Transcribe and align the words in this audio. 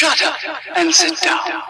Shut 0.00 0.24
up 0.24 0.38
and 0.78 0.90
sit 0.92 1.22
down. 1.22 1.60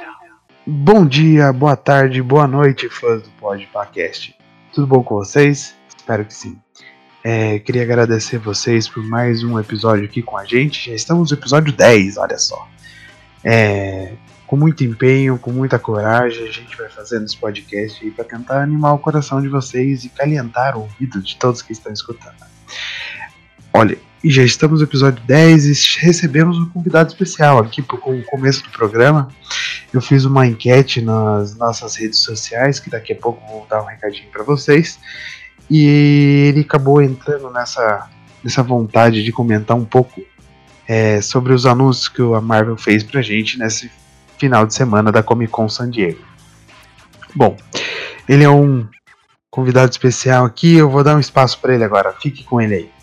Bom 0.65 1.05
dia, 1.05 1.53
boa 1.53 1.75
tarde, 1.75 2.23
boa 2.23 2.47
noite, 2.47 2.89
fãs 2.89 3.25
do 3.25 3.31
Podcast. 3.31 4.37
Tudo 4.73 4.87
bom 4.87 5.03
com 5.03 5.17
vocês? 5.17 5.75
Espero 5.89 6.25
que 6.25 6.33
sim. 6.33 6.57
É, 7.25 7.59
queria 7.59 7.83
agradecer 7.83 8.39
vocês 8.39 8.89
por 8.89 9.03
mais 9.03 9.43
um 9.43 9.59
episódio 9.59 10.05
aqui 10.05 10.23
com 10.23 10.39
a 10.39 10.45
gente. 10.45 10.91
Já 10.91 10.95
estamos 10.95 11.33
no 11.33 11.37
episódio 11.37 11.73
10, 11.73 12.19
olha 12.19 12.39
só. 12.39 12.69
É, 13.43 14.13
com 14.47 14.57
muito 14.57 14.85
empenho, 14.85 15.37
com 15.37 15.51
muita 15.51 15.77
coragem, 15.77 16.47
a 16.47 16.53
gente 16.53 16.77
vai 16.77 16.89
fazendo 16.89 17.25
esse 17.25 17.37
podcast 17.37 18.09
para 18.13 18.25
tentar 18.25 18.63
animar 18.63 18.93
o 18.93 19.01
coração 19.01 19.43
de 19.43 19.49
vocês 19.49 20.05
e 20.05 20.09
calentar 20.09 20.77
o 20.77 20.83
ouvido 20.83 21.21
de 21.21 21.35
todos 21.35 21.63
que 21.63 21.73
estão 21.73 21.93
escutando. 21.93 22.37
Olha, 23.73 23.97
e 24.23 24.31
já 24.31 24.43
estamos 24.43 24.81
no 24.81 24.87
episódio 24.87 25.23
10 25.25 25.65
e 25.65 26.01
recebemos 26.01 26.59
um 26.59 26.69
convidado 26.69 27.09
especial 27.09 27.59
aqui 27.59 27.81
com 27.83 27.97
o 27.97 28.25
começo 28.25 28.63
do 28.65 28.71
programa. 28.71 29.29
Eu 29.93 30.01
fiz 30.01 30.25
uma 30.25 30.47
enquete 30.47 31.01
nas 31.01 31.57
nossas 31.57 31.97
redes 31.97 32.19
sociais, 32.19 32.79
que 32.79 32.91
daqui 32.91 33.13
a 33.13 33.17
pouco 33.17 33.41
vou 33.47 33.67
dar 33.69 33.83
um 33.83 33.87
recadinho 33.87 34.29
para 34.31 34.43
vocês. 34.43 34.99
E 35.71 36.49
ele 36.49 36.61
acabou 36.61 37.01
entrando 37.01 37.49
nessa, 37.51 38.11
nessa 38.45 38.63
vontade 38.63 39.23
de 39.23 39.33
comentar 39.33 39.77
um 39.77 39.85
pouco 39.85 40.21
é, 40.87 41.21
sobre 41.21 41.53
os 41.53 41.65
anúncios 41.65 42.09
que 42.09 42.21
a 42.21 42.41
Marvel 42.41 42.77
fez 42.77 43.03
pra 43.03 43.23
gente 43.23 43.59
nesse 43.59 43.91
final 44.37 44.67
de 44.67 44.75
semana 44.75 45.13
da 45.13 45.23
Comic 45.23 45.53
Con 45.53 45.69
San 45.69 45.89
Diego. 45.89 46.21
Bom, 47.35 47.57
ele 48.29 48.45
é 48.45 48.51
um 48.51 48.87
convidado 49.49 49.91
especial 49.91 50.45
aqui, 50.45 50.75
eu 50.75 50.91
vou 50.91 51.03
dar 51.03 51.17
um 51.17 51.21
espaço 51.21 51.59
para 51.61 51.75
ele 51.75 51.85
agora. 51.85 52.13
Fique 52.21 52.45
com 52.45 52.61
ele 52.61 52.75
aí. 52.75 53.00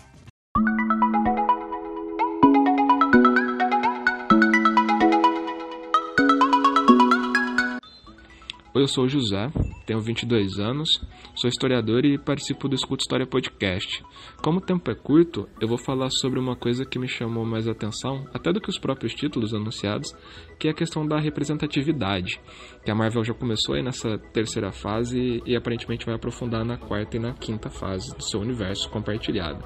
Eu 8.80 8.86
sou 8.86 9.08
José, 9.08 9.50
tenho 9.86 10.00
22 10.00 10.58
anos, 10.58 11.00
sou 11.34 11.48
historiador 11.48 12.04
e 12.04 12.18
participo 12.18 12.68
do 12.68 12.74
Escuta 12.74 13.02
História 13.02 13.26
Podcast. 13.26 14.04
Como 14.42 14.58
o 14.58 14.60
tempo 14.60 14.90
é 14.90 14.94
curto, 14.94 15.48
eu 15.60 15.66
vou 15.66 15.78
falar 15.78 16.10
sobre 16.10 16.38
uma 16.38 16.54
coisa 16.54 16.84
que 16.84 16.98
me 16.98 17.08
chamou 17.08 17.44
mais 17.44 17.66
atenção, 17.66 18.26
até 18.32 18.52
do 18.52 18.60
que 18.60 18.70
os 18.70 18.78
próprios 18.78 19.14
títulos 19.14 19.52
anunciados, 19.52 20.14
que 20.58 20.68
é 20.68 20.70
a 20.70 20.74
questão 20.74 21.06
da 21.06 21.18
representatividade, 21.18 22.40
que 22.84 22.90
a 22.90 22.94
Marvel 22.94 23.24
já 23.24 23.34
começou 23.34 23.74
aí 23.74 23.82
nessa 23.82 24.18
terceira 24.32 24.70
fase 24.70 25.42
e 25.44 25.56
aparentemente 25.56 26.06
vai 26.06 26.14
aprofundar 26.14 26.64
na 26.64 26.76
quarta 26.76 27.16
e 27.16 27.20
na 27.20 27.32
quinta 27.32 27.68
fase 27.68 28.14
do 28.16 28.22
seu 28.22 28.40
universo 28.40 28.88
compartilhado. 28.90 29.64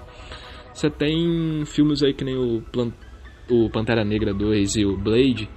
Você 0.73 0.89
tem 0.89 1.65
filmes 1.67 2.03
aí 2.03 2.15
que 2.15 2.25
nem 2.25 2.37
o, 2.37 2.63
Plan 2.63 2.91
o 3.51 3.69
Pantera 3.69 4.05
Negra 4.05 4.33
2 4.33 4.77
e 4.77 4.87
o 4.87 4.97
Blade, 4.97 5.51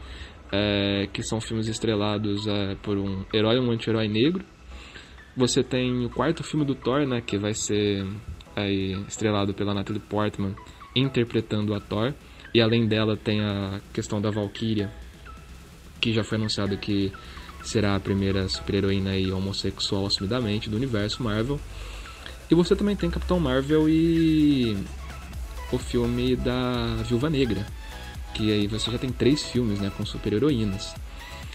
é, 0.52 1.08
que 1.12 1.24
são 1.24 1.42
filmes 1.42 1.68
estrelados 1.68 2.48
é, 2.48 2.76
por 2.76 2.98
um 2.98 3.26
herói 3.34 3.58
e 3.58 3.60
um 3.60 3.72
anti-herói 3.72 4.08
negro. 4.08 4.44
Você 5.36 5.64
tem 5.64 6.06
o 6.06 6.10
quarto 6.10 6.44
filme 6.44 6.66
do 6.66 6.76
Thor, 6.76 7.06
né, 7.06 7.22
que 7.22 7.38
vai 7.38 7.54
ser 7.54 8.06
aí, 8.56 8.94
estrelado 9.08 9.54
pela 9.54 9.74
Natalie 9.74 10.02
Portman, 10.02 10.56
interpretando 10.96 11.74
a 11.74 11.80
Thor. 11.80 12.14
E 12.54 12.62
além 12.62 12.88
dela 12.88 13.18
tem 13.18 13.42
a 13.42 13.82
questão 13.94 14.22
da 14.22 14.32
Valkyria, 14.32 14.90
que 16.00 16.14
já 16.14 16.24
foi 16.24 16.38
anunciado 16.38 16.78
que 16.78 17.12
será 17.64 17.96
a 17.96 18.00
primeira 18.00 18.48
super-heroína 18.48 19.12
homossexual 19.36 20.06
assumidamente 20.06 20.70
do 20.70 20.78
universo 20.78 21.22
Marvel. 21.22 21.60
E 22.50 22.56
você 22.56 22.76
também 22.76 22.96
tem 22.96 23.10
Capitão 23.10 23.40
Marvel 23.40 23.90
e 23.90 24.78
o 25.72 25.78
filme 25.78 26.36
da 26.36 26.96
Viúva 27.04 27.30
Negra, 27.30 27.66
que 28.36 28.52
aí 28.52 28.68
você 28.68 28.92
já 28.92 28.98
tem 28.98 29.10
três 29.10 29.44
filmes, 29.44 29.80
né, 29.80 29.92
com 29.96 30.06
super-heroínas. 30.06 30.94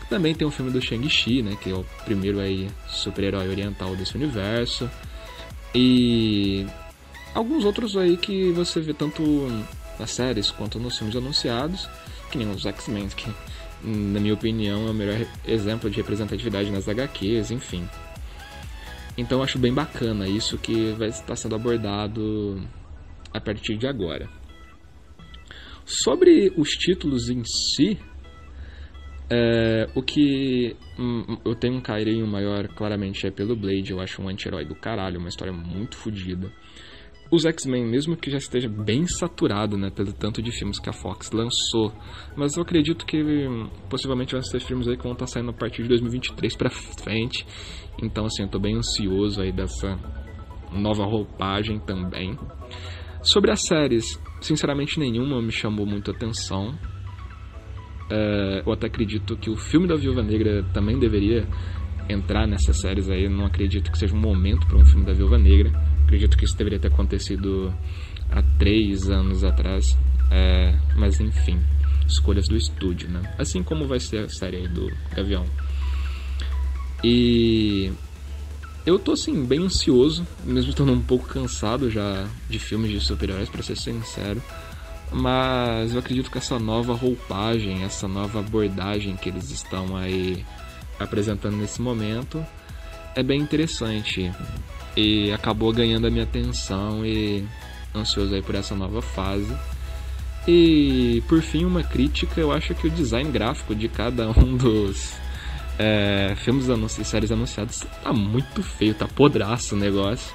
Também 0.08 0.34
tem 0.34 0.48
o 0.48 0.50
filme 0.50 0.72
do 0.72 0.80
Shang-Chi, 0.80 1.42
né, 1.42 1.56
que 1.60 1.70
é 1.70 1.74
o 1.74 1.84
primeiro 2.04 2.40
aí 2.40 2.68
super-herói 2.88 3.48
oriental 3.48 3.94
desse 3.94 4.16
universo. 4.16 4.90
E 5.74 6.66
alguns 7.34 7.64
outros 7.64 7.96
aí 7.96 8.16
que 8.16 8.50
você 8.52 8.80
vê 8.80 8.94
tanto 8.94 9.22
nas 9.98 10.10
séries 10.10 10.50
quanto 10.50 10.80
nos 10.80 10.96
filmes 10.96 11.14
anunciados, 11.14 11.88
que 12.30 12.38
nem 12.38 12.50
os 12.50 12.64
X-Men, 12.64 13.08
que 13.08 13.30
na 13.84 14.18
minha 14.18 14.34
opinião 14.34 14.88
é 14.88 14.90
o 14.90 14.94
melhor 14.94 15.26
exemplo 15.46 15.90
de 15.90 15.98
representatividade 15.98 16.70
nas 16.70 16.88
HQs, 16.88 17.50
enfim. 17.50 17.86
Então 19.16 19.38
eu 19.38 19.44
acho 19.44 19.58
bem 19.58 19.72
bacana 19.72 20.26
isso 20.26 20.56
que 20.56 20.92
vai 20.92 21.08
estar 21.08 21.36
sendo 21.36 21.54
abordado 21.54 22.60
a 23.32 23.40
partir 23.40 23.76
de 23.76 23.86
agora. 23.86 24.39
Sobre 25.90 26.52
os 26.56 26.68
títulos 26.68 27.28
em 27.28 27.42
si, 27.44 27.98
é, 29.28 29.88
o 29.92 30.00
que 30.00 30.76
hum, 30.96 31.36
eu 31.44 31.56
tenho 31.56 31.74
um 31.74 31.80
carinho 31.80 32.24
maior, 32.28 32.68
claramente, 32.68 33.26
é 33.26 33.30
pelo 33.32 33.56
Blade. 33.56 33.90
Eu 33.90 34.00
acho 34.00 34.22
um 34.22 34.28
anti-herói 34.28 34.64
do 34.64 34.76
caralho, 34.76 35.18
uma 35.18 35.28
história 35.28 35.52
muito 35.52 35.96
fodida. 35.96 36.48
Os 37.28 37.44
X-Men, 37.44 37.86
mesmo 37.86 38.16
que 38.16 38.30
já 38.30 38.38
esteja 38.38 38.68
bem 38.68 39.04
saturado, 39.04 39.76
né, 39.76 39.90
pelo 39.90 40.12
tanto 40.12 40.40
de 40.40 40.52
filmes 40.52 40.78
que 40.78 40.88
a 40.88 40.92
Fox 40.92 41.32
lançou, 41.32 41.92
mas 42.36 42.56
eu 42.56 42.62
acredito 42.62 43.04
que 43.04 43.20
hum, 43.20 43.68
possivelmente 43.88 44.32
vão 44.32 44.42
ser 44.42 44.60
filmes 44.60 44.86
aí 44.86 44.96
que 44.96 45.02
vão 45.02 45.12
estar 45.12 45.26
saindo 45.26 45.50
a 45.50 45.54
partir 45.54 45.82
de 45.82 45.88
2023 45.88 46.56
para 46.56 46.70
frente. 46.70 47.44
Então, 48.00 48.26
assim, 48.26 48.44
eu 48.44 48.48
tô 48.48 48.60
bem 48.60 48.76
ansioso 48.76 49.42
aí 49.42 49.50
dessa 49.50 49.98
nova 50.70 51.04
roupagem 51.04 51.80
também. 51.80 52.38
Sobre 53.22 53.50
as 53.50 53.62
séries, 53.66 54.18
sinceramente 54.40 54.98
nenhuma 54.98 55.40
me 55.40 55.52
chamou 55.52 55.86
muito 55.86 56.10
atenção. 56.10 56.78
É, 58.10 58.62
eu 58.66 58.72
até 58.72 58.86
acredito 58.86 59.36
que 59.36 59.50
o 59.50 59.56
filme 59.56 59.86
da 59.86 59.94
Viúva 59.94 60.22
Negra 60.22 60.64
também 60.72 60.98
deveria 60.98 61.46
entrar 62.08 62.46
nessas 62.46 62.80
séries 62.80 63.08
aí. 63.08 63.28
Não 63.28 63.46
acredito 63.46 63.90
que 63.90 63.98
seja 63.98 64.14
um 64.14 64.20
momento 64.20 64.66
para 64.66 64.76
um 64.76 64.84
filme 64.84 65.04
da 65.04 65.12
Viúva 65.12 65.38
Negra. 65.38 65.70
Acredito 66.04 66.36
que 66.36 66.44
isso 66.44 66.56
deveria 66.56 66.78
ter 66.78 66.88
acontecido 66.88 67.72
há 68.30 68.42
três 68.58 69.08
anos 69.08 69.44
atrás. 69.44 69.96
É, 70.30 70.74
mas 70.96 71.20
enfim, 71.20 71.60
escolhas 72.06 72.48
do 72.48 72.56
estúdio, 72.56 73.08
né? 73.08 73.22
Assim 73.38 73.62
como 73.62 73.86
vai 73.86 74.00
ser 74.00 74.24
a 74.24 74.28
série 74.28 74.58
aí 74.58 74.68
do 74.68 74.90
Gavião. 75.14 75.44
E 77.02 77.92
eu 78.86 78.98
tô 78.98 79.12
assim, 79.12 79.44
bem 79.44 79.60
ansioso, 79.60 80.26
mesmo 80.44 80.70
estando 80.70 80.92
um 80.92 81.00
pouco 81.00 81.28
cansado 81.28 81.90
já 81.90 82.26
de 82.48 82.58
filmes 82.58 82.90
de 82.90 83.00
super-heróis, 83.00 83.48
pra 83.48 83.62
ser 83.62 83.76
sincero. 83.76 84.42
Mas 85.12 85.92
eu 85.92 85.98
acredito 85.98 86.30
que 86.30 86.38
essa 86.38 86.58
nova 86.58 86.94
roupagem, 86.94 87.82
essa 87.82 88.06
nova 88.06 88.40
abordagem 88.40 89.16
que 89.16 89.28
eles 89.28 89.50
estão 89.50 89.96
aí 89.96 90.44
apresentando 90.98 91.56
nesse 91.56 91.82
momento 91.82 92.44
é 93.14 93.22
bem 93.22 93.40
interessante. 93.40 94.32
E 94.96 95.32
acabou 95.32 95.72
ganhando 95.72 96.06
a 96.06 96.10
minha 96.10 96.24
atenção 96.24 97.04
e 97.04 97.44
ansioso 97.94 98.34
aí 98.34 98.42
por 98.42 98.54
essa 98.54 98.74
nova 98.74 99.02
fase. 99.02 99.54
E 100.46 101.22
por 101.28 101.42
fim, 101.42 101.64
uma 101.64 101.82
crítica, 101.82 102.40
eu 102.40 102.52
acho 102.52 102.74
que 102.74 102.86
o 102.86 102.90
design 102.90 103.30
gráfico 103.30 103.74
de 103.74 103.88
cada 103.88 104.30
um 104.30 104.56
dos 104.58 105.12
é, 105.82 106.34
filmes 106.36 106.66
e 106.98 107.04
séries 107.06 107.32
anunciados 107.32 107.86
tá 108.02 108.12
muito 108.12 108.62
feio, 108.62 108.92
tá 108.92 109.08
podraço 109.08 109.74
o 109.74 109.78
negócio. 109.78 110.34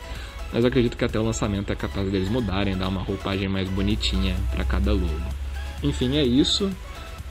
Mas 0.52 0.64
eu 0.64 0.70
acredito 0.70 0.98
que 0.98 1.06
até 1.06 1.20
o 1.20 1.24
lançamento 1.24 1.72
é 1.72 1.76
capaz 1.76 2.10
deles 2.10 2.30
mudarem, 2.30 2.76
dar 2.76 2.88
uma 2.88 3.04
roupagem 3.04 3.48
mais 3.48 3.70
bonitinha 3.70 4.36
para 4.52 4.64
cada 4.64 4.92
logo. 4.92 5.30
Enfim, 5.84 6.18
é 6.18 6.24
isso. 6.24 6.72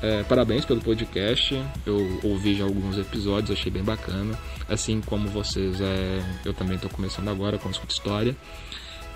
É, 0.00 0.22
parabéns 0.22 0.64
pelo 0.64 0.80
podcast. 0.80 1.60
Eu 1.84 2.20
ouvi 2.22 2.54
já 2.54 2.64
alguns 2.64 2.96
episódios, 2.98 3.58
achei 3.58 3.72
bem 3.72 3.82
bacana. 3.82 4.38
Assim 4.68 5.00
como 5.00 5.28
vocês, 5.28 5.80
é, 5.80 6.22
eu 6.44 6.54
também 6.54 6.76
estou 6.76 6.90
começando 6.90 7.28
agora 7.28 7.58
com 7.58 7.68
Escuta 7.68 7.92
História. 7.92 8.36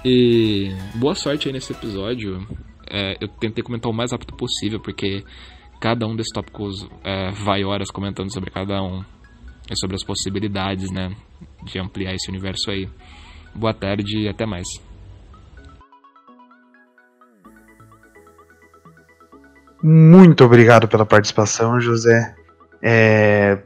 E 0.04 0.72
boa 0.96 1.14
sorte 1.14 1.46
aí 1.46 1.52
nesse 1.52 1.72
episódio. 1.72 2.44
É, 2.90 3.16
eu 3.20 3.28
tentei 3.28 3.62
comentar 3.62 3.90
o 3.90 3.94
mais 3.94 4.10
rápido 4.10 4.34
possível, 4.34 4.80
porque 4.80 5.22
cada 5.80 6.06
um 6.06 6.16
desses 6.16 6.32
tópicos 6.32 6.88
é, 7.04 7.30
vai 7.30 7.64
horas 7.64 7.90
comentando 7.90 8.32
sobre 8.32 8.50
cada 8.50 8.82
um 8.82 9.04
e 9.70 9.76
sobre 9.76 9.96
as 9.96 10.04
possibilidades, 10.04 10.90
né, 10.90 11.14
de 11.64 11.78
ampliar 11.78 12.14
esse 12.14 12.30
universo 12.30 12.70
aí. 12.70 12.88
Boa 13.54 13.74
tarde 13.74 14.18
e 14.18 14.28
até 14.28 14.46
mais. 14.46 14.66
Muito 19.82 20.44
obrigado 20.44 20.88
pela 20.88 21.06
participação, 21.06 21.80
José. 21.80 22.34
É, 22.82 23.58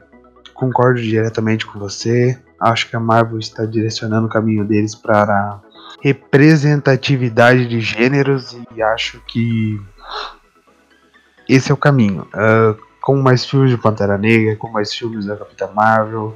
concordo 0.53 1.01
diretamente 1.01 1.65
com 1.65 1.79
você. 1.79 2.39
Acho 2.59 2.89
que 2.89 2.95
a 2.95 2.99
Marvel 2.99 3.39
está 3.39 3.65
direcionando 3.65 4.27
o 4.27 4.29
caminho 4.29 4.65
deles 4.65 4.95
para 4.95 5.59
representatividade 6.01 7.67
de 7.67 7.79
gêneros 7.79 8.57
e 8.75 8.81
acho 8.81 9.21
que 9.25 9.79
esse 11.47 11.71
é 11.71 11.73
o 11.73 11.77
caminho. 11.77 12.27
Uh, 12.33 12.77
com 13.01 13.17
mais 13.17 13.45
filmes 13.45 13.69
de 13.69 13.77
Pantera 13.77 14.17
Negra, 14.17 14.55
com 14.55 14.69
mais 14.69 14.93
filmes 14.93 15.25
da 15.25 15.35
Capitã 15.35 15.69
Marvel, 15.73 16.35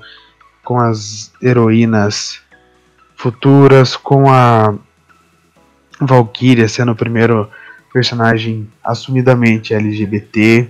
com 0.63 0.80
as 0.80 1.31
heroínas 1.42 2.42
futuras, 3.15 3.95
com 3.95 4.30
a 4.30 4.75
Valkyria 6.00 6.68
sendo 6.68 6.92
o 6.92 6.95
primeiro 6.95 7.50
personagem 7.94 8.69
assumidamente 8.83 9.74
LGBT. 9.74 10.69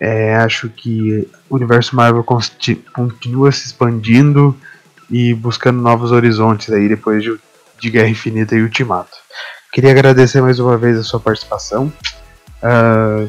É, 0.00 0.34
acho 0.36 0.68
que 0.68 1.28
o 1.48 1.56
universo 1.56 1.94
Marvel 1.94 2.24
continua 2.24 3.52
se 3.52 3.66
expandindo 3.66 4.56
e 5.10 5.32
buscando 5.34 5.80
novos 5.80 6.10
horizontes 6.10 6.72
aí 6.72 6.88
depois 6.88 7.22
de, 7.22 7.38
de 7.78 7.90
Guerra 7.90 8.08
Infinita 8.08 8.56
e 8.56 8.62
Ultimato. 8.62 9.16
Queria 9.72 9.90
agradecer 9.90 10.40
mais 10.40 10.58
uma 10.58 10.76
vez 10.76 10.98
a 10.98 11.02
sua 11.02 11.20
participação. 11.20 11.92
Ah, 12.62 13.26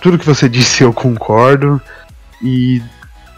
tudo 0.00 0.18
que 0.18 0.26
você 0.26 0.48
disse 0.48 0.82
eu 0.82 0.92
concordo 0.92 1.80
e 2.42 2.82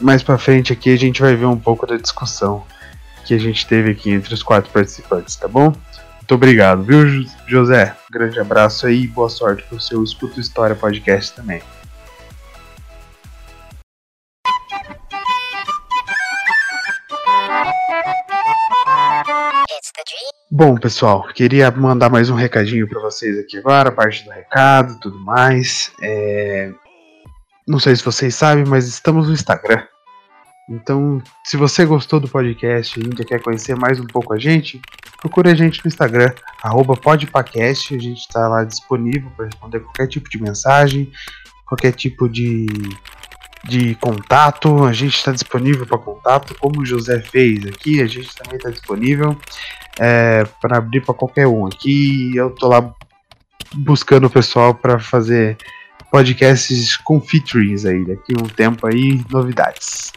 mais 0.00 0.22
pra 0.22 0.38
frente 0.38 0.72
aqui 0.72 0.92
a 0.92 0.98
gente 0.98 1.20
vai 1.20 1.34
ver 1.36 1.46
um 1.46 1.58
pouco 1.58 1.86
da 1.86 1.96
discussão 1.96 2.64
que 3.24 3.34
a 3.34 3.38
gente 3.38 3.66
teve 3.66 3.90
aqui 3.92 4.10
entre 4.10 4.34
os 4.34 4.42
quatro 4.42 4.70
participantes, 4.70 5.36
tá 5.36 5.46
bom? 5.46 5.72
Muito 6.18 6.34
obrigado, 6.34 6.82
viu, 6.82 7.06
Jo- 7.08 7.30
José? 7.46 7.94
Grande 8.10 8.38
abraço 8.40 8.86
aí 8.86 9.02
e 9.04 9.06
boa 9.08 9.28
sorte 9.28 9.62
pro 9.64 9.80
seu 9.80 10.02
Escuto 10.02 10.40
História 10.40 10.74
podcast 10.74 11.32
também. 11.34 11.62
Bom, 20.54 20.76
pessoal, 20.76 21.26
queria 21.28 21.70
mandar 21.70 22.10
mais 22.10 22.28
um 22.28 22.34
recadinho 22.34 22.87
para 22.87 23.00
vocês 23.00 23.38
aqui 23.38 23.56
agora, 23.56 23.88
a 23.88 23.93
parte 23.93 24.22
do 24.22 24.31
recado, 24.31 25.00
tudo 25.00 25.19
mais. 25.19 25.90
É, 25.99 26.70
Não 27.66 27.78
sei 27.78 27.96
se 27.96 28.04
vocês 28.04 28.34
sabem, 28.34 28.62
mas 28.66 28.87
estamos 28.87 29.28
no 29.28 29.32
Instagram. 29.32 29.82
Então, 30.69 31.22
se 31.43 31.56
você 31.56 31.87
gostou 31.87 32.20
do 32.20 32.28
podcast 32.28 33.00
e 33.00 33.02
ainda 33.02 33.25
quer 33.25 33.40
conhecer 33.40 33.75
mais 33.76 33.99
um 33.99 34.06
pouco 34.06 34.34
a 34.34 34.38
gente, 34.38 34.78
procure 35.22 35.49
a 35.49 35.54
gente 35.54 35.82
no 35.82 35.88
Instagram, 35.88 36.34
podpacast. 37.02 37.96
A 37.96 37.98
gente 37.98 38.20
está 38.20 38.46
lá 38.46 38.62
disponível 38.62 39.31
para 39.34 39.46
responder 39.46 39.81
qualquer 39.81 40.06
tipo 40.06 40.28
de 40.28 40.38
mensagem, 40.38 41.10
qualquer 41.64 41.93
tipo 41.93 42.28
de, 42.28 42.66
de 43.64 43.94
contato. 43.94 44.84
A 44.84 44.93
gente 44.93 45.16
está 45.16 45.32
disponível 45.32 45.87
para 45.87 45.96
contato, 45.96 46.55
como 46.60 46.82
o 46.82 46.84
José 46.84 47.22
fez 47.22 47.64
aqui, 47.64 48.02
a 48.02 48.06
gente 48.06 48.37
também 48.37 48.58
está 48.58 48.69
disponível 48.69 49.34
é, 49.98 50.44
para 50.60 50.78
abrir 50.78 51.00
para 51.00 51.14
qualquer 51.14 51.46
um 51.46 51.66
aqui. 51.66 52.34
Eu 52.36 52.50
tô 52.50 52.68
lá 52.68 52.92
buscando 53.74 54.26
o 54.26 54.30
pessoal 54.30 54.74
para 54.74 54.98
fazer 54.98 55.56
podcasts 56.10 56.96
com 56.98 57.20
featurings 57.20 57.84
aí, 57.86 58.04
daqui 58.04 58.34
um 58.34 58.46
tempo 58.48 58.86
aí, 58.86 59.24
novidades. 59.30 60.12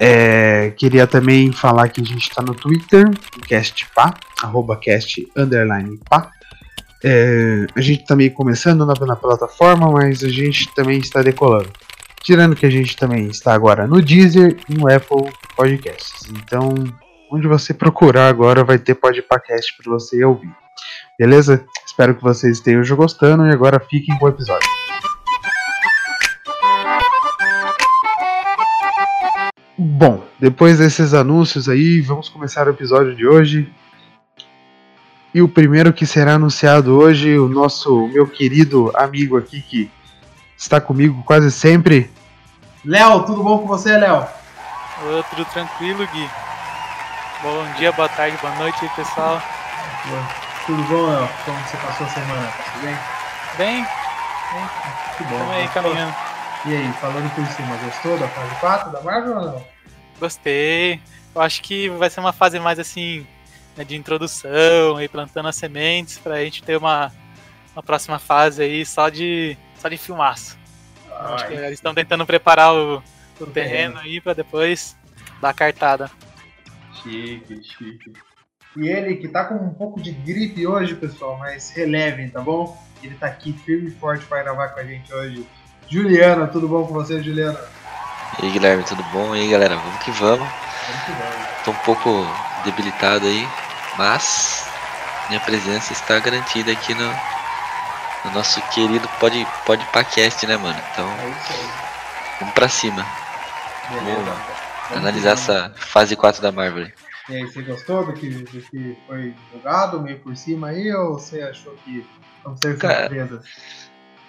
É, 0.00 0.70
queria 0.76 1.06
também 1.06 1.50
falar 1.50 1.88
que 1.88 2.00
a 2.00 2.04
gente 2.04 2.28
está 2.28 2.40
no 2.40 2.54
Twitter, 2.54 3.10
castpá, 3.48 4.14
arroba 4.40 4.76
cast 4.76 5.26
underline 5.36 5.98
pá. 6.08 6.30
É, 7.02 7.66
a 7.74 7.80
gente 7.80 8.04
tá 8.04 8.14
meio 8.14 8.32
começando 8.32 8.84
na, 8.84 8.94
na 8.94 9.16
plataforma, 9.16 9.90
mas 9.90 10.22
a 10.22 10.28
gente 10.28 10.72
também 10.74 10.98
está 10.98 11.22
decolando. 11.22 11.70
Tirando 12.22 12.54
que 12.54 12.66
a 12.66 12.70
gente 12.70 12.96
também 12.96 13.26
está 13.28 13.54
agora 13.54 13.86
no 13.86 14.02
Deezer 14.02 14.56
e 14.68 14.74
no 14.74 14.92
Apple 14.92 15.32
Podcasts. 15.56 16.28
Então, 16.30 16.74
onde 17.30 17.46
você 17.46 17.74
procurar 17.74 18.28
agora 18.28 18.64
vai 18.64 18.78
ter 18.78 18.94
podcast 18.94 19.76
para 19.76 19.92
você 19.92 20.24
ouvir. 20.24 20.50
Beleza? 21.18 21.64
Espero 21.86 22.14
que 22.14 22.22
vocês 22.22 22.58
estejam 22.58 22.96
gostando 22.96 23.46
e 23.46 23.52
agora 23.52 23.80
fiquem 23.80 24.16
com 24.18 24.26
o 24.26 24.28
episódio. 24.28 24.68
Bom, 29.76 30.24
depois 30.38 30.78
desses 30.78 31.14
anúncios 31.14 31.68
aí, 31.68 32.00
vamos 32.00 32.28
começar 32.28 32.66
o 32.66 32.70
episódio 32.70 33.14
de 33.14 33.26
hoje. 33.26 33.72
E 35.34 35.42
o 35.42 35.48
primeiro 35.48 35.92
que 35.92 36.06
será 36.06 36.34
anunciado 36.34 36.96
hoje, 36.98 37.38
o 37.38 37.48
nosso 37.48 38.08
meu 38.08 38.26
querido 38.26 38.90
amigo 38.96 39.36
aqui 39.36 39.60
que 39.60 39.90
está 40.56 40.80
comigo 40.80 41.22
quase 41.24 41.50
sempre. 41.50 42.10
Léo, 42.84 43.24
tudo 43.24 43.42
bom 43.42 43.58
com 43.58 43.66
você, 43.66 43.96
Léo? 43.96 44.26
Tudo 45.30 45.44
tranquilo, 45.46 46.06
Gui? 46.12 46.47
Bom 47.42 47.64
dia, 47.74 47.92
boa 47.92 48.08
tarde, 48.08 48.36
boa 48.38 48.52
noite 48.56 48.80
pessoal. 48.96 49.40
Tudo 50.66 50.82
bom, 50.84 51.06
Léo? 51.06 51.28
Como 51.44 51.58
você 51.60 51.76
passou 51.76 52.06
a 52.06 52.10
semana? 52.10 52.52
Tudo 52.72 52.82
bem? 52.82 52.96
Bem, 53.56 53.86
Que 55.16 55.22
estamos 55.22 55.54
aí 55.54 55.68
caminhando. 55.68 56.16
E 56.66 56.76
aí, 56.76 56.92
falando 56.94 57.32
por 57.36 57.46
cima, 57.46 57.76
gostou 57.76 58.18
da 58.18 58.26
fase 58.26 58.54
4 58.56 58.90
da 58.90 59.00
Marvel 59.02 59.36
ou 59.36 59.44
não? 59.52 59.64
Gostei. 60.18 61.00
Eu 61.32 61.40
acho 61.40 61.62
que 61.62 61.88
vai 61.90 62.10
ser 62.10 62.18
uma 62.18 62.32
fase 62.32 62.58
mais 62.58 62.80
assim, 62.80 63.24
né, 63.76 63.84
de 63.84 63.94
introdução, 63.94 64.96
aí 64.96 65.08
plantando 65.08 65.48
as 65.48 65.54
sementes, 65.54 66.18
pra 66.18 66.42
gente 66.42 66.64
ter 66.64 66.76
uma, 66.76 67.12
uma 67.72 67.84
próxima 67.84 68.18
fase 68.18 68.64
aí 68.64 68.84
só 68.84 69.08
de, 69.08 69.56
só 69.78 69.88
de 69.88 69.96
filmaço. 69.96 70.58
Acho 71.12 71.46
que 71.46 71.54
eles 71.54 71.74
estão 71.74 71.94
tentando 71.94 72.26
preparar 72.26 72.74
o, 72.74 73.02
o 73.40 73.46
terreno 73.46 74.00
aí 74.00 74.20
pra 74.20 74.32
depois 74.32 74.96
dar 75.40 75.50
a 75.50 75.54
cartada. 75.54 76.10
Chique, 77.08 77.62
chique. 77.64 78.12
E 78.76 78.86
ele 78.88 79.16
que 79.16 79.28
tá 79.28 79.44
com 79.44 79.54
um 79.54 79.72
pouco 79.72 80.00
de 80.00 80.12
gripe 80.12 80.66
hoje, 80.66 80.94
pessoal, 80.94 81.36
mas 81.38 81.70
relevem, 81.70 82.28
tá 82.28 82.40
bom? 82.40 82.76
Ele 83.02 83.14
tá 83.14 83.26
aqui 83.26 83.52
firme 83.52 83.88
e 83.88 83.94
forte 83.94 84.24
para 84.26 84.42
gravar 84.42 84.68
com 84.68 84.80
a 84.80 84.84
gente 84.84 85.12
hoje. 85.12 85.46
Juliana, 85.88 86.46
tudo 86.46 86.68
bom 86.68 86.86
com 86.86 86.92
você, 86.92 87.22
Juliana? 87.22 87.58
E 88.40 88.44
aí 88.46 88.52
Guilherme, 88.52 88.84
tudo 88.84 89.02
bom? 89.04 89.34
E 89.34 89.40
aí 89.40 89.50
galera, 89.50 89.76
vamos 89.76 90.02
que 90.04 90.10
vamos. 90.12 90.46
Muito 90.46 91.12
bom. 91.18 91.44
Tô 91.64 91.70
um 91.70 91.74
pouco 91.76 92.26
debilitado 92.64 93.26
aí, 93.26 93.48
mas 93.96 94.68
minha 95.28 95.40
presença 95.40 95.92
está 95.92 96.18
garantida 96.20 96.72
aqui 96.72 96.94
no, 96.94 97.06
no 98.24 98.30
nosso 98.34 98.60
querido 98.68 99.08
Pod, 99.18 99.46
Podpacast, 99.64 100.46
né, 100.46 100.56
mano? 100.56 100.78
Então 100.92 101.08
É 101.08 101.28
isso 101.30 101.52
aí. 101.52 101.70
vamos 102.40 102.54
pra 102.54 102.68
cima, 102.68 103.06
Beleza. 103.90 104.14
Vamos 104.20 104.24
Vamos 104.26 104.67
analisar 104.94 105.32
essa 105.32 105.72
fase 105.76 106.16
4 106.16 106.40
da 106.42 106.52
Marvel. 106.52 106.90
E 107.28 107.36
aí, 107.36 107.44
você 107.44 107.62
gostou 107.62 108.06
do 108.06 108.12
que, 108.14 108.28
do 108.30 108.44
que 108.44 108.96
foi 109.06 109.34
jogado, 109.52 110.00
meio 110.00 110.18
por 110.20 110.36
cima 110.36 110.68
aí, 110.68 110.92
ou 110.92 111.18
você 111.18 111.42
achou 111.42 111.74
que 111.84 112.06
vão 112.42 112.56
ser 112.56 112.78
Cara, 112.78 113.00
surpresas? 113.02 113.44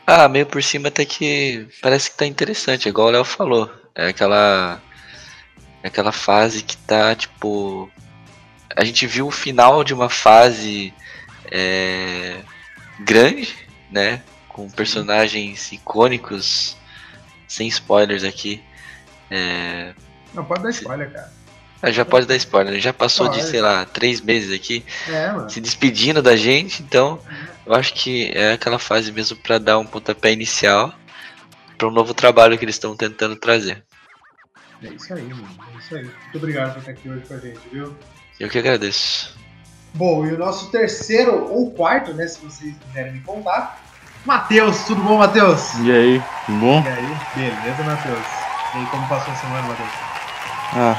Ah, 0.05 0.27
meio 0.27 0.45
por 0.45 0.61
cima 0.61 0.87
até 0.87 1.05
que 1.05 1.67
parece 1.81 2.09
que 2.11 2.17
tá 2.17 2.25
interessante, 2.25 2.89
igual 2.89 3.07
o 3.07 3.11
Léo 3.11 3.23
falou. 3.23 3.71
É 3.93 4.07
aquela. 4.07 4.81
É 5.83 5.87
aquela 5.87 6.11
fase 6.11 6.63
que 6.63 6.75
tá, 6.75 7.15
tipo. 7.15 7.89
A 8.75 8.83
gente 8.83 9.05
viu 9.07 9.27
o 9.27 9.31
final 9.31 9.83
de 9.83 9.93
uma 9.93 10.09
fase 10.09 10.93
é, 11.51 12.41
grande, 12.99 13.55
né? 13.91 14.21
Com 14.47 14.69
personagens 14.69 15.71
icônicos, 15.71 16.75
sem 17.47 17.67
spoilers 17.67 18.23
aqui. 18.23 18.63
É, 19.29 19.93
Não, 20.33 20.43
pode 20.45 20.63
dar 20.63 20.69
spoiler, 20.69 21.11
cara. 21.11 21.31
ah, 21.81 21.91
já 21.91 22.05
pode 22.05 22.25
dar 22.27 22.35
spoiler, 22.35 22.73
né? 22.73 22.79
já 22.79 22.93
passou 22.93 23.27
de, 23.29 23.37
Pode. 23.39 23.49
sei 23.49 23.61
lá, 23.61 23.85
três 23.85 24.21
meses 24.21 24.53
aqui 24.53 24.85
É, 25.07 25.31
mano. 25.31 25.49
se 25.49 25.59
despedindo 25.61 26.21
da 26.21 26.35
gente, 26.35 26.81
então 26.83 27.19
eu 27.65 27.73
acho 27.73 27.93
que 27.93 28.31
é 28.33 28.53
aquela 28.53 28.79
fase 28.79 29.11
mesmo 29.11 29.37
pra 29.37 29.57
dar 29.57 29.77
um 29.79 29.85
pontapé 29.85 30.31
inicial 30.31 30.93
para 31.77 31.87
um 31.87 31.91
novo 31.91 32.13
trabalho 32.13 32.57
que 32.57 32.65
eles 32.65 32.75
estão 32.75 32.95
tentando 32.95 33.35
trazer. 33.35 33.83
É 34.83 34.87
isso 34.87 35.13
aí, 35.13 35.23
mano. 35.23 35.47
É 35.75 35.77
isso 35.79 35.95
aí. 35.95 36.03
Muito 36.03 36.37
obrigado 36.37 36.73
por 36.73 36.79
estar 36.79 36.91
aqui 36.91 37.09
hoje 37.09 37.23
com 37.27 37.33
a 37.33 37.37
gente, 37.37 37.59
viu? 37.71 37.95
Eu 38.39 38.49
que 38.49 38.57
agradeço. 38.59 39.37
Bom, 39.93 40.25
e 40.25 40.33
o 40.33 40.37
nosso 40.37 40.69
terceiro 40.71 41.45
ou 41.51 41.71
quarto, 41.71 42.13
né? 42.13 42.27
Se 42.27 42.39
vocês 42.45 42.75
quiserem 42.87 43.13
me 43.13 43.21
contar. 43.21 43.81
Matheus, 44.25 44.83
tudo 44.83 45.01
bom, 45.01 45.17
Matheus? 45.17 45.73
E 45.79 45.91
aí, 45.91 46.23
tudo 46.45 46.59
bom? 46.59 46.83
E 46.83 46.87
aí, 46.87 47.17
beleza, 47.35 47.83
Matheus? 47.83 48.25
E 48.75 48.77
aí, 48.77 48.85
como 48.87 49.07
passou 49.07 49.33
a 49.33 49.35
semana, 49.37 49.67
Matheus? 49.67 50.08
Ah, 50.73 50.95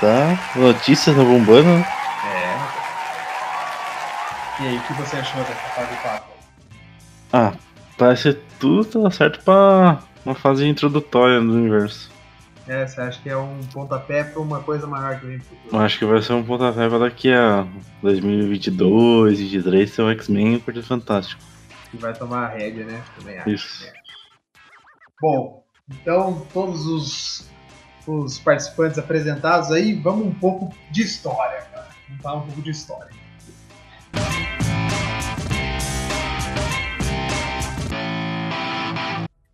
tá. 0.00 0.58
Notícias 0.58 1.16
tá 1.16 1.22
bombando, 1.22 1.68
né? 1.68 1.86
É. 2.26 2.54
E 4.62 4.66
aí, 4.68 4.76
o 4.76 4.82
que 4.82 4.92
você 4.94 5.16
achou 5.16 5.42
dessa 5.42 5.54
fase 5.54 5.96
4? 5.96 6.24
Ah, 7.32 7.52
parece 7.98 8.34
que 8.34 8.40
tudo 8.60 9.02
tá 9.02 9.10
certo 9.10 9.42
pra 9.42 9.98
uma 10.24 10.34
fase 10.34 10.66
introdutória 10.66 11.40
do 11.40 11.52
universo. 11.52 12.12
É, 12.66 12.86
você 12.86 13.00
acha 13.00 13.20
que 13.20 13.28
é 13.28 13.36
um 13.36 13.60
pontapé 13.72 14.24
pra 14.24 14.40
uma 14.40 14.60
coisa 14.60 14.86
maior 14.86 15.20
que 15.20 15.26
vem 15.26 15.38
pro 15.38 15.48
futuro? 15.48 15.76
Eu 15.76 15.80
acho 15.80 15.98
que 15.98 16.04
vai 16.06 16.22
ser 16.22 16.32
um 16.32 16.44
pontapé 16.44 16.88
pra 16.88 16.98
daqui 16.98 17.30
a 17.32 17.66
2022, 18.02 19.38
2023 19.38 19.96
ter 19.96 20.02
o 20.02 20.10
X-Men 20.10 20.62
e 20.66 20.70
o 20.70 20.82
Fantástico. 20.82 21.42
Que 21.90 21.98
vai 21.98 22.14
tomar 22.14 22.46
a 22.46 22.48
rédea, 22.48 22.86
né? 22.86 23.02
Também 23.18 23.38
acho. 23.38 23.50
Isso. 23.50 23.84
acho. 23.84 23.92
Bom, 25.20 25.64
então 25.90 26.46
todos 26.54 26.86
os, 26.86 27.50
os 28.06 28.38
participantes 28.38 28.98
apresentados 28.98 29.70
aí, 29.70 29.94
vamos 29.94 30.26
um 30.26 30.34
pouco 30.34 30.74
de 30.90 31.02
história, 31.02 31.62
cara. 31.72 31.88
Vamos 32.08 32.22
falar 32.22 32.36
um 32.36 32.46
pouco 32.46 32.62
de 32.62 32.70
história. 32.70 33.10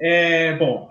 É, 0.02 0.56
bom, 0.56 0.90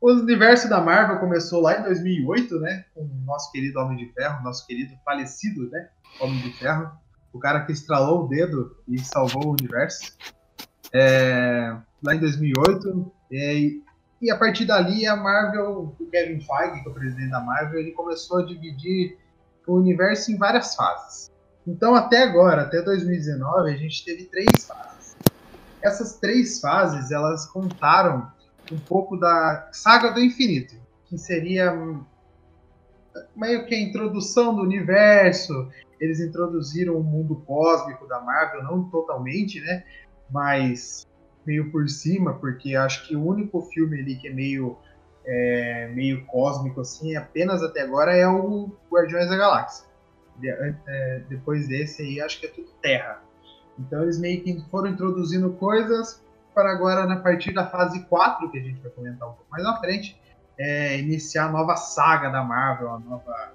o 0.00 0.12
universo 0.12 0.68
da 0.68 0.80
Marvel 0.80 1.18
começou 1.18 1.60
lá 1.60 1.78
em 1.78 1.82
2008, 1.82 2.58
né? 2.60 2.84
Com 2.94 3.02
o 3.02 3.24
nosso 3.24 3.52
querido 3.52 3.78
Homem 3.78 3.96
de 3.98 4.12
Ferro, 4.12 4.42
nosso 4.42 4.66
querido 4.66 4.94
falecido, 5.04 5.68
né? 5.70 5.88
Homem 6.20 6.40
de 6.40 6.52
Ferro. 6.52 6.90
O 7.32 7.38
cara 7.38 7.64
que 7.66 7.72
estralou 7.72 8.24
o 8.24 8.28
dedo 8.28 8.76
e 8.88 8.98
salvou 8.98 9.46
o 9.46 9.50
universo. 9.50 10.16
é, 10.92 11.76
lá 12.02 12.14
em 12.14 12.18
2008. 12.20 13.12
E, 13.30 13.82
e 14.20 14.30
a 14.30 14.36
partir 14.36 14.64
dali, 14.64 15.06
a 15.06 15.14
Marvel, 15.14 15.94
o 15.98 16.06
Kevin 16.06 16.40
Feige, 16.40 16.82
que 16.82 16.88
é 16.88 16.90
o 16.90 16.94
presidente 16.94 17.30
da 17.30 17.40
Marvel, 17.40 17.80
ele 17.80 17.92
começou 17.92 18.38
a 18.38 18.46
dividir 18.46 19.18
o 19.66 19.74
universo 19.74 20.32
em 20.32 20.36
várias 20.36 20.74
fases. 20.74 21.30
Então, 21.66 21.94
até 21.94 22.22
agora, 22.22 22.62
até 22.62 22.80
2019, 22.80 23.70
a 23.70 23.76
gente 23.76 24.04
teve 24.04 24.24
três 24.24 24.64
fases. 24.66 25.16
Essas 25.82 26.18
três 26.18 26.60
fases, 26.60 27.10
elas 27.10 27.46
contaram 27.46 28.30
um 28.72 28.78
pouco 28.78 29.16
da 29.16 29.68
saga 29.72 30.10
do 30.10 30.20
infinito, 30.20 30.74
que 31.06 31.18
seria 31.18 31.72
meio 33.34 33.66
que 33.66 33.74
a 33.74 33.80
introdução 33.80 34.54
do 34.54 34.62
universo. 34.62 35.68
Eles 36.00 36.20
introduziram 36.20 36.96
o 36.96 37.02
mundo 37.02 37.42
cósmico 37.46 38.06
da 38.06 38.20
Marvel, 38.20 38.62
não 38.62 38.84
totalmente, 38.84 39.60
né? 39.60 39.84
Mas 40.30 41.06
meio 41.46 41.70
por 41.70 41.88
cima, 41.88 42.34
porque 42.34 42.74
acho 42.74 43.06
que 43.06 43.16
o 43.16 43.24
único 43.24 43.60
filme 43.62 44.00
ali 44.00 44.16
que 44.16 44.28
é 44.28 44.32
meio 44.32 44.76
é, 45.24 45.90
meio 45.92 46.24
cósmico 46.26 46.80
assim, 46.80 47.16
apenas 47.16 47.62
até 47.62 47.82
agora 47.82 48.16
é 48.16 48.26
o 48.28 48.70
Guardiões 48.90 49.28
da 49.28 49.36
Galáxia. 49.36 49.86
De, 50.36 50.48
é, 50.48 51.22
depois 51.28 51.66
desse 51.66 52.02
aí, 52.02 52.20
acho 52.20 52.38
que 52.40 52.46
é 52.46 52.48
tudo 52.50 52.68
Terra. 52.80 53.20
Então 53.78 54.02
eles 54.02 54.18
meio 54.18 54.42
que 54.42 54.60
foram 54.70 54.88
introduzindo 54.88 55.52
coisas 55.54 56.22
para 56.54 56.70
agora, 56.70 57.04
na 57.04 57.16
partir 57.16 57.52
da 57.52 57.66
fase 57.66 58.04
4, 58.06 58.50
que 58.50 58.58
a 58.58 58.62
gente 58.62 58.80
vai 58.80 58.90
comentar 58.90 59.28
um 59.28 59.32
pouco 59.32 59.50
mais 59.50 59.62
na 59.62 59.76
frente, 59.78 60.18
é, 60.58 60.98
iniciar 60.98 61.46
a 61.46 61.52
nova 61.52 61.76
saga 61.76 62.30
da 62.30 62.42
Marvel, 62.42 62.88
a 62.90 62.98
nova, 62.98 63.52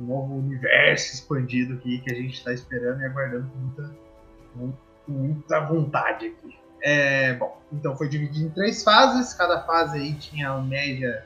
um 0.00 0.04
novo 0.04 0.34
universo 0.34 1.14
expandido 1.14 1.74
aqui 1.74 2.00
que 2.00 2.12
a 2.12 2.16
gente 2.16 2.34
está 2.34 2.52
esperando 2.52 3.00
e 3.02 3.04
aguardando 3.04 3.48
com 3.50 4.58
muita, 4.58 4.78
muita 5.06 5.60
vontade 5.60 6.26
aqui. 6.26 6.59
É, 6.82 7.34
bom, 7.34 7.60
então 7.72 7.96
foi 7.96 8.08
dividido 8.08 8.46
em 8.46 8.50
três 8.50 8.82
fases, 8.82 9.34
cada 9.34 9.60
fase 9.62 9.98
aí 9.98 10.14
tinha 10.14 10.48
em 10.58 10.66
média 10.66 11.24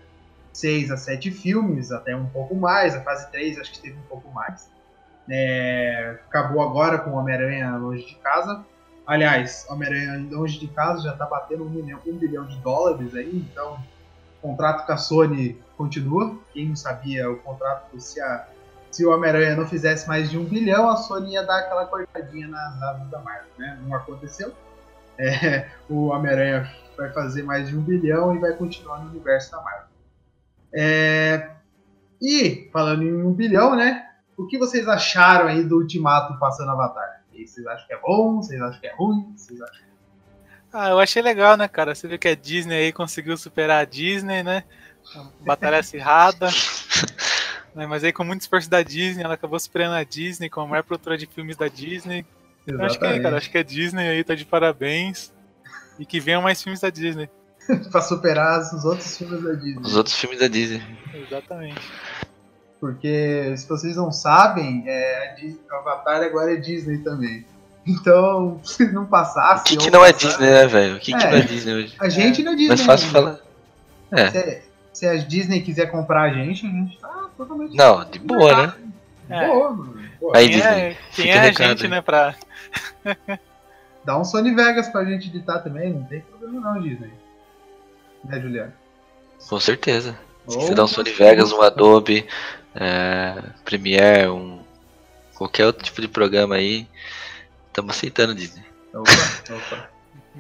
6 0.53 0.91
a 0.91 0.97
7 0.97 1.31
filmes, 1.31 1.93
até 1.93 2.15
um 2.15 2.27
pouco 2.27 2.55
mais, 2.55 2.95
a 2.95 3.01
fase 3.03 3.31
3 3.31 3.59
acho 3.59 3.73
que 3.73 3.81
teve 3.81 3.97
um 3.97 4.09
pouco 4.09 4.31
mais. 4.33 4.71
É, 5.29 6.19
acabou 6.27 6.63
agora 6.63 6.99
com 6.99 7.13
Homem-Aranha 7.13 7.77
Longe 7.77 8.05
de 8.07 8.15
Casa. 8.17 8.65
Aliás, 9.07 9.67
Homem-Aranha 9.69 10.29
Longe 10.31 10.59
de 10.59 10.69
Casa 10.69 11.03
já 11.03 11.13
está 11.13 11.27
batendo 11.27 11.65
um, 11.65 11.71
milhão, 11.71 12.01
um 12.07 12.17
bilhão 12.17 12.47
de 12.47 12.57
dólares 12.59 13.15
aí, 13.15 13.47
então 13.51 13.79
o 14.39 14.49
contrato 14.49 14.87
com 14.87 14.93
a 14.93 14.97
Sony 14.97 15.61
continua. 15.77 16.39
Quem 16.53 16.69
não 16.69 16.77
sabia, 16.77 17.31
o 17.31 17.39
contrato, 17.39 17.99
se, 18.01 18.21
a, 18.21 18.47
se 18.91 19.05
o 19.05 19.13
Homem-Aranha 19.13 19.57
não 19.57 19.67
fizesse 19.67 20.07
mais 20.07 20.31
de 20.31 20.39
um 20.39 20.45
bilhão, 20.45 20.89
a 20.89 20.97
Sony 20.97 21.33
ia 21.33 21.43
dar 21.43 21.61
aquela 21.61 21.87
cortadinha 21.87 22.49
nas 22.49 22.83
asas 22.83 23.09
da 23.09 23.19
Marvel, 23.21 23.51
né? 23.59 23.79
Não 23.83 23.95
aconteceu. 23.95 24.53
É, 25.19 25.69
o 25.89 26.07
Homem-Aranha 26.07 26.71
vai 26.97 27.13
fazer 27.13 27.43
mais 27.43 27.69
de 27.69 27.77
um 27.77 27.81
bilhão 27.81 28.35
e 28.35 28.39
vai 28.39 28.53
continuar 28.53 28.99
no 29.01 29.11
universo 29.11 29.51
da 29.53 29.63
Marvel. 29.63 29.89
É, 30.73 31.51
e, 32.21 32.69
falando 32.73 33.03
em 33.03 33.13
um 33.13 33.33
bilhão, 33.33 33.77
né? 33.77 34.09
O 34.37 34.47
que 34.47 34.59
vocês 34.59 34.89
acharam 34.89 35.47
aí 35.47 35.63
do 35.63 35.77
Ultimato 35.77 36.39
passando 36.39 36.71
Avatar? 36.71 37.23
E 37.33 37.47
vocês 37.47 37.67
acham 37.67 37.87
que 37.87 37.93
é 37.93 38.01
bom? 38.01 38.37
Vocês 38.37 38.61
acham 38.61 38.81
que 38.81 38.87
é 38.87 38.95
ruim? 38.95 39.33
Vocês 39.37 39.61
acham... 39.61 39.85
Ah, 40.73 40.91
eu 40.91 40.99
achei 40.99 41.23
legal, 41.23 41.57
né, 41.57 41.69
cara? 41.69 41.95
Você 41.95 42.09
viu 42.09 42.19
que 42.19 42.27
a 42.27 42.35
Disney 42.35 42.75
aí 42.77 42.93
conseguiu 42.93 43.37
superar 43.37 43.83
a 43.83 43.85
Disney, 43.85 44.43
né? 44.43 44.65
Batalha 45.41 45.79
acirrada. 45.79 46.49
né? 47.75 47.87
Mas 47.87 48.03
aí, 48.03 48.13
com 48.13 48.25
muito 48.25 48.41
esforço 48.41 48.69
da 48.69 48.83
Disney, 48.83 49.23
ela 49.23 49.35
acabou 49.35 49.59
superando 49.61 49.95
a 49.95 50.03
Disney 50.03 50.51
como 50.51 50.67
a 50.67 50.71
maior 50.71 50.83
produtora 50.83 51.17
de 51.17 51.27
filmes 51.27 51.57
da 51.57 51.69
Disney. 51.69 52.27
Eu 52.67 52.83
acho 52.83 52.99
que 52.99 53.05
é, 53.05 53.21
cara. 53.21 53.37
Acho 53.37 53.51
que 53.51 53.59
a 53.59 53.63
Disney 53.63 54.09
aí 54.09 54.25
tá 54.25 54.35
de 54.35 54.45
parabéns. 54.45 55.33
E 55.99 56.05
que 56.05 56.19
venham 56.19 56.43
mais 56.43 56.63
filmes 56.63 56.81
da 56.81 56.91
Disney. 56.91 57.29
pra 57.91 58.03
superar 58.03 58.61
os 58.61 58.85
outros 58.85 59.17
filmes 59.17 59.43
da 59.43 59.53
Disney. 59.53 59.83
Os 59.83 59.97
outros 59.97 60.17
filmes 60.17 60.41
da 60.41 60.49
Disney. 60.49 60.83
Exatamente. 61.15 61.81
Porque, 62.81 63.55
se 63.57 63.69
vocês 63.69 63.97
não 63.97 64.13
sabem, 64.13 64.85
é, 64.87 65.35
a 65.71 65.77
Avatar 65.77 66.23
agora 66.23 66.53
é 66.53 66.57
Disney 66.57 66.99
também. 66.99 67.47
Então, 67.87 68.61
se 68.65 68.91
não 68.93 69.07
passasse. 69.07 69.63
O 69.63 69.65
que, 69.65 69.85
que 69.85 69.91
não 69.91 70.05
é 70.05 70.13
Disney, 70.13 70.51
né, 70.51 70.67
velho? 70.67 70.97
O 70.97 71.01
que, 71.01 71.15
é, 71.15 71.19
que 71.19 71.25
não 71.25 71.33
é 71.33 71.41
Disney 71.41 71.75
hoje? 71.75 71.95
A 71.99 72.09
gente 72.09 72.43
não 72.43 72.53
é 72.53 72.57
Disney. 72.57 72.69
Mais 72.69 72.83
fácil 72.83 73.09
falar. 73.09 73.39
É. 74.11 74.31
Se, 74.31 74.63
se, 74.93 75.07
a 75.07 75.17
Disney 75.17 75.63
quiser 75.63 75.87
comprar 75.87 76.23
a 76.23 76.33
gente, 76.33 76.67
a 76.67 76.71
gente 76.71 76.99
tá 76.99 77.31
totalmente. 77.37 77.77
Não, 77.77 78.05
de 78.05 78.19
boa, 78.19 78.67
né? 78.67 78.75
É. 79.31 79.47
Boa, 79.47 79.71
mano. 79.71 80.04
Aí, 80.33 80.49
quem 80.49 80.57
Disney, 80.57 80.71
é, 80.71 80.97
quem 81.13 81.31
é 81.31 81.39
a 81.41 81.53
gente, 81.53 81.89
né, 81.89 82.01
pra. 82.01 82.35
Dá 84.05 84.19
um 84.19 84.25
Sony 84.25 84.55
Vegas 84.55 84.89
pra 84.89 85.05
gente 85.05 85.29
editar 85.29 85.61
também, 85.61 85.93
não 85.93 86.05
tem 86.05 86.21
problema 86.21 86.61
não, 86.61 86.83
Disney. 86.83 87.13
Né, 88.25 88.41
Juliano? 88.41 88.73
Com 89.49 89.61
certeza. 89.61 90.19
Se 90.47 90.57
você 90.57 90.75
dá 90.75 90.85
um 90.85 90.89
Sony 90.89 91.13
Vegas, 91.13 91.53
um 91.53 91.63
Adobe, 91.63 92.27
é, 92.75 93.43
Premiere, 93.65 94.29
um 94.29 94.63
qualquer 95.35 95.67
outro 95.67 95.83
tipo 95.83 96.01
de 96.01 96.09
programa 96.09 96.57
aí, 96.57 96.87
estamos 97.67 97.97
aceitando 97.97 98.35
Disney. 98.35 98.65
Opa, 98.93 99.11
opa. 99.51 99.91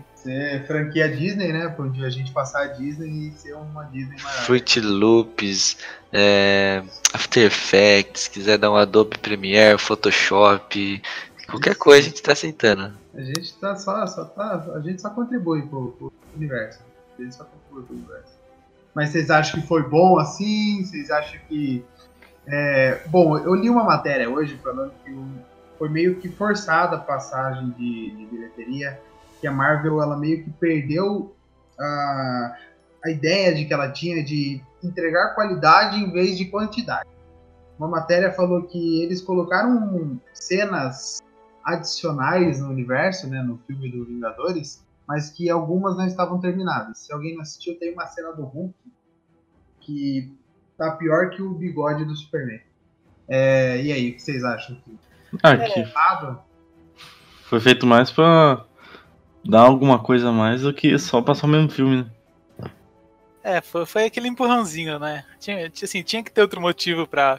Ser 0.24 0.66
franquia 0.66 1.08
Disney, 1.08 1.52
né? 1.52 1.68
Pra 1.68 1.84
um 1.84 1.90
dia 1.90 2.06
a 2.06 2.10
gente 2.10 2.32
passar 2.32 2.62
a 2.62 2.66
Disney 2.68 3.28
e 3.28 3.32
ser 3.38 3.54
uma 3.54 3.84
Disney 3.84 4.16
maior. 4.20 4.44
Fruit 4.44 4.80
Loops, 4.80 5.76
é, 6.12 6.82
After 7.12 7.46
Effects, 7.46 8.26
quiser 8.26 8.58
dar 8.58 8.72
um 8.72 8.76
Adobe 8.76 9.18
Premiere, 9.18 9.78
Photoshop, 9.78 11.02
qualquer 11.46 11.76
coisa 11.76 12.00
a 12.00 12.10
gente 12.10 12.22
tá 12.22 12.32
aceitando. 12.32 12.92
A 13.14 13.20
gente 13.20 13.54
tá 13.58 13.76
só, 13.76 14.04
só 14.06 14.24
tá, 14.24 14.66
a 14.74 14.80
gente 14.80 15.00
só 15.00 15.10
contribui 15.10 15.62
pro, 15.62 15.92
pro 15.92 16.12
universo. 16.34 16.80
A 17.18 17.22
gente 17.22 17.34
só 17.34 17.44
contribui 17.44 17.84
pro 17.84 17.94
universo. 17.94 18.32
Mas 18.94 19.10
vocês 19.10 19.30
acham 19.30 19.60
que 19.60 19.66
foi 19.66 19.82
bom 19.82 20.18
assim? 20.18 20.84
Vocês 20.84 21.10
acham 21.10 21.38
que 21.48 21.84
é, 22.46 23.00
bom, 23.08 23.38
eu 23.38 23.54
li 23.54 23.70
uma 23.70 23.84
matéria 23.84 24.28
hoje 24.28 24.58
falando 24.62 24.92
que 25.04 25.16
foi 25.78 25.88
meio 25.88 26.16
que 26.16 26.28
forçada 26.28 26.96
a 26.96 27.00
passagem 27.00 27.70
de, 27.70 28.10
de 28.10 28.26
bilheteria, 28.26 29.00
que 29.44 29.48
a 29.48 29.52
Marvel 29.52 30.00
ela 30.00 30.16
meio 30.16 30.42
que 30.42 30.48
perdeu 30.52 31.36
a, 31.78 32.56
a 33.04 33.10
ideia 33.10 33.54
de 33.54 33.66
que 33.66 33.74
ela 33.74 33.92
tinha 33.92 34.24
de 34.24 34.58
entregar 34.82 35.34
qualidade 35.34 35.98
em 35.98 36.10
vez 36.10 36.38
de 36.38 36.46
quantidade. 36.46 37.10
Uma 37.78 37.86
matéria 37.86 38.32
falou 38.32 38.62
que 38.62 39.02
eles 39.02 39.20
colocaram 39.20 40.18
cenas 40.32 41.22
adicionais 41.62 42.58
no 42.58 42.70
universo, 42.70 43.28
né, 43.28 43.42
no 43.42 43.58
filme 43.66 43.90
do 43.90 44.06
Vingadores, 44.06 44.82
mas 45.06 45.28
que 45.28 45.50
algumas 45.50 45.94
não 45.94 46.06
estavam 46.06 46.40
terminadas. 46.40 47.00
Se 47.00 47.12
alguém 47.12 47.34
não 47.34 47.42
assistiu, 47.42 47.78
tem 47.78 47.92
uma 47.92 48.06
cena 48.06 48.32
do 48.32 48.44
Hulk 48.44 48.74
que 49.80 50.34
tá 50.78 50.92
pior 50.92 51.28
que 51.28 51.42
o 51.42 51.52
bigode 51.52 52.06
do 52.06 52.16
Superman. 52.16 52.62
É, 53.28 53.78
e 53.82 53.92
aí, 53.92 54.10
o 54.10 54.14
que 54.14 54.22
vocês 54.22 54.42
acham? 54.42 54.78
Ah, 55.42 55.54
que 55.58 55.84
foi 57.42 57.60
feito 57.60 57.86
mais 57.86 58.10
pra 58.10 58.64
dar 59.44 59.62
alguma 59.62 59.98
coisa 59.98 60.28
a 60.28 60.32
mais 60.32 60.62
do 60.62 60.72
que 60.72 60.98
só 60.98 61.20
passar 61.20 61.46
o 61.46 61.50
mesmo 61.50 61.70
filme, 61.70 62.02
né? 62.02 62.70
É, 63.42 63.60
foi, 63.60 63.84
foi 63.84 64.04
aquele 64.06 64.28
empurrãozinho, 64.28 64.98
né? 64.98 65.24
Tinha, 65.38 65.70
assim, 65.82 66.02
tinha 66.02 66.22
que 66.22 66.30
ter 66.30 66.40
outro 66.40 66.60
motivo 66.60 67.06
pra 67.06 67.38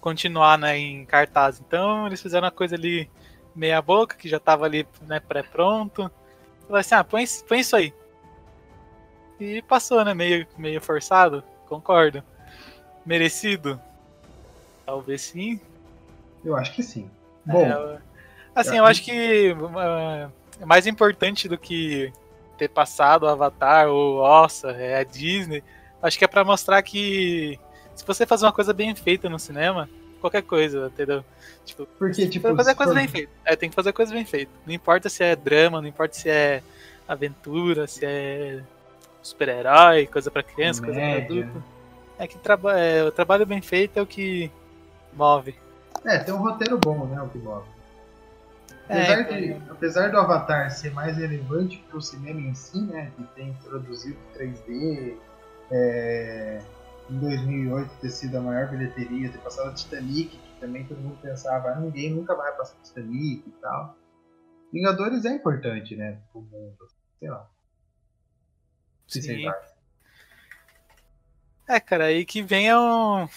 continuar 0.00 0.58
né, 0.58 0.78
em 0.78 1.04
cartaz. 1.04 1.60
Então 1.60 2.06
eles 2.06 2.22
fizeram 2.22 2.46
uma 2.46 2.50
coisa 2.50 2.74
ali 2.74 3.10
meia 3.54 3.80
boca, 3.82 4.16
que 4.16 4.28
já 4.28 4.40
tava 4.40 4.64
ali 4.64 4.86
né, 5.06 5.20
pré-pronto. 5.20 6.10
Falei 6.66 6.80
assim, 6.80 6.94
ah, 6.94 7.04
põe, 7.04 7.24
põe 7.46 7.60
isso 7.60 7.76
aí. 7.76 7.92
E 9.38 9.60
passou, 9.62 10.02
né? 10.02 10.14
Meio, 10.14 10.46
meio 10.56 10.80
forçado. 10.80 11.44
Concordo. 11.68 12.22
Merecido? 13.04 13.78
Talvez 14.86 15.20
sim. 15.20 15.60
Eu 16.42 16.56
acho 16.56 16.72
que 16.72 16.82
sim. 16.82 17.10
Bom. 17.44 17.66
É, 17.66 17.98
assim, 18.54 18.78
eu 18.78 18.84
acho 18.84 19.02
que 19.02 19.52
uh, 19.52 20.32
é 20.60 20.64
mais 20.64 20.86
importante 20.86 21.48
do 21.48 21.58
que 21.58 22.12
ter 22.56 22.68
passado 22.68 23.24
o 23.24 23.28
Avatar 23.28 23.88
ou 23.88 24.22
Nossa, 24.22 24.70
é 24.72 24.98
a 24.98 25.04
Disney. 25.04 25.62
Acho 26.02 26.18
que 26.18 26.24
é 26.24 26.28
para 26.28 26.44
mostrar 26.44 26.82
que 26.82 27.58
se 27.94 28.04
você 28.04 28.26
fazer 28.26 28.46
uma 28.46 28.52
coisa 28.52 28.72
bem 28.72 28.94
feita 28.94 29.28
no 29.28 29.38
cinema, 29.38 29.88
qualquer 30.20 30.42
coisa, 30.42 30.86
entendeu? 30.92 31.24
Tipo, 31.64 31.86
Porque, 31.98 32.28
tipo, 32.28 32.54
fazer 32.54 32.74
coisa 32.74 32.94
bem 32.94 33.08
feita. 33.08 33.32
É, 33.44 33.56
tem 33.56 33.68
que 33.68 33.74
fazer 33.74 33.92
coisa 33.92 34.12
bem 34.12 34.24
feita. 34.24 34.50
Não 34.66 34.74
importa 34.74 35.08
se 35.08 35.22
é 35.22 35.34
drama, 35.34 35.80
não 35.80 35.88
importa 35.88 36.14
se 36.14 36.28
é 36.28 36.62
aventura, 37.06 37.86
se 37.86 38.04
é 38.04 38.60
super-herói, 39.22 40.06
coisa 40.06 40.30
para 40.30 40.42
criança, 40.42 40.82
coisa 40.82 41.00
para 41.00 41.16
adulto. 41.16 41.64
É 42.18 42.26
que 42.26 42.38
traba 42.38 42.78
é, 42.78 43.02
o 43.02 43.10
trabalho 43.10 43.46
bem 43.46 43.60
feito 43.60 43.98
é 43.98 44.02
o 44.02 44.06
que 44.06 44.50
move. 45.12 45.54
É, 46.04 46.18
tem 46.18 46.34
um 46.34 46.38
roteiro 46.38 46.78
bom, 46.78 47.06
né? 47.06 47.20
O 47.22 47.28
que 47.28 47.38
move. 47.38 47.66
Apesar, 48.84 49.20
é, 49.20 49.22
de, 49.22 49.70
apesar 49.70 50.10
do 50.10 50.18
Avatar 50.18 50.70
ser 50.70 50.92
mais 50.92 51.16
relevante 51.16 51.78
para 51.88 51.96
o 51.96 52.02
cinema 52.02 52.40
em 52.40 52.54
si, 52.54 52.80
né? 52.82 53.10
Que 53.16 53.24
tem 53.34 53.48
introduzido 53.48 54.18
3D, 54.36 55.16
é, 55.70 56.62
em 57.10 57.18
2008 57.18 57.90
ter 58.00 58.10
sido 58.10 58.36
a 58.36 58.40
maior 58.40 58.68
bilheteria, 58.68 59.30
ter 59.30 59.38
passado 59.38 59.74
Titanic, 59.74 60.36
que 60.36 60.60
também 60.60 60.84
todo 60.84 61.00
mundo 61.00 61.18
pensava, 61.20 61.70
ah, 61.70 61.80
ninguém 61.80 62.10
nunca 62.10 62.34
vai 62.34 62.52
passar 62.52 62.76
Titanic 62.82 63.42
e 63.46 63.52
tal. 63.60 63.96
Vingadores 64.72 65.24
é 65.24 65.30
importante, 65.30 65.96
né? 65.96 66.18
Pro 66.32 66.42
mundo. 66.42 66.76
Sei 67.18 67.30
lá. 67.30 67.48
Que 69.06 69.12
vocês 69.12 69.24
Sim. 69.24 69.46
É, 71.68 71.80
cara, 71.80 72.06
aí 72.06 72.26
que 72.26 72.42
venham 72.42 73.28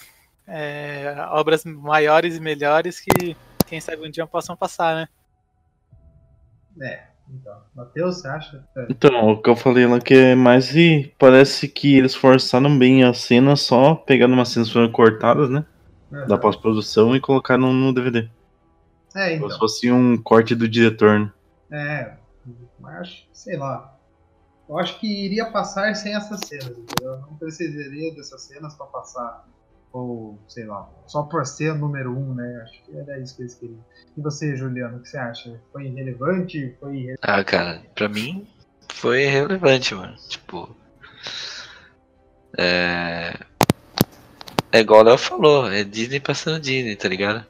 é, 0.46 1.16
obras 1.30 1.64
maiores 1.64 2.36
e 2.36 2.42
melhores 2.42 3.00
que 3.00 3.38
quem 3.66 3.80
sabe 3.80 4.06
um 4.06 4.12
dia 4.12 4.26
possam 4.28 4.56
passar, 4.56 4.96
né? 4.96 5.10
É, 6.82 7.08
então. 7.30 7.58
Matheus, 7.76 8.18
você 8.18 8.28
acha? 8.28 8.68
É. 8.76 8.88
Então, 8.90 9.32
o 9.32 9.42
que 9.42 9.50
eu 9.50 9.56
falei 9.56 9.86
lá 9.86 10.00
que 10.00 10.14
é 10.14 10.36
mais 10.36 10.76
e 10.76 11.14
parece 11.18 11.68
que 11.68 11.98
eles 11.98 12.16
forçaram 12.16 12.78
bem 12.78 13.04
a 13.04 13.14
cena 13.14 13.56
só 13.56 13.96
pegando 13.96 14.34
umas 14.34 14.50
cenas 14.50 14.68
que 14.68 14.74
foram 14.74 14.92
cortadas, 14.92 15.50
né? 15.50 15.66
Da 16.28 16.38
pós-produção 16.38 17.16
e 17.16 17.20
colocaram 17.20 17.74
no 17.74 17.94
DVD. 17.94 18.30
É, 19.14 19.32
Como 19.32 19.46
então. 19.46 19.50
se 19.52 19.60
fosse 19.60 19.92
um 19.92 20.16
corte 20.16 20.56
do 20.56 20.68
diretor, 20.70 21.20
né? 21.20 21.34
É, 21.70 22.14
mas 22.80 23.02
acho, 23.02 23.28
sei 23.34 23.58
lá. 23.58 23.94
Eu 24.70 24.78
acho 24.78 25.00
que 25.00 25.08
iria 25.08 25.46
passar 25.46 25.96
sem 25.96 26.16
essas 26.16 26.42
cenas, 26.42 26.78
entendeu? 26.78 27.18
Não 27.20 27.36
precisaria 27.38 28.14
dessas 28.14 28.42
cenas 28.44 28.76
pra 28.76 28.86
passar. 28.86 29.46
Ou, 29.94 30.38
sei 30.48 30.66
lá, 30.66 30.88
só 31.08 31.24
por 31.24 31.46
ser 31.46 31.72
o 31.72 31.78
número 31.78 32.12
um, 32.12 32.34
né? 32.34 32.62
Acho 32.64 32.84
que 32.84 32.98
era 32.98 33.20
isso 33.20 33.36
que 33.36 33.42
eles 33.44 33.56
queriam. 33.56 33.80
E 34.16 34.22
você, 34.22 34.56
Juliano, 34.56 34.98
o 34.98 35.00
que 35.02 35.10
você 35.10 35.18
acha? 35.18 35.60
Foi 35.72 35.86
irrelevante? 35.86 36.76
Foi. 36.80 37.16
Ah, 37.22 37.44
cara, 37.44 37.82
pra 37.96 38.08
mim 38.10 38.48
foi 38.94 39.26
relevante, 39.26 39.96
mano. 39.96 40.16
Tipo. 40.28 40.76
É. 42.58 43.34
É 44.72 44.80
igual 44.80 45.00
o 45.02 45.04
Léo 45.04 45.18
falou, 45.18 45.72
é 45.72 45.84
Disney 45.84 46.20
passando 46.20 46.60
Disney, 46.60 46.96
tá 46.96 47.08
ligado? 47.08 47.46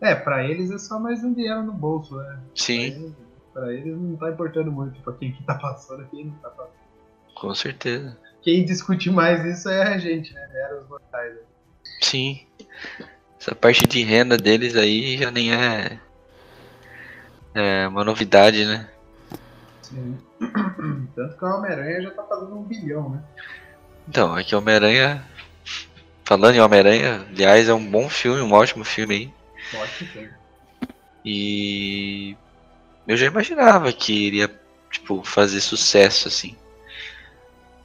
É, 0.00 0.14
pra 0.14 0.44
eles 0.44 0.70
é 0.70 0.78
só 0.78 0.98
mais 0.98 1.22
um 1.24 1.32
dinheiro 1.32 1.62
no 1.62 1.72
bolso, 1.72 2.16
né? 2.16 2.24
Pra 2.24 2.40
Sim, 2.54 2.80
eles, 2.80 3.12
pra 3.54 3.72
eles 3.72 3.96
não 3.96 4.16
tá 4.16 4.30
importando 4.30 4.70
muito 4.70 5.00
pra 5.00 5.12
quem 5.14 5.32
que 5.32 5.42
tá 5.44 5.54
passando 5.54 6.02
e 6.02 6.06
quem 6.06 6.24
não 6.26 6.34
tá 6.34 6.50
passando. 6.50 6.74
com 7.34 7.54
certeza. 7.54 8.16
Quem 8.42 8.64
discute 8.64 9.10
mais 9.10 9.44
isso 9.44 9.68
é 9.68 9.94
a 9.94 9.98
gente, 9.98 10.34
né? 10.34 10.48
Era 10.52 10.80
os 10.80 10.88
mortais. 10.88 11.34
né? 11.34 11.40
Sim. 12.00 12.46
Essa 13.40 13.54
parte 13.54 13.86
de 13.86 14.02
renda 14.02 14.36
deles 14.36 14.76
aí 14.76 15.16
já 15.16 15.30
nem 15.30 15.52
é. 15.54 15.98
É 17.54 17.88
uma 17.88 18.04
novidade, 18.04 18.64
né? 18.64 18.88
Sim. 19.82 20.18
Tanto 21.14 21.36
que 21.36 21.44
o 21.44 21.48
Homem-Aranha 21.48 22.02
já 22.02 22.10
tá 22.10 22.22
fazendo 22.24 22.58
um 22.58 22.62
bilhão, 22.62 23.10
né? 23.10 23.22
Então, 24.08 24.34
aqui 24.34 24.54
Homem-Aranha. 24.54 25.24
Falando 26.24 26.54
em 26.54 26.60
Homem-Aranha, 26.60 27.26
aliás, 27.28 27.68
é 27.68 27.74
um 27.74 27.84
bom 27.84 28.08
filme, 28.08 28.40
um 28.40 28.52
ótimo 28.52 28.84
filme 28.84 29.14
aí. 29.14 29.80
Ótimo 29.80 30.08
filme. 30.10 30.30
E 31.24 32.36
eu 33.06 33.16
já 33.16 33.26
imaginava 33.26 33.92
que 33.92 34.12
iria, 34.12 34.50
tipo, 34.90 35.22
fazer 35.22 35.60
sucesso 35.60 36.28
assim. 36.28 36.56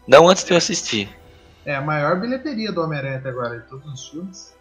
Não 0.08 0.28
antes 0.28 0.44
de 0.44 0.52
eu 0.52 0.58
assistir. 0.58 1.10
É 1.66 1.76
a 1.76 1.82
maior 1.82 2.20
bilheteria 2.20 2.72
do 2.72 2.82
Homem-Aranha 2.82 3.18
até 3.18 3.30
agora, 3.30 3.60
de 3.60 3.68
todos 3.68 3.92
os 3.92 4.08
filmes. 4.10 4.56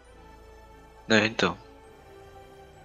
Né, 1.06 1.26
então. 1.26 1.56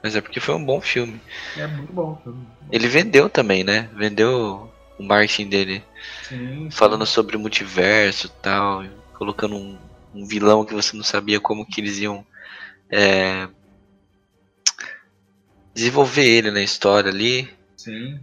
Mas 0.03 0.15
é 0.15 0.22
porque 0.22 0.39
foi 0.39 0.56
um 0.56 0.63
bom 0.63 0.80
filme. 0.82 1.20
É 1.58 1.65
muito 1.68 1.91
bom 1.91 2.13
o 2.13 2.24
filme. 2.24 2.48
Ele 2.72 2.88
vendeu 2.88 3.30
também, 3.30 3.63
né? 3.63 3.89
Vendeu 3.94 4.72
o 4.98 5.03
marketing 5.03 5.50
dele. 5.50 5.84
Sim, 6.24 6.70
Falando 6.72 7.06
sobre 7.06 7.36
o 7.36 7.39
multiverso 7.39 8.27
e 8.27 8.41
tal. 8.41 8.84
Colocando 9.13 9.56
um, 9.56 9.77
um 10.13 10.25
vilão 10.25 10.65
que 10.65 10.74
você 10.74 10.96
não 10.96 11.03
sabia 11.03 11.39
como 11.39 11.65
que 11.65 11.82
eles 11.82 12.00
iam 12.00 12.25
é, 12.89 13.48
desenvolver 15.74 16.25
ele 16.25 16.51
na 16.51 16.62
história 16.62 17.12
ali. 17.12 17.50
Sim. 17.77 18.20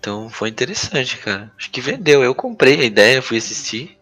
Então 0.00 0.30
foi 0.30 0.48
interessante, 0.48 1.18
cara. 1.18 1.52
Acho 1.58 1.70
que 1.70 1.80
vendeu. 1.80 2.24
Eu 2.24 2.34
comprei 2.34 2.80
a 2.80 2.84
ideia, 2.84 3.20
fui 3.22 3.36
assistir. 3.36 3.98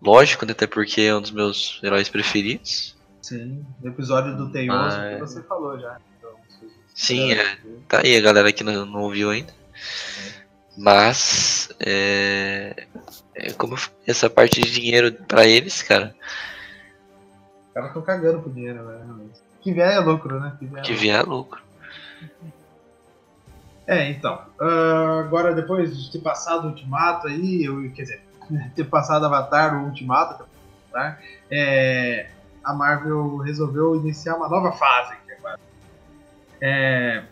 Lógico, 0.00 0.44
né, 0.46 0.52
até 0.52 0.66
porque 0.66 1.02
é 1.02 1.14
um 1.14 1.20
dos 1.20 1.30
meus 1.30 1.78
heróis 1.84 2.08
preferidos. 2.08 2.96
Sim. 3.20 3.64
No 3.80 3.90
episódio 3.90 4.36
do 4.36 4.50
Teioso 4.50 4.78
Mas- 4.98 5.14
que 5.14 5.20
você 5.20 5.42
falou 5.42 5.78
já. 5.78 5.98
Então, 6.18 6.30
se- 6.48 6.68
Sim, 6.94 7.32
é. 7.34 7.58
Tá 7.86 8.00
aí 8.02 8.16
a 8.16 8.20
galera 8.20 8.50
que 8.52 8.64
não, 8.64 8.84
não 8.86 9.02
ouviu 9.02 9.30
ainda. 9.30 9.52
Mas, 10.76 11.68
é, 11.78 12.86
é 13.34 13.52
como 13.52 13.76
essa 14.06 14.30
parte 14.30 14.60
de 14.60 14.72
dinheiro 14.72 15.12
pra 15.28 15.44
eles, 15.46 15.82
cara, 15.82 16.14
Os 17.68 17.74
caras 17.74 17.92
tão 17.92 18.02
cagando 18.02 18.40
pro 18.40 18.50
dinheiro, 18.52 18.82
né? 18.84 19.02
realmente. 19.04 19.40
Que 19.60 19.72
vier 19.72 19.92
é 19.92 20.00
lucro, 20.00 20.40
né? 20.40 20.56
Que 20.58 20.66
vier 20.94 21.20
é 21.20 21.22
que 21.22 21.28
lucro. 21.28 21.62
É, 23.86 24.10
então. 24.10 24.40
ah, 24.60 25.20
agora, 25.20 25.54
depois 25.54 25.96
de 26.04 26.12
ter 26.12 26.20
passado 26.20 26.64
o 26.64 26.68
Ultimato 26.68 27.26
aí, 27.28 27.64
eu, 27.64 27.90
quer 27.92 28.02
dizer, 28.02 28.22
ter 28.74 28.84
passado 28.84 29.26
Avatar, 29.26 29.82
o 29.82 29.86
Ultimato, 29.86 30.44
tá? 30.90 31.18
É, 31.50 32.30
a 32.62 32.72
Marvel 32.72 33.38
resolveu 33.38 33.96
iniciar 33.96 34.36
uma 34.36 34.48
nova 34.48 34.72
fase 34.72 35.14
aqui 35.14 35.32
agora. 35.32 35.58
É, 36.60 37.24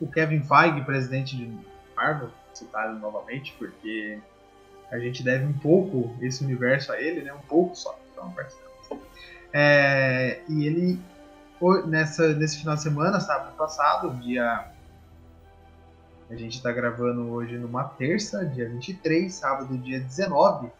o 0.00 0.06
Kevin 0.10 0.42
Feige, 0.42 0.80
presidente 0.82 1.36
de 1.36 1.52
Marvel, 1.94 2.30
citado 2.54 2.98
novamente, 2.98 3.54
porque 3.58 4.18
a 4.90 4.98
gente 4.98 5.22
deve 5.22 5.44
um 5.44 5.52
pouco 5.52 6.16
esse 6.20 6.42
universo 6.42 6.92
a 6.92 7.00
ele, 7.00 7.22
né? 7.22 7.32
Um 7.32 7.46
pouco 7.46 7.76
só. 7.76 7.98
Então. 8.12 8.34
É, 9.52 10.40
e 10.48 10.66
ele, 10.66 10.98
o- 11.60 11.86
nessa, 11.86 12.32
nesse 12.34 12.58
final 12.58 12.74
de 12.74 12.82
semana, 12.82 13.20
sábado 13.20 13.54
passado, 13.56 14.10
dia 14.20 14.66
a 16.30 16.36
gente 16.36 16.56
está 16.56 16.70
gravando 16.70 17.28
hoje 17.32 17.58
numa 17.58 17.84
terça, 17.84 18.46
dia 18.46 18.68
23, 18.68 19.32
sábado, 19.34 19.76
dia 19.78 19.98
19 19.98 20.70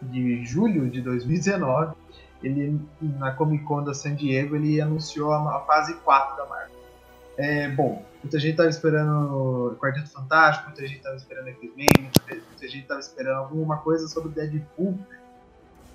de 0.00 0.44
julho 0.44 0.90
de 0.90 1.02
2019. 1.02 1.94
Ele, 2.42 2.80
na 3.00 3.32
Comic 3.32 3.64
Con 3.64 3.84
da 3.84 3.92
San 3.92 4.14
Diego, 4.14 4.56
ele 4.56 4.80
anunciou 4.80 5.32
a, 5.32 5.60
fase 5.60 5.94
4 5.96 6.36
da 6.36 6.46
Marvel. 6.48 6.76
É, 7.36 7.68
bom, 7.68 8.02
muita 8.22 8.38
gente 8.38 8.52
estava 8.52 8.70
esperando 8.70 9.76
Quarteto 9.78 10.08
Fantástico, 10.10 10.68
muita 10.68 10.86
gente 10.86 10.96
estava 10.96 11.16
esperando 11.16 11.48
X-Men, 11.48 11.86
muita, 12.00 12.34
muita 12.34 12.68
gente 12.68 12.82
estava 12.82 13.00
esperando 13.00 13.36
alguma 13.36 13.78
coisa 13.78 14.08
sobre 14.08 14.30
Deadpool. 14.30 14.98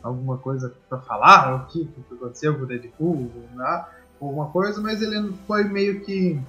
Alguma 0.03 0.37
coisa 0.37 0.73
para 0.89 0.99
falar, 0.99 1.55
o 1.55 1.65
que, 1.67 1.81
o 1.81 2.03
que 2.03 2.13
aconteceu 2.15 2.55
com 2.55 2.63
o 2.63 2.67
Deadpool, 2.67 3.31
né? 3.53 3.85
alguma 4.19 4.47
coisa, 4.49 4.79
mas 4.81 5.01
ele 5.01 5.33
foi 5.47 5.63
meio 5.63 6.01
que 6.01 6.39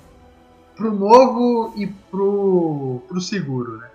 pro 0.82 0.92
novo 0.92 1.72
e 1.76 1.86
pro, 1.86 3.00
pro 3.06 3.20
seguro, 3.20 3.76
né? 3.76 3.88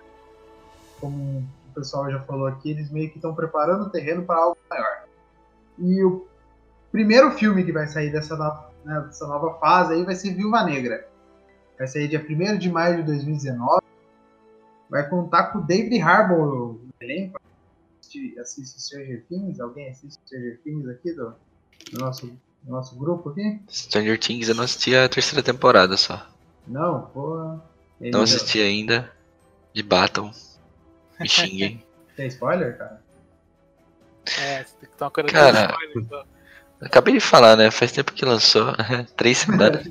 Como 0.98 1.46
o 1.70 1.74
pessoal 1.74 2.10
já 2.10 2.18
falou 2.20 2.46
aqui, 2.46 2.70
eles 2.70 2.90
meio 2.90 3.10
que 3.10 3.18
estão 3.18 3.34
preparando 3.34 3.84
o 3.84 3.90
terreno 3.90 4.24
para 4.24 4.36
algo 4.36 4.56
maior. 4.70 5.04
E 5.78 6.02
o 6.02 6.26
primeiro 6.90 7.30
filme 7.32 7.62
que 7.62 7.72
vai 7.72 7.86
sair 7.86 8.10
dessa 8.10 8.36
nova, 8.36 8.70
né, 8.84 9.00
dessa 9.02 9.26
nova 9.26 9.58
fase 9.58 9.92
aí 9.92 10.02
vai 10.02 10.14
ser 10.14 10.34
Viúva 10.34 10.64
Negra. 10.64 11.06
Vai 11.78 11.86
sair 11.86 12.08
dia 12.08 12.24
1 12.26 12.58
de 12.58 12.70
maio 12.70 12.96
de 12.96 13.02
2019. 13.02 13.82
Vai 14.88 15.06
contar 15.08 15.52
com 15.52 15.58
o 15.58 15.62
David 15.62 16.00
Harbour 16.00 16.80
no 16.82 16.94
elenco. 17.00 17.38
Assiste, 18.40 18.80
Stranger 18.80 19.22
Things? 19.28 19.60
Alguém 19.60 19.90
assiste 19.90 20.18
Stranger 20.24 20.58
Things 20.64 20.88
aqui 20.88 21.12
do, 21.12 21.34
do 21.92 21.98
nosso, 21.98 22.26
do 22.26 22.72
nosso 22.72 22.96
grupo 22.96 23.28
aqui? 23.28 23.60
Stranger 23.68 24.18
Things 24.18 24.48
eu 24.48 24.54
não 24.54 24.64
assisti 24.64 24.96
a 24.96 25.06
terceira 25.06 25.42
temporada 25.42 25.94
só. 25.98 26.26
Não, 26.68 27.02
porra. 27.06 27.62
Ele 28.00 28.10
Não 28.10 28.22
assisti 28.22 28.60
ainda. 28.60 29.10
De 29.72 29.82
Baton. 29.82 30.30
Me 31.18 31.28
xinguem. 31.28 31.84
Tem 32.16 32.26
spoiler, 32.26 32.76
cara? 32.76 33.00
É, 34.40 34.64
você 34.64 34.74
tem 34.80 34.90
que 34.90 34.96
tomar 34.96 35.10
cuidado 35.10 35.32
Cara, 35.32 35.70
spoiler, 35.70 35.96
então. 35.96 36.24
Acabei 36.80 37.14
de 37.14 37.20
falar, 37.20 37.56
né? 37.56 37.70
Faz 37.70 37.92
tempo 37.92 38.12
que 38.12 38.24
lançou. 38.24 38.74
Três 39.16 39.38
semanas. 39.38 39.88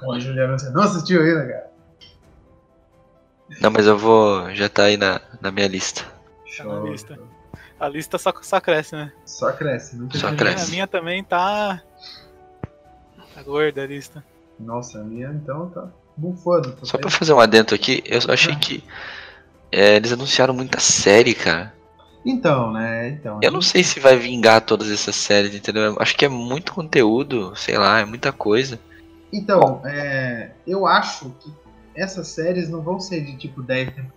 Pô, 0.00 0.18
Juliano, 0.18 0.58
você 0.58 0.70
não 0.70 0.82
assistiu 0.82 1.20
ainda, 1.20 1.46
cara? 1.46 1.70
Não, 3.60 3.70
mas 3.70 3.86
eu 3.86 3.98
vou. 3.98 4.54
Já 4.54 4.68
tá 4.68 4.84
aí 4.84 4.96
na, 4.96 5.20
na 5.40 5.50
minha 5.50 5.68
lista. 5.68 6.04
Tá 6.56 6.64
na 6.64 6.80
lista. 6.80 7.18
A 7.78 7.88
lista 7.88 8.18
só, 8.18 8.32
só 8.40 8.60
cresce, 8.60 8.94
né? 8.94 9.12
Só 9.26 9.52
cresce, 9.52 9.96
nunca 9.96 10.16
Só 10.16 10.28
vi. 10.28 10.34
A 10.34 10.36
minha, 10.36 10.52
cresce. 10.52 10.66
a 10.66 10.70
minha 10.70 10.86
também 10.86 11.24
tá. 11.24 11.82
Tá 13.34 13.42
gorda 13.42 13.82
a 13.82 13.86
lista. 13.86 14.24
Nossa, 14.58 15.00
a 15.00 15.04
minha 15.04 15.28
então 15.28 15.68
tá 15.70 15.88
bufando. 16.16 16.72
Tô 16.72 16.86
Só 16.86 16.96
pra 16.98 17.08
vendo. 17.08 17.18
fazer 17.18 17.32
um 17.32 17.40
adentro 17.40 17.74
aqui, 17.74 18.02
eu 18.06 18.20
achei 18.28 18.52
Ah. 18.52 18.56
que. 18.58 18.84
é, 19.72 19.96
eles 19.96 20.12
anunciaram 20.12 20.54
muita 20.54 20.78
série, 20.80 21.34
cara. 21.34 21.74
Então, 22.24 22.72
né? 22.72 23.08
Então, 23.08 23.38
Eu 23.42 23.50
não 23.50 23.60
sei 23.60 23.82
se 23.84 23.98
vai 24.00 24.16
vingar 24.16 24.60
todas 24.62 24.90
essas 24.90 25.14
séries, 25.16 25.54
entendeu? 25.54 25.82
Eu 25.82 25.96
Acho 25.98 26.16
que 26.16 26.24
é 26.24 26.28
muito 26.28 26.72
conteúdo, 26.72 27.52
sei 27.56 27.76
lá, 27.76 28.00
é 28.00 28.04
muita 28.04 28.32
coisa. 28.32 28.78
Então, 29.32 29.82
é, 29.84 30.52
eu 30.66 30.86
acho 30.86 31.30
que 31.40 31.52
essas 31.94 32.28
séries 32.28 32.68
não 32.70 32.80
vão 32.80 32.98
ser 33.00 33.20
de 33.24 33.36
tipo 33.36 33.62
10 33.62 33.88
temporadas, 33.90 34.12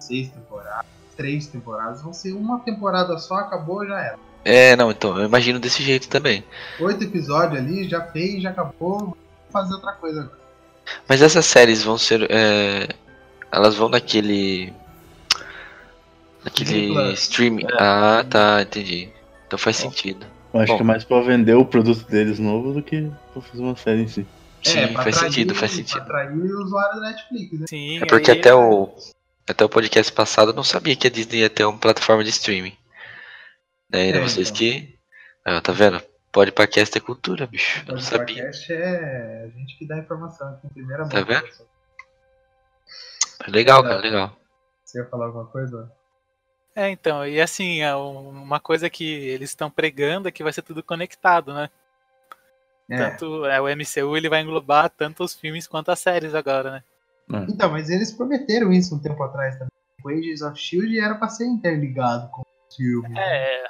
6 0.00 0.28
temporadas, 0.30 0.86
3 1.16 1.46
temporadas. 1.46 2.02
Vão 2.02 2.12
ser 2.12 2.32
uma 2.32 2.58
temporada 2.60 3.16
só, 3.18 3.34
acabou, 3.36 3.86
já 3.86 4.00
era. 4.00 4.18
É, 4.44 4.74
não, 4.74 4.90
então, 4.90 5.16
eu 5.18 5.24
imagino 5.26 5.60
desse 5.60 5.82
jeito 5.82 6.08
também. 6.08 6.42
Oito 6.80 7.04
episódios 7.04 7.58
ali, 7.60 7.88
já 7.88 8.00
fez, 8.06 8.42
já 8.42 8.50
acabou, 8.50 9.16
fazer 9.54 9.74
outra 9.74 9.92
coisa 9.92 10.20
agora. 10.22 10.38
Mas 11.08 11.22
essas 11.22 11.46
séries 11.46 11.82
vão 11.82 11.96
ser. 11.96 12.26
é, 12.30 12.88
elas 13.50 13.74
vão 13.74 13.88
naquele. 13.88 14.70
Naquele 16.44 17.12
streaming. 17.14 17.66
Ah, 17.78 18.24
tá, 18.28 18.60
entendi. 18.62 19.08
Então 19.46 19.58
faz 19.58 19.76
sentido. 19.76 20.26
Eu 20.52 20.60
acho 20.60 20.72
Bom. 20.72 20.76
que 20.76 20.82
é 20.82 20.86
mais 20.86 21.04
pra 21.04 21.20
vender 21.20 21.54
o 21.54 21.64
produto 21.64 22.04
deles 22.06 22.38
novo 22.38 22.72
do 22.74 22.82
que 22.82 23.10
pra 23.32 23.40
fazer 23.42 23.62
uma 23.62 23.76
série 23.76 24.02
em 24.02 24.08
si. 24.08 24.26
Sim, 24.62 24.78
É, 24.78 24.88
faz 24.88 25.16
atrair- 25.16 25.32
sentido, 25.32 25.54
faz 25.54 25.72
Pra 25.72 25.78
sentido. 25.78 26.00
atrair 26.02 26.30
o 26.32 26.62
usuário 26.62 27.00
da 27.00 27.08
Netflix, 27.10 27.60
né? 27.60 27.66
Sim, 27.68 28.02
É 28.02 28.06
porque 28.06 28.30
aí- 28.30 28.38
até 28.38 28.54
o. 28.54 28.94
Até 29.46 29.62
o 29.64 29.68
podcast 29.68 30.10
passado 30.12 30.50
eu 30.52 30.54
não 30.54 30.64
sabia 30.64 30.96
que 30.96 31.06
a 31.06 31.10
Disney 31.10 31.40
ia 31.40 31.50
ter 31.50 31.64
uma 31.64 31.76
plataforma 31.78 32.24
de 32.24 32.30
streaming. 32.30 32.74
Daí 33.90 34.10
É, 34.10 34.20
vocês 34.20 34.48
então. 34.48 34.58
que. 34.58 34.94
Ah, 35.44 35.60
tá 35.60 35.72
vendo? 35.72 36.00
Pode 36.34 36.50
podcast 36.50 36.98
é 36.98 37.00
cultura, 37.00 37.46
bicho. 37.46 37.84
Eu 37.86 37.92
não 37.92 38.00
O 38.00 38.02
sabia. 38.02 38.26
podcast 38.42 38.72
é 38.72 39.44
a 39.44 39.48
gente 39.56 39.78
que 39.78 39.86
dá 39.86 39.96
informação 39.98 40.48
aqui 40.54 40.66
em 40.66 40.70
primeira 40.70 41.02
mão. 41.04 41.08
Tá 41.10 41.20
vendo? 41.22 41.46
Legal, 43.46 43.82
cara, 43.84 43.98
legal. 44.00 44.36
Você 44.84 44.98
ia 44.98 45.06
falar 45.06 45.26
alguma 45.26 45.46
coisa? 45.46 45.90
É, 46.74 46.90
então, 46.90 47.24
e 47.24 47.40
assim, 47.40 47.82
é 47.82 47.94
um- 47.94 48.30
uma 48.30 48.58
coisa 48.58 48.90
que 48.90 49.04
eles 49.04 49.50
estão 49.50 49.70
pregando 49.70 50.26
é 50.26 50.32
que 50.32 50.42
vai 50.42 50.52
ser 50.52 50.62
tudo 50.62 50.82
conectado, 50.82 51.54
né? 51.54 51.70
É. 52.90 52.96
Tanto 53.10 53.46
é, 53.46 53.60
o 53.60 53.68
MCU 53.68 54.16
ele 54.16 54.28
vai 54.28 54.40
englobar 54.40 54.90
tanto 54.90 55.22
os 55.22 55.34
filmes 55.34 55.68
quanto 55.68 55.90
as 55.92 56.00
séries 56.00 56.34
agora, 56.34 56.70
né? 56.72 56.84
Então, 57.48 57.70
mas 57.70 57.88
eles 57.88 58.12
prometeram 58.12 58.72
isso 58.72 58.94
um 58.94 58.98
tempo 58.98 59.22
atrás 59.22 59.54
também. 59.54 59.70
O 60.04 60.08
Agents 60.10 60.42
of 60.42 60.58
Shield 60.60 60.98
era 60.98 61.14
pra 61.14 61.28
ser 61.28 61.46
interligado 61.46 62.28
com 62.30 62.42
o 62.42 62.46
filme. 62.76 63.18
É, 63.18 63.64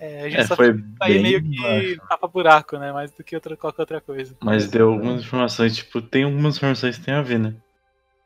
é, 0.00 0.22
a 0.22 0.28
gente 0.30 0.40
É, 0.40 0.46
só 0.46 0.56
foi 0.56 0.74
aí 1.00 1.22
meio 1.22 1.42
que 1.42 1.60
baixo. 1.60 2.00
tapa 2.08 2.26
buraco, 2.26 2.78
né? 2.78 2.92
Mais 2.92 3.12
do 3.12 3.22
que 3.22 3.34
outra, 3.34 3.56
qualquer 3.56 3.82
outra 3.82 4.00
coisa. 4.00 4.34
Mas 4.40 4.68
deu 4.68 4.90
algumas 4.92 5.22
informações, 5.22 5.76
tipo, 5.76 6.00
tem 6.02 6.24
algumas 6.24 6.56
informações 6.56 6.98
que 6.98 7.04
tem 7.04 7.14
a 7.14 7.22
ver, 7.22 7.38
né? 7.38 7.54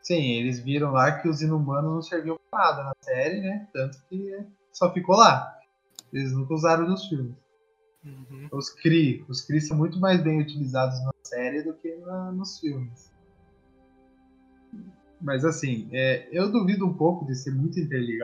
Sim, 0.02 0.22
eles 0.38 0.60
viram 0.60 0.92
lá 0.92 1.12
que 1.12 1.28
os 1.28 1.42
inumanos 1.42 1.90
não 1.92 2.02
serviam 2.02 2.38
pra 2.50 2.60
nada 2.60 2.84
na 2.84 2.92
série, 3.00 3.40
né? 3.40 3.66
Tanto 3.72 3.98
que 4.08 4.38
só 4.72 4.92
ficou 4.92 5.16
lá. 5.16 5.52
Eles 6.12 6.32
nunca 6.32 6.54
usaram 6.54 6.88
nos 6.88 7.06
filmes. 7.08 7.34
Uhum. 8.04 8.48
Os 8.52 8.68
Kree, 8.68 9.24
os 9.28 9.40
Kree 9.40 9.60
são 9.62 9.76
muito 9.76 9.98
mais 9.98 10.22
bem 10.22 10.40
utilizados 10.40 11.02
na 11.02 11.10
série 11.22 11.62
do 11.62 11.72
que 11.74 11.96
na- 11.96 12.30
nos 12.32 12.60
filmes. 12.60 13.10
Mas 15.20 15.44
assim, 15.44 15.88
é, 15.90 16.28
eu 16.30 16.52
duvido 16.52 16.86
um 16.86 16.92
pouco 16.92 17.24
de 17.24 17.34
ser 17.34 17.52
muito 17.52 17.80
interligado. 17.80 18.23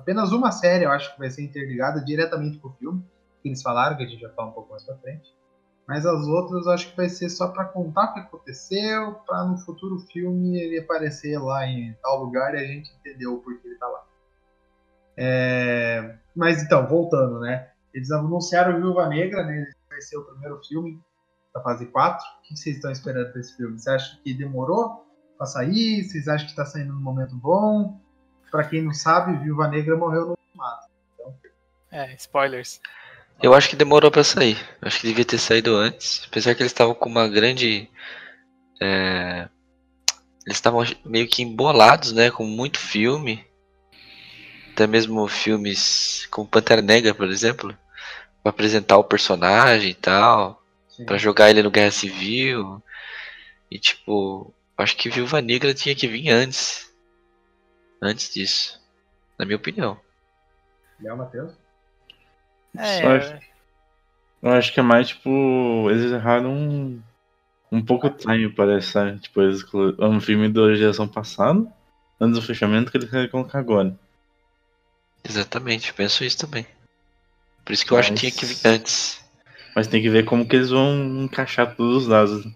Apenas 0.00 0.32
uma 0.32 0.50
série 0.50 0.84
eu 0.84 0.90
acho 0.90 1.12
que 1.12 1.18
vai 1.18 1.30
ser 1.30 1.42
interligada 1.42 2.02
diretamente 2.02 2.58
com 2.58 2.68
o 2.68 2.72
filme, 2.72 3.04
que 3.42 3.48
eles 3.48 3.62
falaram, 3.62 3.96
que 3.96 4.02
a 4.02 4.06
gente 4.06 4.22
vai 4.22 4.32
falar 4.32 4.48
um 4.48 4.52
pouco 4.52 4.70
mais 4.70 4.82
pra 4.82 4.96
frente. 4.96 5.34
Mas 5.86 6.06
as 6.06 6.26
outras 6.26 6.64
eu 6.64 6.72
acho 6.72 6.90
que 6.90 6.96
vai 6.96 7.08
ser 7.08 7.28
só 7.28 7.48
pra 7.48 7.66
contar 7.66 8.04
o 8.04 8.14
que 8.14 8.20
aconteceu, 8.20 9.14
pra 9.26 9.44
no 9.44 9.58
futuro 9.58 9.98
filme 9.98 10.58
ele 10.58 10.78
aparecer 10.78 11.38
lá 11.38 11.66
em 11.66 11.94
tal 12.02 12.24
lugar 12.24 12.54
e 12.54 12.58
a 12.58 12.66
gente 12.66 12.90
entender 12.98 13.26
o 13.26 13.38
porquê 13.38 13.68
ele 13.68 13.76
tá 13.76 13.86
lá. 13.86 14.04
É, 15.16 16.16
Mas 16.34 16.62
então, 16.62 16.86
voltando, 16.86 17.40
né? 17.40 17.68
Eles 17.92 18.10
anunciaram 18.10 18.80
Viúva 18.80 19.06
Negra, 19.08 19.44
né? 19.44 19.66
Vai 19.88 20.00
ser 20.00 20.16
o 20.16 20.24
primeiro 20.24 20.58
filme 20.64 20.98
da 21.52 21.60
fase 21.60 21.84
4. 21.86 22.24
O 22.24 22.42
que 22.42 22.56
vocês 22.56 22.76
estão 22.76 22.90
esperando 22.90 23.32
pra 23.32 23.40
esse 23.40 23.54
filme? 23.56 23.78
Você 23.78 23.90
acha 23.90 24.18
que 24.22 24.32
demorou 24.32 25.04
pra 25.36 25.46
sair? 25.46 26.04
Vocês 26.04 26.26
acham 26.28 26.46
que 26.46 26.56
tá 26.56 26.64
saindo 26.64 26.94
num 26.94 27.00
momento 27.00 27.36
bom? 27.36 28.00
Pra 28.50 28.64
quem 28.64 28.82
não 28.82 28.92
sabe, 28.92 29.36
Viúva 29.42 29.68
Negra 29.68 29.96
morreu 29.96 30.26
no 30.26 30.30
ultimato. 30.30 30.88
É, 31.90 32.14
spoilers. 32.14 32.80
Eu 33.42 33.54
acho 33.54 33.68
que 33.68 33.76
demorou 33.76 34.10
pra 34.10 34.22
sair. 34.24 34.56
Eu 34.82 34.88
acho 34.88 35.00
que 35.00 35.06
devia 35.06 35.24
ter 35.24 35.38
saído 35.38 35.74
antes. 35.76 36.24
Apesar 36.28 36.54
que 36.54 36.62
eles 36.62 36.72
estavam 36.72 36.94
com 36.94 37.08
uma 37.08 37.26
grande. 37.28 37.88
é, 38.80 39.48
Eles 40.46 40.56
estavam 40.58 40.84
meio 41.04 41.26
que 41.28 41.42
embolados, 41.42 42.12
né? 42.12 42.30
Com 42.30 42.44
muito 42.44 42.78
filme. 42.78 43.44
Até 44.72 44.86
mesmo 44.86 45.26
filmes 45.28 46.26
como 46.30 46.46
Pantera 46.48 46.82
Negra, 46.82 47.14
por 47.14 47.28
exemplo. 47.28 47.76
Pra 48.42 48.50
apresentar 48.50 48.98
o 48.98 49.04
personagem 49.04 49.90
e 49.90 49.94
tal. 49.94 50.62
Pra 51.06 51.16
jogar 51.16 51.48
ele 51.50 51.62
no 51.62 51.70
Guerra 51.70 51.90
Civil. 51.90 52.82
E 53.70 53.78
tipo. 53.78 54.52
Acho 54.76 54.96
que 54.96 55.08
Viúva 55.10 55.40
Negra 55.40 55.72
tinha 55.74 55.94
que 55.94 56.06
vir 56.08 56.30
antes. 56.30 56.89
Antes 58.00 58.32
disso. 58.32 58.80
Na 59.38 59.44
minha 59.44 59.56
opinião. 59.56 60.00
Léo 61.00 61.16
Matheus? 61.16 61.52
É, 62.76 63.00
Só 63.00 63.08
acho- 63.16 63.50
Eu 64.42 64.50
acho 64.52 64.72
que 64.72 64.80
é 64.80 64.82
mais, 64.82 65.08
tipo, 65.08 65.88
eles 65.90 66.10
erraram 66.12 66.50
um, 66.54 67.02
um 67.70 67.84
pouco 67.84 68.06
o 68.06 68.10
time, 68.10 68.48
parece, 68.50 68.92
sabe? 68.92 69.18
Tipo, 69.18 69.42
eles 69.42 69.62
colocaram 69.62 70.12
um 70.12 70.20
filme 70.20 70.48
da 70.48 70.74
geração 70.74 71.06
passada, 71.06 71.66
antes 72.18 72.40
do 72.40 72.46
fechamento, 72.46 72.90
que 72.90 72.96
eles 72.96 73.10
querem 73.10 73.28
colocar 73.28 73.58
agora. 73.58 73.94
Exatamente, 75.22 75.92
penso 75.92 76.24
isso 76.24 76.38
também. 76.38 76.66
Por 77.64 77.72
isso 77.74 77.84
que 77.84 77.92
eu 77.92 77.98
acho 77.98 78.12
que 78.14 78.20
tinha 78.20 78.32
que 78.32 78.46
vir 78.46 78.58
antes. 78.66 79.22
Mas 79.76 79.86
tem 79.86 80.00
que 80.00 80.08
ver 80.08 80.24
como 80.24 80.48
que 80.48 80.56
eles 80.56 80.70
vão 80.70 81.22
encaixar 81.24 81.76
todos 81.76 82.02
os 82.04 82.08
lados. 82.08 82.44
né? 82.44 82.52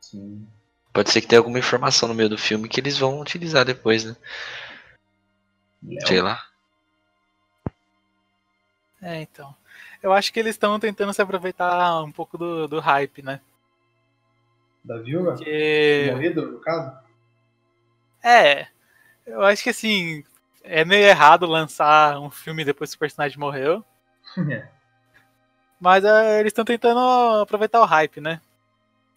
Sim. 0.00 0.46
Pode 0.92 1.10
ser 1.10 1.20
que 1.20 1.28
tenha 1.28 1.38
alguma 1.38 1.58
informação 1.60 2.08
no 2.08 2.14
meio 2.14 2.28
do 2.28 2.36
filme 2.36 2.68
que 2.68 2.80
eles 2.80 2.98
vão 2.98 3.20
utilizar 3.20 3.64
depois, 3.64 4.04
né? 4.04 4.16
Sei 6.06 6.20
lá. 6.20 6.42
é, 9.02 9.22
então. 9.22 9.54
Eu 10.02 10.12
acho 10.12 10.32
que 10.32 10.40
eles 10.40 10.54
estão 10.54 10.78
tentando 10.78 11.12
se 11.12 11.22
aproveitar 11.22 12.02
um 12.02 12.12
pouco 12.12 12.36
do, 12.38 12.66
do 12.66 12.80
hype, 12.80 13.22
né? 13.22 13.40
Da 14.84 14.98
Viúva? 14.98 15.32
Porque. 15.32 16.10
Morrido, 16.12 16.52
no 16.52 16.60
caso? 16.60 16.98
É, 18.22 18.66
eu 19.26 19.42
acho 19.42 19.62
que 19.62 19.70
assim, 19.70 20.24
é 20.62 20.84
meio 20.84 21.06
errado 21.06 21.46
lançar 21.46 22.18
um 22.18 22.30
filme 22.30 22.64
depois 22.64 22.90
que 22.90 22.96
o 22.96 23.00
personagem 23.00 23.38
morreu. 23.38 23.84
É. 24.50 24.68
Mas 25.80 26.04
é, 26.04 26.38
eles 26.38 26.50
estão 26.50 26.64
tentando 26.64 27.00
aproveitar 27.40 27.80
o 27.80 27.86
hype, 27.86 28.20
né? 28.20 28.40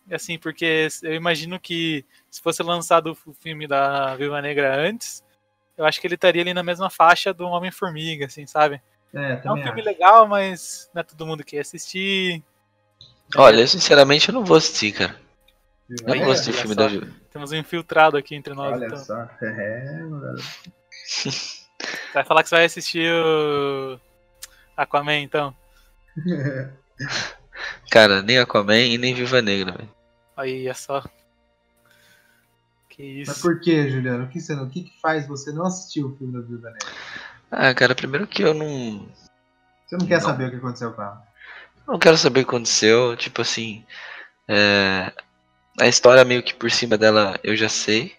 Assim, 0.10 0.40
porque 0.40 0.88
eu 1.04 1.14
imagino 1.14 1.60
que 1.60 2.06
se 2.32 2.42
fosse 2.42 2.64
lançado 2.64 3.18
o 3.26 3.34
filme 3.34 3.68
da 3.68 4.16
Viúva 4.16 4.42
Negra 4.42 4.76
antes, 4.76 5.24
eu 5.78 5.86
acho 5.86 6.00
que 6.00 6.08
ele 6.08 6.16
estaria 6.16 6.42
ali 6.42 6.54
na 6.54 6.64
mesma 6.64 6.90
faixa 6.90 7.34
do 7.34 7.46
Homem-Formiga, 7.48 8.26
assim, 8.26 8.46
sabe? 8.46 8.82
É, 9.14 9.42
É 9.44 9.52
um 9.52 9.56
filme 9.56 9.82
acho. 9.82 9.90
legal, 9.90 10.28
mas 10.28 10.90
não 10.94 11.02
é 11.02 11.04
todo 11.04 11.26
mundo 11.26 11.44
que 11.44 11.56
ia 11.56 11.62
assistir. 11.62 12.44
Olha, 13.36 13.62
eu 13.62 13.68
sinceramente 13.68 14.30
eu 14.30 14.34
não 14.34 14.44
vou 14.46 14.58
assistir, 14.58 14.92
cara. 14.92 15.16
Eu 16.08 16.16
não 16.16 16.24
vou 16.26 16.34
assistir 16.34 16.52
olha 16.52 16.60
filme 16.60 16.76
só. 16.76 16.82
da 16.82 16.88
Viúva. 16.88 17.08
Temos 17.32 17.52
um 17.52 17.56
infiltrado 17.56 18.18
aqui 18.18 18.36
entre 18.36 18.54
nós. 18.54 18.74
Olha 18.74 18.86
então. 18.86 18.98
só. 18.98 19.30
É. 19.42 20.00
Vai 22.14 22.24
falar 22.24 22.44
que 22.44 22.50
você 22.50 22.56
vai 22.56 22.66
assistir 22.66 23.12
o 23.12 24.00
Aquaman, 24.78 25.20
então. 25.20 25.54
Cara, 27.92 28.22
nem 28.22 28.40
Aquaman 28.40 28.80
e 28.80 28.98
nem 28.98 29.14
Viúva 29.14 29.42
Negra, 29.42 29.74
velho. 29.74 29.90
Aí 30.38 30.68
é 30.68 30.74
só. 30.74 31.04
Que 32.96 33.20
Mas 33.20 33.30
isso. 33.30 33.42
por 33.42 33.60
que, 33.60 33.90
Juliano? 33.90 34.26
O 34.26 34.28
que, 34.30 34.40
você, 34.40 34.56
não- 34.56 34.66
o 34.66 34.70
que, 34.70 34.84
que 34.84 35.00
faz 35.02 35.28
você 35.28 35.52
não 35.52 35.66
assistir 35.66 36.04
o 36.04 36.16
filme 36.16 36.34
da 36.34 36.40
Viúva 36.46 36.70
Negra? 36.70 36.88
Ah, 37.52 37.74
cara, 37.74 37.96
primeiro 37.96 38.28
que 38.28 38.44
eu 38.44 38.54
não. 38.54 39.08
Você 39.86 39.98
não 39.98 40.06
quer 40.06 40.16
Não. 40.20 40.22
saber 40.28 40.48
o 40.48 40.50
que 40.52 40.56
aconteceu 40.58 40.92
com 40.94 41.02
ela? 41.02 41.22
Não 41.88 42.00
quero 42.00 42.18
saber 42.18 42.42
o 42.42 42.44
que 42.44 42.50
aconteceu. 42.50 43.16
Tipo 43.18 43.42
assim. 43.42 43.84
é, 44.48 45.12
A 45.80 45.88
história 45.88 46.24
meio 46.24 46.42
que 46.44 46.54
por 46.54 46.70
cima 46.72 46.98
dela 46.98 47.40
eu 47.44 47.56
já 47.56 47.70
sei. 47.70 48.16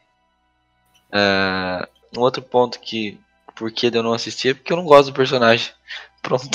É, 1.13 1.89
Um 2.17 2.21
outro 2.21 2.43
ponto 2.43 2.79
que. 2.81 3.19
Por 3.57 3.71
que 3.71 3.87
eu 3.87 4.03
não 4.03 4.13
assisti 4.13 4.49
é 4.49 4.55
porque 4.55 4.73
eu 4.73 4.77
não 4.77 4.85
gosto 4.85 5.11
do 5.11 5.15
personagem. 5.15 5.71
Pronto. 6.23 6.49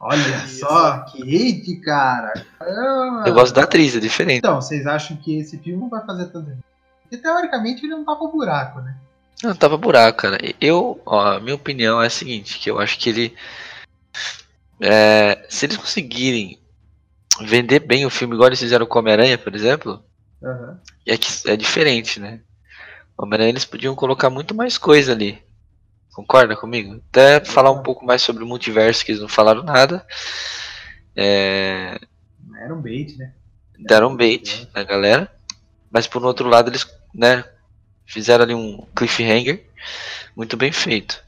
Olha 0.00 0.46
só, 0.48 1.00
que 1.04 1.22
hate, 1.22 1.80
cara. 1.80 2.44
Caramba. 2.58 3.28
Eu 3.28 3.34
gosto 3.34 3.54
da 3.54 3.62
atriz, 3.62 3.94
é 3.96 4.00
diferente. 4.00 4.38
Então, 4.38 4.60
vocês 4.60 4.86
acham 4.86 5.16
que 5.16 5.38
esse 5.38 5.58
filme 5.58 5.80
não 5.80 5.88
vai 5.88 6.04
fazer 6.04 6.26
tanto 6.26 6.50
Porque 7.08 7.16
teoricamente 7.16 7.84
ele 7.84 7.94
não 7.94 8.04
pro 8.04 8.28
buraco, 8.28 8.80
né? 8.80 8.94
Não, 9.42 9.54
tava 9.54 9.78
buraco, 9.78 10.18
cara. 10.18 10.38
Eu, 10.60 11.00
ó, 11.06 11.36
a 11.36 11.40
minha 11.40 11.54
opinião 11.54 12.02
é 12.02 12.06
a 12.06 12.10
seguinte, 12.10 12.58
que 12.58 12.70
eu 12.70 12.78
acho 12.78 12.98
que 12.98 13.08
ele. 13.08 13.36
é, 14.80 15.46
se 15.48 15.64
eles 15.64 15.76
conseguirem 15.76 16.60
vender 17.40 17.80
bem 17.80 18.04
o 18.04 18.10
filme 18.10 18.34
igual 18.34 18.48
eles 18.48 18.58
fizeram 18.58 18.84
com 18.84 18.98
Homem-Aranha, 18.98 19.38
por 19.38 19.54
exemplo, 19.54 20.04
Aham. 20.42 20.80
é, 21.06 21.16
que, 21.16 21.28
é 21.48 21.56
diferente, 21.56 22.20
né? 22.20 22.40
Homem-Aranha 23.16 23.50
eles 23.50 23.64
podiam 23.64 23.94
colocar 23.94 24.28
muito 24.28 24.54
mais 24.54 24.76
coisa 24.76 25.12
ali. 25.12 25.42
Concorda 26.12 26.56
comigo? 26.56 27.00
Até 27.10 27.42
falar 27.44 27.70
um 27.70 27.82
pouco 27.82 28.04
mais 28.04 28.20
sobre 28.22 28.42
o 28.42 28.46
multiverso, 28.46 29.04
que 29.04 29.12
eles 29.12 29.22
não 29.22 29.28
falaram 29.28 29.62
nada. 29.62 30.04
É, 31.16 31.98
Era 32.60 32.74
um 32.74 32.82
bait, 32.82 33.16
né? 33.16 33.32
deram 33.78 34.10
um 34.10 34.16
bait 34.16 34.68
na 34.74 34.82
galera. 34.82 35.32
Mas 35.90 36.06
por 36.06 36.22
outro 36.24 36.48
lado, 36.48 36.70
eles, 36.70 36.86
né, 37.14 37.44
fizeram 38.06 38.44
ali 38.44 38.54
um 38.54 38.86
cliffhanger 38.94 39.64
muito 40.36 40.56
bem 40.56 40.72
feito. 40.72 41.22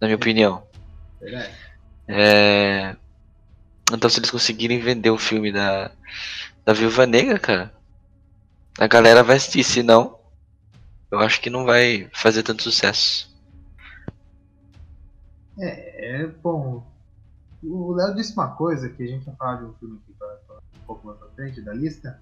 Na 0.00 0.06
minha 0.06 0.16
opinião. 0.16 0.62
Verdade. 1.20 1.54
É, 2.08 2.96
Então 3.92 4.08
se 4.08 4.18
eles 4.18 4.30
conseguirem 4.30 4.80
vender 4.80 5.10
o 5.10 5.18
filme 5.18 5.52
da, 5.52 5.90
da 6.64 6.72
Viúva 6.72 7.06
Negra, 7.06 7.38
cara, 7.38 7.74
a 8.78 8.86
galera 8.86 9.22
vai 9.22 9.36
assistir. 9.36 9.62
Se 9.64 9.82
não, 9.82 10.18
eu 11.10 11.18
acho 11.20 11.40
que 11.40 11.50
não 11.50 11.64
vai 11.64 12.08
fazer 12.12 12.42
tanto 12.42 12.62
sucesso. 12.62 13.30
É, 15.58 16.26
bom. 16.42 16.86
O 17.62 17.92
Léo 17.92 18.14
disse 18.14 18.32
uma 18.32 18.48
coisa 18.56 18.88
que 18.88 19.02
a 19.02 19.06
gente 19.06 19.26
vai 19.26 19.34
falar 19.36 19.56
de 19.56 19.64
um 19.64 19.74
filme 19.74 20.00
aqui 20.02 20.14
pra, 20.18 20.28
pra, 20.46 20.56
um 20.56 20.86
pouco 20.86 21.06
mais 21.06 21.18
pra 21.18 21.28
frente 21.28 21.60
da 21.60 21.74
lista. 21.74 22.18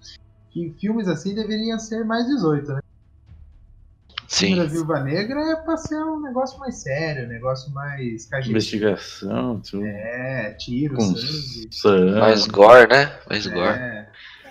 Que 0.59 0.75
filmes 0.79 1.07
assim 1.07 1.33
deveriam 1.33 1.79
ser 1.79 2.03
mais 2.03 2.25
18, 2.27 2.73
né? 2.73 2.79
Da 2.81 4.25
Sim. 4.27 4.67
Viúva 4.67 4.99
Negra 4.99 5.39
é 5.51 5.55
pra 5.55 5.75
ser 5.77 5.95
um 6.03 6.19
negócio 6.21 6.59
mais 6.59 6.75
sério, 6.75 7.25
um 7.25 7.29
negócio 7.29 7.71
mais 7.71 8.25
cagista. 8.25 8.51
Investigação, 8.51 9.59
tudo. 9.61 9.85
É, 9.85 10.53
tiro, 10.59 10.95
Com 10.95 11.15
sangue. 11.15 11.69
sangue. 11.71 12.19
Mais 12.19 12.45
gore, 12.45 12.87
né? 12.89 13.17
Mais 13.27 13.47
gore. 13.47 13.79
É, 13.79 14.07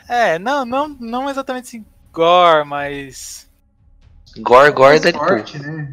É, 0.09 0.39
não, 0.39 0.65
não, 0.65 0.89
não 0.99 1.31
exatamente 1.31 1.65
assim, 1.67 1.85
gore, 2.13 2.67
mas. 2.67 3.47
Gore, 4.39 4.73
gore 4.73 4.87
é 4.97 5.01
mais 5.01 5.03
Deadpool. 5.03 5.29
forte, 5.29 5.59
né? 5.59 5.89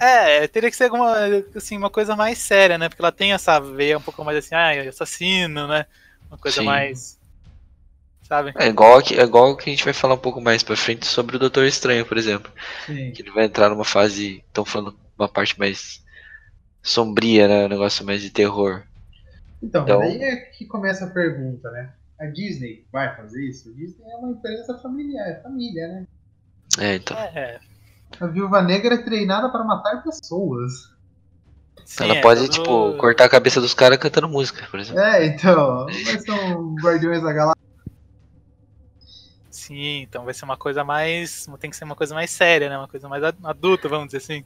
É, 0.00 0.38
é. 0.40 0.42
É, 0.44 0.48
teria 0.48 0.70
que 0.70 0.76
ser 0.76 0.84
alguma, 0.84 1.14
assim, 1.54 1.76
uma 1.76 1.90
coisa 1.90 2.16
mais 2.16 2.38
séria, 2.38 2.76
né? 2.78 2.88
Porque 2.88 3.02
ela 3.02 3.12
tem 3.12 3.32
essa 3.32 3.60
veia 3.60 3.98
um 3.98 4.02
pouco 4.02 4.24
mais 4.24 4.38
assim, 4.38 4.54
ah, 4.54 4.88
assassino, 4.88 5.68
né? 5.68 5.86
Uma 6.28 6.38
coisa 6.38 6.60
Sim. 6.60 6.66
mais. 6.66 7.21
Sabe? 8.22 8.52
É 8.56 8.66
igual, 8.68 9.02
que, 9.02 9.14
é 9.14 9.22
igual 9.22 9.56
que 9.56 9.68
a 9.68 9.72
gente 9.72 9.84
vai 9.84 9.92
falar 9.92 10.14
um 10.14 10.18
pouco 10.18 10.40
mais 10.40 10.62
pra 10.62 10.76
frente 10.76 11.06
sobre 11.06 11.36
o 11.36 11.38
Doutor 11.38 11.64
Estranho, 11.64 12.06
por 12.06 12.16
exemplo. 12.16 12.50
Sim. 12.86 13.10
Que 13.12 13.22
ele 13.22 13.30
vai 13.30 13.44
entrar 13.44 13.68
numa 13.68 13.84
fase. 13.84 14.42
Estão 14.48 14.64
falando 14.64 14.96
uma 15.18 15.28
parte 15.28 15.58
mais 15.58 16.02
sombria, 16.82 17.46
né? 17.48 17.66
Um 17.66 17.68
negócio 17.68 18.04
mais 18.04 18.22
de 18.22 18.30
terror. 18.30 18.82
Então, 19.62 19.82
Então- 19.84 19.98
daí 20.00 20.22
é 20.22 20.36
que 20.36 20.64
começa 20.64 21.04
a 21.04 21.10
pergunta, 21.10 21.70
né? 21.70 21.90
A 22.20 22.26
Disney 22.26 22.84
vai 22.92 23.14
fazer 23.16 23.42
isso? 23.48 23.68
A 23.68 23.72
Disney 23.72 24.04
é 24.10 24.16
uma 24.16 24.30
empresa 24.30 24.78
familiar, 24.78 25.28
é 25.28 25.40
família, 25.42 25.88
né? 25.88 26.06
É, 26.78 26.94
então. 26.96 27.16
É, 27.16 27.60
A 28.20 28.26
Viúva 28.26 28.62
Negra 28.62 28.94
é 28.94 28.98
treinada 28.98 29.48
para 29.50 29.64
matar 29.64 30.02
pessoas. 30.02 30.90
sim, 31.84 32.04
Ela 32.04 32.14
é 32.16 32.20
pode, 32.20 32.40
todo- 32.42 32.52
tipo, 32.52 32.96
cortar 32.98 33.24
a 33.24 33.28
cabeça 33.28 33.60
dos 33.60 33.74
caras 33.74 33.98
cantando 33.98 34.28
música, 34.28 34.66
por 34.70 34.78
exemplo. 34.80 35.00
É, 35.00 35.26
então, 35.26 35.86
ser 35.90 36.30
um 36.32 36.74
Guardiões 36.76 37.22
da 37.22 37.32
Galáxia. 37.32 37.62
Sim, 39.66 40.00
então 40.02 40.24
vai 40.24 40.34
ser 40.34 40.44
uma 40.44 40.56
coisa 40.56 40.84
mais. 40.84 41.46
Tem 41.60 41.70
que 41.70 41.76
ser 41.76 41.84
uma 41.84 41.96
coisa 41.96 42.14
mais 42.14 42.30
séria, 42.30 42.68
né? 42.68 42.76
Uma 42.78 42.88
coisa 42.88 43.08
mais 43.08 43.22
ad- 43.22 43.38
adulta, 43.44 43.88
vamos 43.88 44.06
dizer 44.06 44.18
assim. 44.18 44.44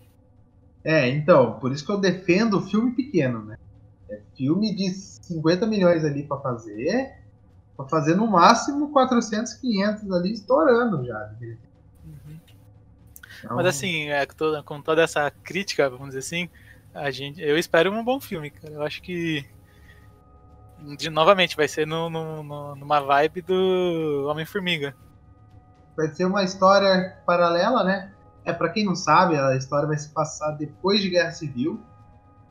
É, 0.85 1.09
então, 1.09 1.59
por 1.59 1.73
isso 1.73 1.85
que 1.85 1.91
eu 1.91 2.01
defendo 2.01 2.59
o 2.59 2.63
filme 2.63 2.95
pequeno, 2.95 3.45
né? 3.45 3.57
É 4.11 4.23
filme 4.37 4.75
de 4.75 4.91
50 4.93 5.67
milhões 5.67 6.05
ali 6.05 6.27
para 6.27 6.41
fazer, 6.41 7.13
para 7.77 7.89
fazer 7.89 8.17
no 8.17 8.27
máximo 8.29 8.93
400, 8.93 9.55
500 9.55 10.11
ali 10.13 10.33
estourando 10.33 11.05
já. 11.07 11.31
Então, 13.39 13.51
Mas 13.55 13.67
assim, 13.67 14.09
é, 14.09 14.27
com, 14.27 14.35
toda, 14.35 14.63
com 14.63 14.83
toda 14.83 15.03
essa 15.03 15.31
crítica, 15.31 15.89
vamos 15.91 16.09
dizer 16.09 16.21
assim, 16.21 16.49
a 16.95 17.11
gente, 17.11 17.41
eu 17.41 17.59
espero 17.59 17.93
um 17.93 18.05
bom 18.05 18.21
filme, 18.21 18.51
cara. 18.51 18.75
Eu 18.75 18.83
acho 18.83 19.03
que. 19.03 19.45
De, 20.99 21.09
novamente, 21.11 21.57
vai 21.57 21.69
ser 21.69 21.87
no, 21.87 22.11
no- 22.11 22.43
no- 22.43 22.77
numa 22.77 23.01
vibe 23.01 23.43
do 23.43 24.27
Homem-Formiga. 24.29 24.95
Vai 25.97 26.09
ser 26.09 26.25
uma 26.25 26.43
história 26.45 27.17
paralela, 27.27 27.83
né? 27.85 28.11
É, 28.45 28.53
para 28.53 28.69
quem 28.69 28.85
não 28.85 28.95
sabe, 28.95 29.37
a 29.37 29.57
história 29.57 29.89
vai 29.89 29.97
se 29.99 30.09
passar 30.11 30.53
depois 30.53 31.01
de 31.01 31.11
Guerra 31.11 31.33
Civil. 31.33 31.81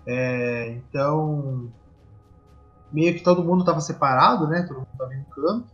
É, 0.06 0.70
então, 0.90 1.72
meio 2.92 3.14
que 3.14 3.22
todo 3.24 3.44
mundo 3.44 3.64
tava 3.64 3.80
separado, 3.82 4.48
né? 4.48 4.64
Todo 4.64 4.78
mundo 4.78 4.88
tava 4.98 5.14
em 5.14 5.20
um 5.20 5.24
canto. 5.26 5.66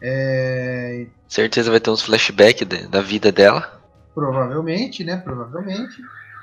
É, 0.00 1.06
Certeza 1.28 1.70
vai 1.70 1.80
ter 1.80 1.90
uns 1.90 2.02
flashbacks 2.02 2.66
da- 2.66 2.86
da 2.88 3.00
vida 3.02 3.32
dela. 3.32 3.80
provavelmente, 4.14 5.02
né? 5.02 5.16
Provavelmente. 5.16 6.00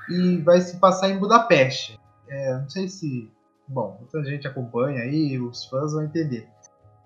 E 0.09 0.37
vai 0.37 0.59
se 0.59 0.75
passar 0.77 1.09
em 1.09 1.17
Budapeste. 1.17 1.97
É, 2.27 2.53
não 2.57 2.69
sei 2.69 2.89
se. 2.89 3.31
Bom, 3.67 3.97
muita 3.99 4.21
gente 4.29 4.45
acompanha 4.45 5.01
aí, 5.03 5.39
os 5.39 5.63
fãs 5.65 5.93
vão 5.93 6.03
entender. 6.03 6.49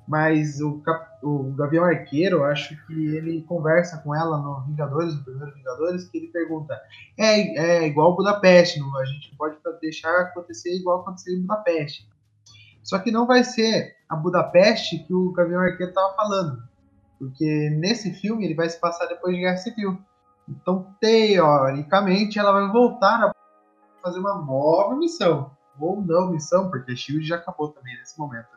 Mas 0.07 0.61
o, 0.61 0.79
Cap- 0.81 1.17
o 1.23 1.51
Gavião 1.53 1.83
Arqueiro, 1.83 2.43
acho 2.43 2.77
que 2.85 2.93
ele 3.15 3.41
conversa 3.43 3.97
com 3.97 4.13
ela 4.13 4.37
no 4.37 4.61
Vingadores, 4.65 5.15
no 5.15 5.23
primeiro 5.23 5.53
Vingadores, 5.55 6.07
que 6.07 6.17
ele 6.17 6.27
pergunta: 6.27 6.79
é, 7.17 7.81
é 7.83 7.87
igual 7.87 8.15
Budapeste, 8.15 8.79
não, 8.79 8.95
a 8.97 9.05
gente 9.05 9.35
pode 9.35 9.57
deixar 9.81 10.15
acontecer 10.21 10.75
igual 10.75 11.01
aconteceu 11.01 11.33
em 11.33 11.41
Budapeste. 11.41 12.07
Só 12.83 12.99
que 12.99 13.09
não 13.09 13.25
vai 13.25 13.43
ser 13.43 13.95
a 14.07 14.15
Budapeste 14.15 14.99
que 14.99 15.13
o 15.13 15.31
Gavião 15.31 15.61
Arqueiro 15.61 15.89
estava 15.89 16.15
falando. 16.15 16.63
Porque 17.17 17.71
nesse 17.71 18.13
filme 18.13 18.45
ele 18.45 18.53
vai 18.53 18.69
se 18.69 18.79
passar 18.79 19.07
depois 19.07 19.33
de 19.33 19.41
Guerra 19.41 19.57
Civil. 19.57 19.97
Então, 20.47 20.93
teoricamente, 20.99 22.37
ela 22.37 22.51
vai 22.51 22.71
voltar 22.71 23.23
a 23.23 23.33
fazer 24.03 24.19
uma 24.19 24.35
nova 24.35 24.95
missão. 24.95 25.49
Ou 25.79 25.99
não 25.99 26.31
missão, 26.31 26.69
porque 26.69 26.91
a 26.91 26.95
Shield 26.95 27.25
já 27.25 27.37
acabou 27.37 27.69
também 27.69 27.97
nesse 27.97 28.19
momento. 28.19 28.49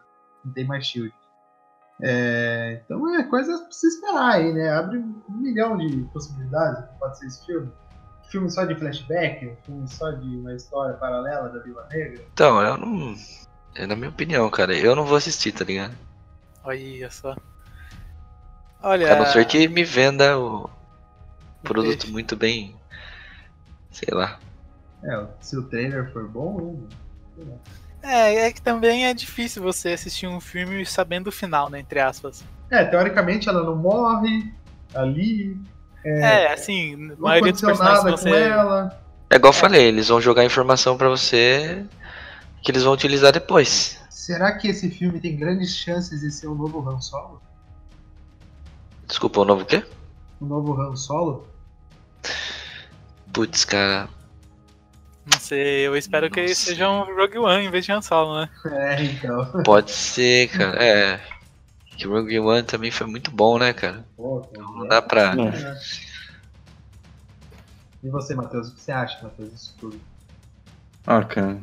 Não 0.44 0.52
tem 0.52 0.66
mais 0.66 0.86
Shield. 0.86 1.14
É, 2.00 2.80
então 2.84 3.14
é 3.14 3.24
coisa 3.24 3.58
pra 3.58 3.72
se 3.72 3.88
esperar 3.88 4.34
aí, 4.34 4.52
né? 4.52 4.70
Abre 4.70 4.98
um 4.98 5.22
milhão 5.28 5.76
de 5.76 6.02
possibilidades 6.12 6.84
que 6.84 6.98
pode 6.98 7.18
ser 7.18 7.26
esse 7.26 7.46
filme. 7.46 7.72
Filme 8.30 8.50
só 8.50 8.64
de 8.64 8.74
flashback, 8.74 9.46
um 9.46 9.56
filme 9.64 9.88
só 9.88 10.10
de 10.10 10.36
uma 10.36 10.54
história 10.54 10.94
paralela 10.94 11.48
da 11.48 11.58
Viva 11.60 11.86
Negra. 11.90 12.24
Então, 12.32 12.60
eu 12.60 12.76
não. 12.76 13.14
É 13.74 13.86
na 13.86 13.96
minha 13.96 14.10
opinião, 14.10 14.48
cara. 14.50 14.76
Eu 14.76 14.94
não 14.94 15.04
vou 15.04 15.16
assistir, 15.16 15.52
tá 15.52 15.64
ligado? 15.64 15.94
Olha 16.62 17.10
só. 17.10 17.36
Olha. 18.82 19.14
A 19.14 19.18
não 19.18 19.26
ser 19.26 19.46
que 19.46 19.66
me 19.66 19.82
venda 19.82 20.38
o 20.38 20.68
produto 21.62 22.00
Peixe. 22.00 22.12
muito 22.12 22.36
bem. 22.36 22.76
Sei 23.90 24.08
lá. 24.12 24.38
É, 25.02 25.26
se 25.40 25.56
o 25.56 25.62
trailer 25.62 26.12
for 26.12 26.28
bom, 26.28 26.86
né? 27.36 27.56
É, 28.08 28.46
é 28.46 28.52
que 28.52 28.62
também 28.62 29.06
é 29.06 29.12
difícil 29.14 29.62
você 29.62 29.90
assistir 29.90 30.26
um 30.26 30.40
filme 30.40 30.84
sabendo 30.86 31.28
o 31.28 31.32
final, 31.32 31.68
né? 31.68 31.80
Entre 31.80 32.00
aspas. 32.00 32.44
É, 32.70 32.84
teoricamente 32.84 33.48
ela 33.48 33.62
não 33.62 33.76
morre 33.76 34.52
ali, 34.94 35.56
É, 36.04 36.52
assim, 36.52 36.94
a 36.94 37.16
não 37.16 37.28
maioria 37.28 37.52
dos 37.52 37.62
aconteceu 37.62 37.66
personagens 37.66 38.04
nada 38.04 38.12
que 38.12 38.16
com 38.16 38.16
você. 38.16 38.30
ela. 38.30 39.02
É 39.30 39.36
igual 39.36 39.50
eu 39.52 39.58
falei, 39.58 39.84
eles 39.86 40.08
vão 40.08 40.20
jogar 40.20 40.44
informação 40.44 40.96
pra 40.96 41.08
você 41.08 41.84
que 42.62 42.70
eles 42.70 42.82
vão 42.82 42.94
utilizar 42.94 43.32
depois. 43.32 43.98
Será 44.10 44.56
que 44.58 44.68
esse 44.68 44.90
filme 44.90 45.20
tem 45.20 45.36
grandes 45.36 45.74
chances 45.76 46.20
de 46.20 46.30
ser 46.30 46.46
o 46.48 46.54
novo 46.54 46.86
Han 46.88 47.00
Solo? 47.00 47.40
Desculpa, 49.06 49.40
o 49.40 49.44
novo 49.44 49.64
quê? 49.64 49.84
O 50.40 50.44
novo 50.46 50.80
Han 50.80 50.96
Solo? 50.96 51.46
Putz, 53.32 53.64
cara. 53.64 54.08
Não 55.30 55.38
sei, 55.40 55.86
eu 55.86 55.96
espero 55.96 56.30
que 56.30 56.40
Nossa. 56.40 56.54
seja 56.54 56.88
um 56.90 57.04
Rogue 57.14 57.38
One 57.38 57.66
em 57.66 57.70
vez 57.70 57.84
de 57.84 57.92
Han 57.92 58.00
Solo, 58.00 58.40
né? 58.40 58.48
É, 58.66 59.02
então. 59.04 59.62
Pode 59.64 59.90
ser, 59.90 60.48
cara. 60.48 60.82
É. 60.82 61.20
Que 61.96 62.06
o 62.06 62.12
Rogue 62.12 62.38
One 62.38 62.62
também 62.62 62.90
foi 62.90 63.06
muito 63.06 63.30
bom, 63.30 63.58
né, 63.58 63.72
cara? 63.72 64.04
Pô, 64.16 64.40
pô, 64.40 64.60
Não 64.62 64.86
dá 64.88 65.02
pra. 65.02 65.34
Não. 65.34 65.50
E 68.02 68.08
você, 68.08 68.34
Matheus, 68.34 68.68
o 68.68 68.74
que 68.74 68.80
você 68.80 68.92
acha, 68.92 69.20
Matheus, 69.22 69.50
disso 69.50 69.74
tudo? 69.78 70.00
Ah, 71.06 71.24
cara. 71.24 71.58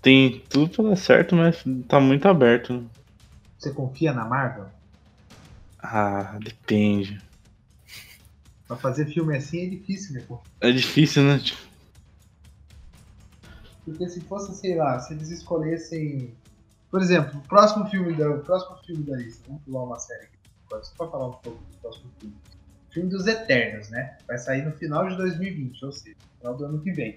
Tem 0.00 0.40
tudo 0.48 0.70
pra 0.70 0.84
dar 0.90 0.96
certo, 0.96 1.34
mas 1.36 1.62
tá 1.88 2.00
muito 2.00 2.26
aberto. 2.26 2.72
né? 2.72 2.84
Você 3.58 3.70
confia 3.72 4.12
na 4.12 4.24
Marvel? 4.24 4.66
Ah, 5.82 6.36
depende. 6.40 7.20
Pra 8.66 8.76
fazer 8.76 9.06
filme 9.06 9.36
assim 9.36 9.66
é 9.66 9.68
difícil, 9.68 10.14
né? 10.14 10.24
pô? 10.26 10.40
É 10.60 10.70
difícil, 10.70 11.22
né? 11.24 11.38
Tipo, 11.38 11.60
Porque 13.90 14.08
se 14.08 14.20
fosse, 14.22 14.54
sei 14.54 14.76
lá, 14.76 14.98
se 15.00 15.12
eles 15.14 15.30
escolhessem. 15.30 16.34
Por 16.90 17.00
exemplo, 17.00 17.38
o 17.38 17.42
próximo 17.48 17.86
filme 17.86 18.14
da, 18.14 18.28
o 18.30 18.40
próximo 18.40 18.76
filme 18.84 19.04
da 19.04 19.16
lista, 19.16 19.44
vamos 19.46 19.62
pular 19.62 19.84
uma 19.84 19.98
série 19.98 20.24
aqui, 20.24 20.38
só 20.82 20.94
pra 20.96 21.06
falar 21.08 21.28
um 21.28 21.32
pouco 21.32 21.58
do 21.70 21.78
próximo 21.78 22.10
filme. 22.18 22.34
O 22.88 22.92
filme 22.92 23.08
dos 23.10 23.26
Eternos, 23.28 23.88
né? 23.90 24.18
Vai 24.26 24.38
sair 24.38 24.64
no 24.64 24.72
final 24.72 25.08
de 25.08 25.16
2020, 25.16 25.84
ou 25.84 25.92
seja, 25.92 26.16
no 26.20 26.38
final 26.38 26.56
do 26.56 26.64
ano 26.64 26.80
que 26.80 26.90
vem. 26.90 27.14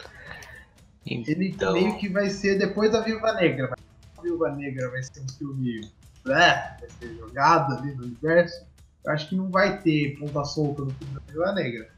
Ele 1.05 1.49
Então. 1.49 1.73
meio 1.73 1.97
que 1.97 2.07
vai 2.07 2.29
ser 2.29 2.57
depois 2.59 2.91
da 2.91 3.01
Viúva 3.01 3.33
Negra. 3.33 3.73
A 4.17 4.21
Viúva 4.21 4.51
Negra 4.51 4.89
vai 4.89 5.01
ser 5.03 5.21
um 5.21 5.27
filme. 5.29 5.91
né, 6.25 6.77
vai 6.79 6.89
ser 6.99 7.15
jogado 7.17 7.75
ali 7.75 7.93
no 7.95 8.03
universo. 8.03 8.65
Eu 9.03 9.11
acho 9.11 9.27
que 9.27 9.35
não 9.35 9.49
vai 9.49 9.81
ter 9.81 10.17
ponta 10.17 10.45
solta 10.45 10.83
no 10.83 10.91
filme 10.91 11.13
da 11.15 11.21
Viúva 11.31 11.51
Negra. 11.53 11.89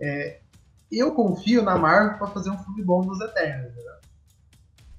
É, 0.00 0.40
eu 0.92 1.12
confio 1.12 1.62
na 1.62 1.76
Marvel 1.76 2.16
pra 2.18 2.28
fazer 2.28 2.50
um 2.50 2.58
filme 2.58 2.82
bom 2.82 3.02
dos 3.02 3.20
Eternos, 3.20 3.72
entendeu? 3.72 3.92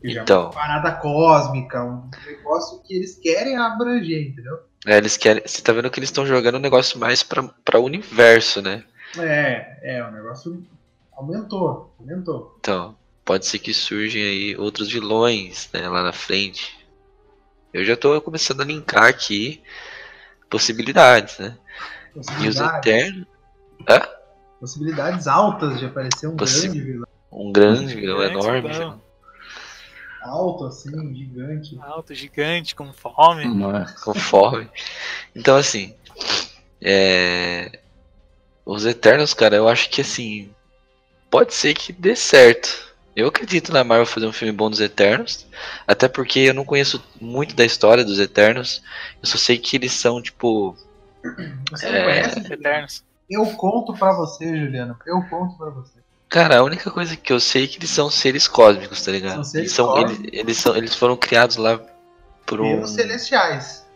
Que 0.01 0.09
já 0.11 0.19
é 0.19 0.23
Então. 0.23 0.43
uma 0.43 0.51
parada 0.51 0.91
cósmica, 0.93 1.83
um 1.83 2.09
negócio 2.25 2.81
que 2.83 2.93
eles 2.93 3.15
querem 3.15 3.57
abranger, 3.57 4.27
entendeu? 4.29 4.59
É, 4.85 4.97
eles 4.97 5.17
querem. 5.17 5.41
Você 5.45 5.61
tá 5.61 5.73
vendo 5.73 5.89
que 5.89 5.99
eles 5.99 6.09
estão 6.09 6.25
jogando 6.25 6.55
um 6.55 6.61
negócio 6.61 6.99
mais 6.99 7.23
pra, 7.23 7.43
pra 7.43 7.79
universo, 7.79 8.61
né? 8.61 8.83
É, 9.17 9.97
é, 9.97 10.03
o 10.05 10.11
negócio 10.11 10.63
aumentou, 11.11 11.93
aumentou. 11.99 12.55
Então, 12.59 12.95
pode 13.25 13.45
ser 13.45 13.59
que 13.59 13.73
surjam 13.73 14.21
aí 14.21 14.55
outros 14.57 14.89
vilões, 14.91 15.69
né, 15.73 15.87
lá 15.89 16.03
na 16.03 16.13
frente. 16.13 16.77
Eu 17.73 17.83
já 17.83 17.97
tô 17.97 18.21
começando 18.21 18.61
a 18.61 18.65
linkar 18.65 19.05
aqui 19.05 19.61
possibilidades, 20.49 21.37
né? 21.39 21.57
E 22.15 22.19
os 22.19 22.25
Possibilidades, 22.27 22.87
Eternos. 22.87 23.27
Hã? 23.87 24.01
Possibilidades 24.59 25.27
altas 25.27 25.79
de 25.79 25.85
aparecer 25.85 26.27
um 26.27 26.35
Possi- 26.35 26.61
grande 26.67 26.81
vilão. 26.81 27.07
Um 27.31 27.51
grande 27.51 27.95
vilão 27.95 28.23
enorme. 28.23 28.61
vilão. 28.61 28.73
vilão. 28.73 29.01
Alto 30.21 30.65
assim, 30.65 31.15
gigante. 31.15 31.77
Alto, 31.81 32.13
gigante, 32.13 32.75
com 32.75 32.91
fome. 32.91 33.45
Mas, 33.45 33.91
com 34.03 34.13
fome. 34.13 34.69
Então, 35.33 35.55
assim, 35.55 35.95
é... 36.81 37.79
os 38.65 38.85
Eternos, 38.85 39.33
cara, 39.33 39.55
eu 39.55 39.67
acho 39.69 39.89
que 39.89 40.01
assim, 40.01 40.49
pode 41.29 41.53
ser 41.53 41.73
que 41.73 41.93
dê 41.93 42.15
certo. 42.15 42.89
Eu 43.15 43.27
acredito 43.27 43.71
na 43.73 43.83
Marvel 43.83 44.05
fazer 44.05 44.27
um 44.27 44.31
filme 44.33 44.51
bom 44.53 44.69
dos 44.69 44.79
Eternos, 44.79 45.45
até 45.87 46.07
porque 46.07 46.39
eu 46.39 46.53
não 46.53 46.63
conheço 46.65 47.03
muito 47.19 47.55
da 47.55 47.65
história 47.65 48.03
dos 48.05 48.19
Eternos. 48.19 48.81
Eu 49.21 49.27
só 49.27 49.37
sei 49.37 49.57
que 49.57 49.75
eles 49.77 49.91
são 49.93 50.21
tipo, 50.21 50.75
Você 51.71 51.85
É. 51.87 51.91
não 51.97 52.03
conhece? 52.05 52.53
Eternos. 52.53 53.03
Eu 53.29 53.45
conto 53.55 53.93
pra 53.93 54.13
você, 54.13 54.45
Juliano. 54.57 54.97
Eu 55.05 55.21
conto 55.29 55.57
pra 55.57 55.69
você. 55.69 55.99
cara, 56.27 56.59
a 56.59 56.63
única 56.63 56.89
coisa 56.91 57.15
que 57.15 57.31
eu 57.31 57.39
sei 57.39 57.65
é 57.65 57.67
que 57.67 57.77
eles 57.77 57.89
são 57.89 58.09
seres 58.09 58.47
cósmicos, 58.47 59.03
tá 59.03 59.11
ligado? 59.11 59.35
São 59.35 59.43
seres 59.43 59.65
eles, 59.65 59.71
são, 59.73 59.87
cósmicos. 59.87 60.19
eles, 60.25 60.39
eles 60.39 60.57
são, 60.57 60.75
eles 60.75 60.95
foram 60.95 61.15
criados 61.17 61.57
lá 61.57 61.79
por 62.45 62.61
um 62.61 62.75
Pelos 62.75 62.91
celestiais. 62.91 63.87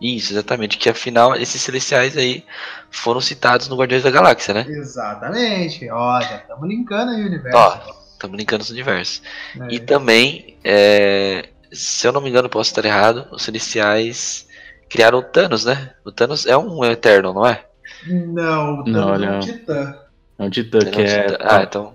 Isso, 0.00 0.32
exatamente. 0.32 0.78
Que 0.78 0.88
afinal, 0.88 1.36
esses 1.36 1.60
celestiais 1.60 2.16
aí 2.16 2.44
foram 2.90 3.20
citados 3.20 3.68
no 3.68 3.76
Guardiões 3.76 4.02
da 4.02 4.10
Galáxia, 4.10 4.54
né? 4.54 4.66
Exatamente. 4.68 5.88
Ó, 5.90 6.20
já 6.22 6.36
estamos 6.36 6.68
linkando 6.68 7.10
aí 7.12 7.22
o 7.22 7.26
universo. 7.26 7.58
Ó, 7.58 7.94
estamos 8.12 8.38
linkando 8.38 8.62
os 8.62 8.70
universos. 8.70 9.22
né? 9.54 9.68
E 9.70 9.78
também, 9.78 10.56
é, 10.64 11.50
se 11.70 12.06
eu 12.06 12.12
não 12.12 12.20
me 12.20 12.30
engano, 12.30 12.48
posso 12.48 12.70
estar 12.70 12.84
errado, 12.84 13.26
os 13.30 13.42
celestiais 13.42 14.46
criaram 14.88 15.18
o 15.18 15.22
Thanos, 15.22 15.64
né? 15.66 15.90
O 16.04 16.10
Thanos 16.10 16.46
é 16.46 16.56
um 16.56 16.82
Eterno, 16.84 17.34
não 17.34 17.46
é? 17.46 17.64
Não, 18.06 18.80
o 18.80 18.84
Não, 18.88 19.18
Thanos 19.18 19.22
é 19.22 19.28
um 19.28 19.32
não. 19.32 19.40
titã. 19.40 19.98
é 20.38 20.42
um 20.42 20.50
titã 20.50 20.78
Ele 20.78 20.90
que 20.90 21.00
é, 21.02 21.22
titã. 21.26 21.38
Ah, 21.40 21.62
então. 21.62 21.94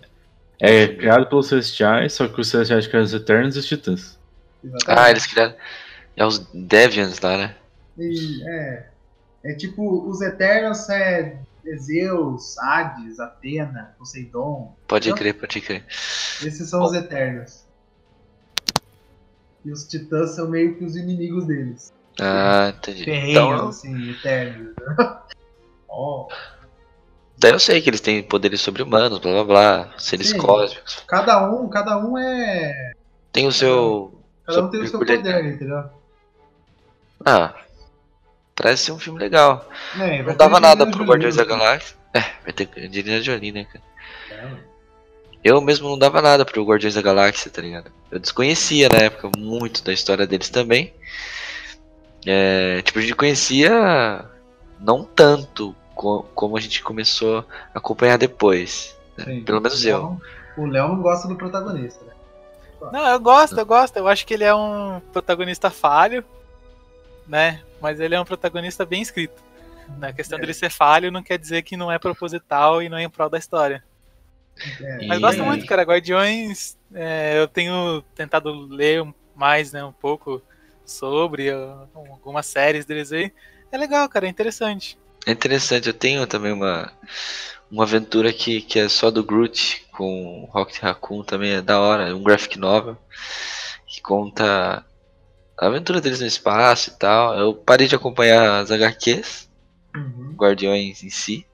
é 0.59 0.87
criado 0.87 1.27
pelos 1.27 1.47
Celestiais, 1.47 2.13
só 2.13 2.27
que 2.27 2.39
os 2.41 2.47
Celestiais 2.47 2.87
criaram 2.87 3.05
os 3.05 3.13
Eternos 3.13 3.55
e 3.55 3.59
os 3.59 3.65
Titãs. 3.65 4.17
Exatamente. 4.63 4.99
Ah, 5.05 5.09
eles 5.11 5.25
criaram. 5.27 5.55
É 6.15 6.25
os 6.25 6.39
Deviants 6.53 7.19
lá, 7.19 7.37
né? 7.37 7.55
E, 7.97 8.43
é, 8.47 8.87
é 9.45 9.53
tipo, 9.53 10.07
os 10.09 10.21
Eternos 10.21 10.87
é 10.89 11.37
Zeus, 11.77 12.57
Hades, 12.59 13.19
Atena, 13.19 13.95
Poseidon. 13.97 14.75
Pode 14.87 15.09
Não. 15.09 15.15
crer, 15.17 15.33
pode 15.33 15.59
crer. 15.61 15.83
Esses 15.89 16.69
são 16.69 16.83
os 16.83 16.93
Eternos. 16.93 17.63
E 19.65 19.71
os 19.71 19.85
Titãs 19.87 20.31
são 20.35 20.47
meio 20.47 20.75
que 20.77 20.83
os 20.85 20.95
inimigos 20.95 21.45
deles. 21.45 21.91
Ah, 22.19 22.71
entendi. 22.77 23.03
Terrenos, 23.05 23.31
Então, 23.35 23.67
assim, 23.69 24.11
Eternos. 24.11 24.73
Ó, 25.97 26.27
daí 27.37 27.51
eu 27.53 27.59
sei 27.59 27.81
que 27.81 27.89
eles 27.89 28.01
têm 28.01 28.21
poderes 28.21 28.59
sobre-humanos, 28.59 29.19
blá 29.19 29.31
blá 29.31 29.43
blá, 29.45 29.93
seres 29.97 30.29
Sim. 30.31 30.37
cósmicos. 30.37 31.03
cada 31.07 31.49
um, 31.49 31.69
cada 31.69 31.97
um 31.97 32.17
é. 32.17 32.91
Tem 33.31 33.47
o 33.47 33.51
seu. 33.51 34.13
Cada 34.45 34.63
um 34.63 34.69
tem 34.69 34.81
o 34.81 34.87
seu 34.87 34.99
poder. 34.99 35.19
entendeu? 35.19 35.85
Ah, 37.25 37.53
parece 38.53 38.83
ser 38.83 38.91
um 38.91 38.99
filme 38.99 39.19
legal. 39.19 39.67
É, 39.97 40.21
Não 40.21 40.35
dava 40.35 40.59
nada 40.59 40.85
pro 40.85 41.05
Guardiões 41.05 41.37
da 41.37 41.43
né? 41.43 41.49
Galáxia. 41.49 41.95
É, 42.13 42.19
vai 42.43 42.53
ter 42.53 42.69
Angelina 42.77 43.21
Jolie, 43.21 43.51
né, 43.51 43.65
cara? 43.65 43.83
É. 44.31 44.75
Eu 45.43 45.61
mesmo 45.61 45.87
não 45.89 45.97
dava 45.97 46.21
nada 46.21 46.43
pro 46.45 46.63
Guardiões 46.63 46.95
da 46.95 47.01
Galáxia, 47.01 47.51
tá 47.51 47.61
ligado? 47.61 47.91
Eu 48.11 48.19
desconhecia 48.19 48.89
na 48.89 48.97
época 48.99 49.29
muito 49.37 49.83
da 49.83 49.93
história 49.93 50.27
deles 50.27 50.49
também. 50.49 50.93
É, 52.25 52.81
tipo, 52.81 52.99
a 52.99 53.01
gente 53.01 53.15
conhecia 53.15 54.25
não 54.79 55.03
tanto 55.03 55.75
co- 55.95 56.23
como 56.35 56.57
a 56.57 56.59
gente 56.61 56.83
começou 56.83 57.39
a 57.73 57.77
acompanhar 57.79 58.17
depois. 58.17 58.95
né? 59.17 59.41
Pelo 59.45 59.61
menos 59.61 59.83
O 59.83 59.87
eu. 59.89 59.97
Léo- 59.97 60.21
O 60.57 60.65
Léo 60.67 60.87
não 60.89 61.01
gosta 61.01 61.27
do 61.27 61.35
protagonista, 61.35 62.03
né? 62.05 62.13
Não, 62.91 63.07
eu 63.07 63.19
gosto, 63.19 63.57
eu 63.57 63.65
gosto. 63.65 63.97
Eu 63.97 64.07
acho 64.07 64.25
que 64.27 64.33
ele 64.33 64.43
é 64.43 64.53
um 64.53 65.01
protagonista 65.11 65.69
falho, 65.71 66.23
né? 67.27 67.63
Mas 67.81 67.99
ele 67.99 68.13
é 68.15 68.19
um 68.19 68.25
protagonista 68.25 68.85
bem 68.85 69.01
escrito. 69.01 69.43
Na 69.97 70.11
questão 70.13 70.37
dele 70.39 70.53
ser 70.53 70.69
falho 70.69 71.11
não 71.11 71.23
quer 71.23 71.37
dizer 71.37 71.61
que 71.63 71.77
não 71.77 71.91
é 71.91 71.97
proposital 71.99 72.81
e 72.81 72.89
não 72.89 72.97
é 72.97 73.03
em 73.03 73.09
prol 73.09 73.29
da 73.29 73.37
história. 73.37 73.83
É, 74.81 75.07
Mas 75.07 75.17
E- 75.17 75.21
gosto 75.21 75.43
muito, 75.43 75.65
cara. 75.65 75.83
Guardiões, 75.83 76.77
é, 76.93 77.39
eu 77.39 77.47
tenho 77.47 78.01
tentado 78.15 78.51
ler 78.51 79.05
mais, 79.35 79.71
né, 79.71 79.83
um 79.83 79.91
pouco 79.91 80.41
sobre 80.85 81.51
uh, 81.51 81.87
algumas 81.93 82.45
séries 82.45 82.85
deles 82.85 83.11
aí. 83.11 83.31
É 83.71 83.77
legal, 83.77 84.07
cara, 84.07 84.25
é 84.25 84.29
interessante. 84.29 84.97
É 85.25 85.31
interessante, 85.31 85.87
eu 85.87 85.93
tenho 85.93 86.25
também 86.27 86.51
uma, 86.51 86.91
uma 87.71 87.83
aventura 87.83 88.31
que, 88.31 88.61
que 88.61 88.79
é 88.79 88.87
só 88.87 89.09
do 89.09 89.23
Groot 89.23 89.85
com 89.91 90.43
o 90.43 90.45
Rocket 90.45 90.81
Raccoon 90.81 91.23
também 91.23 91.51
é 91.53 91.61
da 91.61 91.79
hora, 91.79 92.15
um 92.15 92.21
graphic 92.21 92.59
novel 92.59 92.97
que 93.87 94.01
conta 94.01 94.85
a 95.57 95.65
aventura 95.67 96.01
deles 96.01 96.19
no 96.19 96.27
espaço 96.27 96.89
e 96.89 96.93
tal. 96.93 97.33
Eu 97.37 97.53
parei 97.53 97.87
de 97.87 97.95
acompanhar 97.95 98.59
as 98.61 98.71
HQs, 98.71 99.45
Uhum. 99.95 100.33
Guardiões 100.35 101.01
em 101.03 101.09
si, 101.09 101.47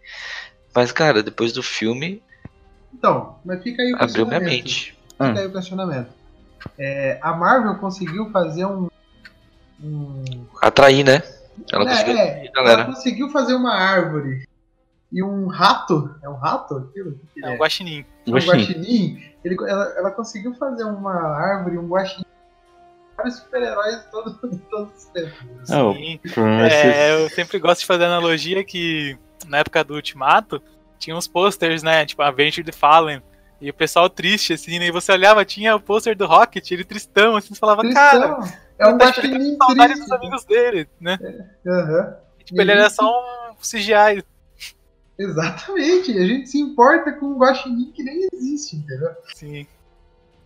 mas 0.74 0.92
cara, 0.92 1.22
depois 1.22 1.54
do 1.54 1.62
filme 1.62 2.24
Então, 2.92 3.38
mas 3.46 3.62
fica 3.62 3.84
aí 3.84 3.94
o 3.94 3.98
abriu 4.02 4.26
minha 4.26 4.40
questionamento. 4.40 4.64
mente. 4.66 4.98
Fica 5.12 5.40
aí 5.40 5.46
o 5.46 5.52
questionamento. 5.52 6.10
É, 6.78 7.20
a 7.22 7.34
Marvel 7.34 7.76
conseguiu 7.76 8.32
fazer 8.32 8.66
um. 8.66 8.88
um 9.80 10.24
Atrair, 10.60 11.06
né? 11.06 11.22
Ela 11.72 11.84
É, 11.84 11.88
conseguiu 11.88 12.18
é, 12.18 12.52
ela 12.56 12.86
conseguiu 12.86 13.30
fazer 13.30 13.54
uma 13.56 13.74
árvore 13.74 14.46
e 15.12 15.22
um 15.24 15.48
rato. 15.48 16.16
É 16.24 16.30
um 16.30 16.36
rato 16.36 16.78
aquilo? 16.78 17.20
É 17.44 17.50
um 17.50 17.58
guaxinim. 17.58 18.06
um 18.28 18.34
guaxinim. 18.34 19.24
Ele, 19.44 19.58
ela, 19.68 19.94
ela 19.98 20.12
conseguiu 20.12 20.54
fazer 20.56 20.84
uma 20.86 21.14
árvore, 21.14 21.78
um 21.78 21.88
guaxinim. 21.88 22.26
Vários 23.18 23.36
super-heróis 23.38 23.98
de 23.98 24.12
todos, 24.12 24.38
todos 24.70 24.94
os 24.98 25.06
tempos. 25.06 25.70
É, 25.70 25.76
É, 26.72 27.24
eu 27.24 27.30
sempre 27.30 27.60
gosto 27.60 27.82
de 27.82 27.86
fazer 27.86 28.06
analogia 28.06 28.64
que 28.64 29.18
na 29.48 29.58
época 29.60 29.84
do 29.84 29.96
Ultimato 29.96 30.62
tinha 30.98 31.16
uns 31.16 31.28
posters, 31.28 31.84
né? 31.84 32.06
Tipo, 32.06 32.22
Avenged 32.22 32.64
the 32.64 32.72
Fallen. 32.72 33.22
E 33.60 33.70
o 33.70 33.74
pessoal 33.74 34.10
triste, 34.10 34.54
assim, 34.54 34.80
né? 34.80 34.88
E 34.88 34.92
você 34.92 35.12
olhava, 35.12 35.46
tinha 35.46 35.76
o 35.76 35.80
pôster 35.80 36.16
do 36.16 36.26
Rocket, 36.26 36.72
ele 36.72 36.84
tristão, 36.84 37.36
assim, 37.36 37.54
você 37.54 37.60
falava, 37.60 37.84
cara, 37.94 38.36
Cristão, 38.38 38.60
é 38.82 38.88
um 38.88 38.98
tá 38.98 39.06
guaxinim 39.06 39.58
saudade 39.58 39.94
dos 40.00 40.12
amigos 40.12 40.46
dele, 40.46 40.88
né? 41.00 41.20
Aham. 41.66 42.16
E, 42.40 42.44
tipo, 42.44 42.62
ele 42.62 42.72
era 42.72 42.90
só 42.90 43.10
um 43.52 43.56
CGI. 43.62 44.24
Exatamente. 45.18 46.18
A 46.18 46.26
gente 46.26 46.50
se 46.50 46.60
importa 46.60 47.12
com 47.14 47.28
um 47.28 47.38
guaxinim 47.38 47.92
que 47.92 48.04
nem 48.04 48.28
existe, 48.34 48.76
entendeu? 48.78 49.10
Sim. 49.36 49.68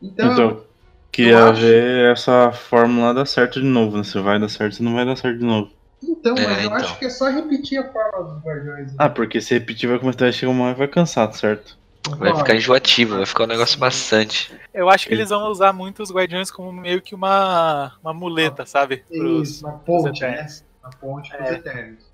Então, 0.01 0.33
Então, 0.33 0.65
queria 1.11 1.45
acho- 1.45 1.61
ver 1.61 2.11
essa 2.11 2.51
fórmula 2.51 3.13
dar 3.13 3.25
certo 3.25 3.61
de 3.61 3.65
novo, 3.67 3.97
né? 3.97 4.03
Se 4.03 4.19
vai 4.19 4.39
dar 4.39 4.49
certo, 4.49 4.75
se 4.75 4.83
não 4.83 4.93
vai 4.93 5.05
dar 5.05 5.15
certo 5.15 5.39
de 5.39 5.45
novo. 5.45 5.71
então 6.03 6.37
É, 6.37 6.43
mas 6.45 6.57
eu 6.59 6.65
então. 6.65 6.77
acho 6.77 6.99
que 6.99 7.05
é 7.05 7.09
só 7.09 7.29
repetir 7.29 7.79
a 7.79 7.91
forma 7.91 8.33
dos 8.33 8.43
guardiões. 8.43 8.87
né? 8.91 8.95
Ah, 8.99 9.09
porque 9.09 9.39
se 9.39 9.53
repetir 9.53 9.87
vai 9.89 9.97
começar 9.99 10.27
a 10.27 10.31
chegar 10.31 10.51
uma 10.51 10.65
hora 10.65 10.75
e 10.75 10.77
vai 10.79 10.87
cansar, 10.87 11.31
certo? 11.33 11.77
Vai 12.17 12.35
ficar 12.35 12.55
enjoativo, 12.55 13.17
vai 13.17 13.25
ficar 13.25 13.43
um 13.43 13.47
negócio 13.47 13.79
maçante. 13.79 14.53
Eu 14.73 14.89
acho 14.89 15.07
que 15.07 15.13
eles 15.13 15.29
vão 15.29 15.49
usar 15.49 15.73
muito 15.73 16.03
os 16.03 16.11
Guardiões 16.11 16.51
como 16.51 16.71
meio 16.71 17.01
que 17.01 17.15
uma, 17.15 17.93
uma 18.01 18.13
muleta, 18.13 18.65
sabe? 18.65 19.03
Pros, 19.09 19.49
Isso, 19.49 19.65
uma 19.67 19.77
ponte, 19.79 20.21
né? 20.21 20.47
Uma 20.83 20.91
ponte 20.91 21.35
pros 21.35 21.49
É. 21.49 21.53
Eternos. 21.53 22.05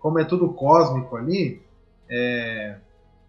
Como 0.00 0.18
é 0.18 0.24
tudo 0.24 0.52
cósmico 0.52 1.16
ali, 1.16 1.62
é, 2.08 2.76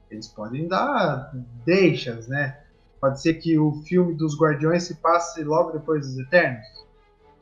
eles 0.09 0.27
podem 0.27 0.67
dar 0.67 1.31
deixas, 1.65 2.27
né? 2.27 2.59
Pode 2.99 3.21
ser 3.21 3.35
que 3.35 3.57
o 3.57 3.73
filme 3.83 4.13
dos 4.13 4.39
Guardiões 4.39 4.83
se 4.83 4.95
passe 4.95 5.43
logo 5.43 5.71
depois 5.71 6.05
dos 6.05 6.19
Eternos. 6.19 6.65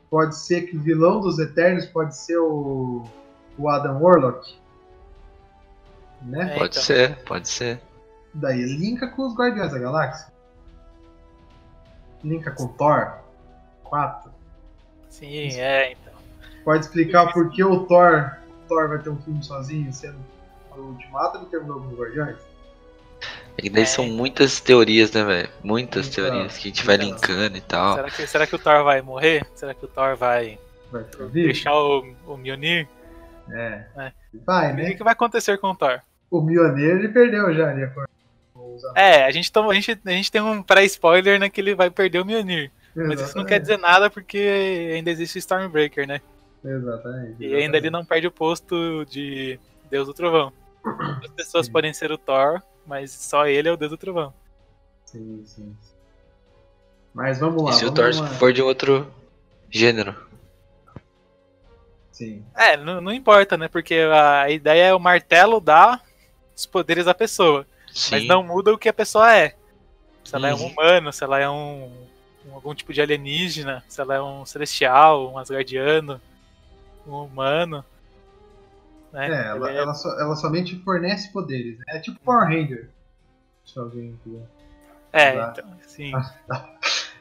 Pode 0.08 0.36
ser 0.36 0.62
que 0.62 0.76
o 0.76 0.80
vilão 0.80 1.20
dos 1.20 1.38
Eternos 1.38 1.84
pode 1.86 2.16
ser 2.16 2.38
o, 2.38 3.04
o 3.58 3.68
Adam 3.68 4.00
Warlock. 4.00 4.56
Né? 6.22 6.52
É, 6.54 6.58
Pode 6.58 6.70
então. 6.70 6.82
ser, 6.82 7.16
pode 7.24 7.48
ser. 7.48 7.80
Daí 8.34 8.62
linka 8.62 9.08
com 9.08 9.26
os 9.26 9.34
Guardiões 9.34 9.72
da 9.72 9.78
Galáxia. 9.78 10.32
Linka 12.22 12.50
com 12.50 12.68
Thor 12.68 13.18
4. 13.84 14.30
Sim, 15.08 15.58
é, 15.58 15.92
então. 15.92 16.12
Pode 16.64 16.84
explicar 16.84 17.32
por 17.32 17.50
que 17.50 17.62
o 17.64 17.84
Thor, 17.86 18.36
o 18.64 18.68
Thor 18.68 18.88
vai 18.88 18.98
ter 18.98 19.10
um 19.10 19.16
filme 19.22 19.42
sozinho, 19.42 19.92
sendo 19.92 20.18
o 20.76 20.80
Ultimato 20.80 21.38
ele 21.38 21.46
terminou 21.46 21.80
com 21.80 21.88
os 21.88 21.98
Guardiões? 21.98 22.36
É 23.56 23.62
que 23.62 23.70
daí 23.70 23.82
É. 23.82 23.86
são 23.86 24.06
muitas 24.06 24.60
teorias, 24.60 25.10
né, 25.12 25.24
velho? 25.24 25.48
Muitas 25.64 26.06
Então, 26.08 26.24
teorias 26.24 26.56
que 26.56 26.68
a 26.68 26.70
gente 26.70 26.86
vai 26.86 26.94
então. 26.96 27.08
linkando 27.08 27.56
e 27.56 27.60
tal. 27.60 27.94
Será 27.96 28.10
que, 28.10 28.26
será 28.26 28.46
que 28.46 28.54
o 28.54 28.58
Thor 28.58 28.84
vai 28.84 29.00
morrer? 29.02 29.44
Será 29.54 29.74
que 29.74 29.84
o 29.84 29.88
Thor 29.88 30.16
vai 30.16 30.58
Vai 30.92 31.04
deixar 31.32 31.74
o, 31.74 32.14
o 32.26 32.36
Mjolnir? 32.36 32.88
É. 33.50 33.84
É. 33.96 34.12
Vai, 34.46 34.72
O 34.72 34.76
né? 34.76 34.84
que, 34.90 34.94
que 34.96 35.04
vai 35.04 35.12
acontecer 35.12 35.58
com 35.58 35.68
o 35.70 35.74
Thor? 35.76 36.00
O 36.30 36.40
Mioneiro 36.40 36.98
ele 36.98 37.08
perdeu 37.08 37.52
já, 37.54 37.72
de 37.72 37.84
acordo 37.84 38.08
É, 38.94 39.24
a 39.24 39.30
gente, 39.30 39.50
toma, 39.50 39.72
a 39.72 39.74
gente, 39.74 39.98
a 40.04 40.10
gente 40.10 40.30
tem 40.30 40.40
um 40.40 40.62
pré-spoiler 40.62 41.38
né, 41.38 41.48
que 41.48 41.60
ele 41.60 41.74
vai 41.74 41.90
perder 41.90 42.20
o 42.20 42.24
Mjolnir. 42.24 42.70
Mas 42.94 43.20
isso 43.20 43.36
não 43.36 43.44
quer 43.44 43.60
dizer 43.60 43.78
nada 43.78 44.10
porque 44.10 44.92
ainda 44.94 45.10
existe 45.10 45.36
o 45.36 45.38
Stormbreaker, 45.38 46.06
né? 46.06 46.20
Exatamente. 46.64 47.44
E 47.44 47.54
ainda 47.54 47.76
ele 47.76 47.90
não 47.90 48.04
perde 48.04 48.26
o 48.26 48.32
posto 48.32 49.04
de 49.04 49.58
Deus 49.90 50.06
do 50.06 50.14
Trovão. 50.14 50.52
As 51.22 51.30
pessoas 51.30 51.66
Sim. 51.66 51.72
podem 51.72 51.92
ser 51.92 52.10
o 52.10 52.18
Thor, 52.18 52.60
mas 52.86 53.12
só 53.12 53.46
ele 53.46 53.68
é 53.68 53.72
o 53.72 53.76
Deus 53.76 53.90
do 53.90 53.96
Trovão. 53.96 54.32
Sim, 55.04 55.42
sim. 55.44 55.76
Mas 57.14 57.38
vamos 57.38 57.62
lá. 57.62 57.70
E 57.70 57.74
se 57.74 57.84
o 57.84 57.92
Thor 57.92 58.10
lá. 58.14 58.26
for 58.30 58.52
de 58.52 58.62
outro 58.62 59.10
gênero? 59.70 60.14
Sim. 62.10 62.44
É, 62.56 62.76
não, 62.76 63.00
não 63.00 63.12
importa, 63.12 63.56
né? 63.56 63.68
Porque 63.68 63.94
a 63.94 64.50
ideia 64.50 64.86
é 64.88 64.94
o 64.94 64.98
martelo 64.98 65.60
dar 65.60 66.02
os 66.54 66.66
poderes 66.66 67.06
à 67.06 67.14
pessoa. 67.14 67.64
Sim. 67.98 68.14
Mas 68.16 68.26
não 68.26 68.42
muda 68.42 68.72
o 68.72 68.78
que 68.78 68.88
a 68.88 68.92
pessoa 68.92 69.34
é. 69.34 69.54
Se 70.24 70.34
ela 70.34 70.48
é 70.48 70.54
um 70.54 70.58
Uhum. 70.58 70.66
humano, 70.68 71.12
se 71.12 71.24
ela 71.24 71.38
é 71.40 71.48
um, 71.48 71.84
um- 72.46 72.54
algum 72.54 72.74
tipo 72.74 72.92
de 72.92 73.00
alienígena, 73.00 73.82
se 73.88 74.00
ela 74.00 74.14
é 74.14 74.22
um 74.22 74.44
celestial, 74.46 75.32
um 75.32 75.38
asgardiano, 75.38 76.20
um 77.06 77.22
humano. 77.24 77.84
Né? 79.12 79.28
É, 79.28 79.46
ela, 79.48 79.68
Ele 79.70 79.78
ela, 79.78 79.94
só- 79.94 80.20
ela 80.20 80.36
somente 80.36 80.78
fornece 80.82 81.32
poderes, 81.32 81.78
né? 81.78 81.84
É 81.88 81.98
tipo 81.98 82.20
Power 82.20 82.46
Ranger. 82.46 82.90
Se 83.64 83.78
alguém 83.78 84.18
quiser. 84.22 84.46
é, 85.12 85.32
Tá. 85.32 85.54
então, 85.56 85.78
sim. 85.86 86.12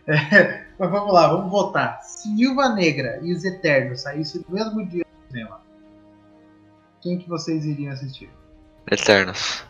É, 0.09 0.65
mas 0.80 0.89
vamos 0.89 1.13
lá, 1.13 1.28
vamos 1.28 1.51
votar. 1.51 2.01
Se 2.01 2.34
Viúva 2.34 2.69
Negra 2.69 3.19
e 3.21 3.34
os 3.34 3.43
Eternos 3.43 4.01
saíssem 4.03 4.41
no 4.47 4.55
mesmo 4.55 4.86
dia 4.88 5.03
no 5.05 5.28
cinema, 5.30 5.59
quem 7.01 7.17
que 7.17 7.28
vocês 7.28 7.65
iriam 7.65 7.91
assistir? 7.91 8.30
Eternos. 8.89 9.65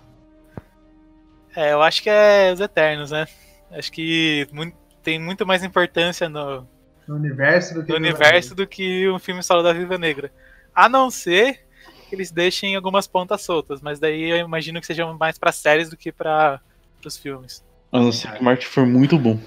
É, 1.58 1.74
eu 1.74 1.82
acho 1.82 2.04
que 2.04 2.10
é 2.10 2.54
os 2.54 2.60
Eternos, 2.60 3.10
né? 3.10 3.26
Acho 3.72 3.92
que 3.92 4.48
mu- 4.52 4.72
tem 5.02 5.20
muito 5.20 5.44
mais 5.44 5.64
importância 5.64 6.30
no, 6.30 6.68
No 7.08 7.16
universo 7.16 7.74
do 7.74 7.84
que 7.84 7.90
no 7.92 7.98
universo 7.98 8.54
do 8.54 8.68
que 8.68 9.10
um 9.10 9.18
filme 9.18 9.42
solo 9.42 9.64
da 9.64 9.74
Viva 9.74 9.98
Negra. 9.98 10.32
A 10.76 10.88
não 10.88 11.10
ser 11.10 11.66
que 12.08 12.14
eles 12.14 12.30
deixem 12.30 12.76
algumas 12.76 13.08
pontas 13.08 13.42
soltas, 13.42 13.82
mas 13.82 14.00
daí 14.00 14.30
eu 14.30 14.38
imagino 14.38 14.80
que 14.80 14.86
sejam 14.86 15.18
mais 15.18 15.40
pra 15.40 15.52
séries 15.52 15.90
do 15.90 15.98
que 15.98 16.12
para 16.12 16.62
os 17.04 17.18
filmes. 17.18 17.66
A 17.92 18.00
não 18.00 18.12
ser 18.12 18.32
que 18.34 18.40
o 18.40 18.44
marketing 18.44 18.70
for 18.72 18.86
muito 18.86 19.18
bom. 19.18 19.40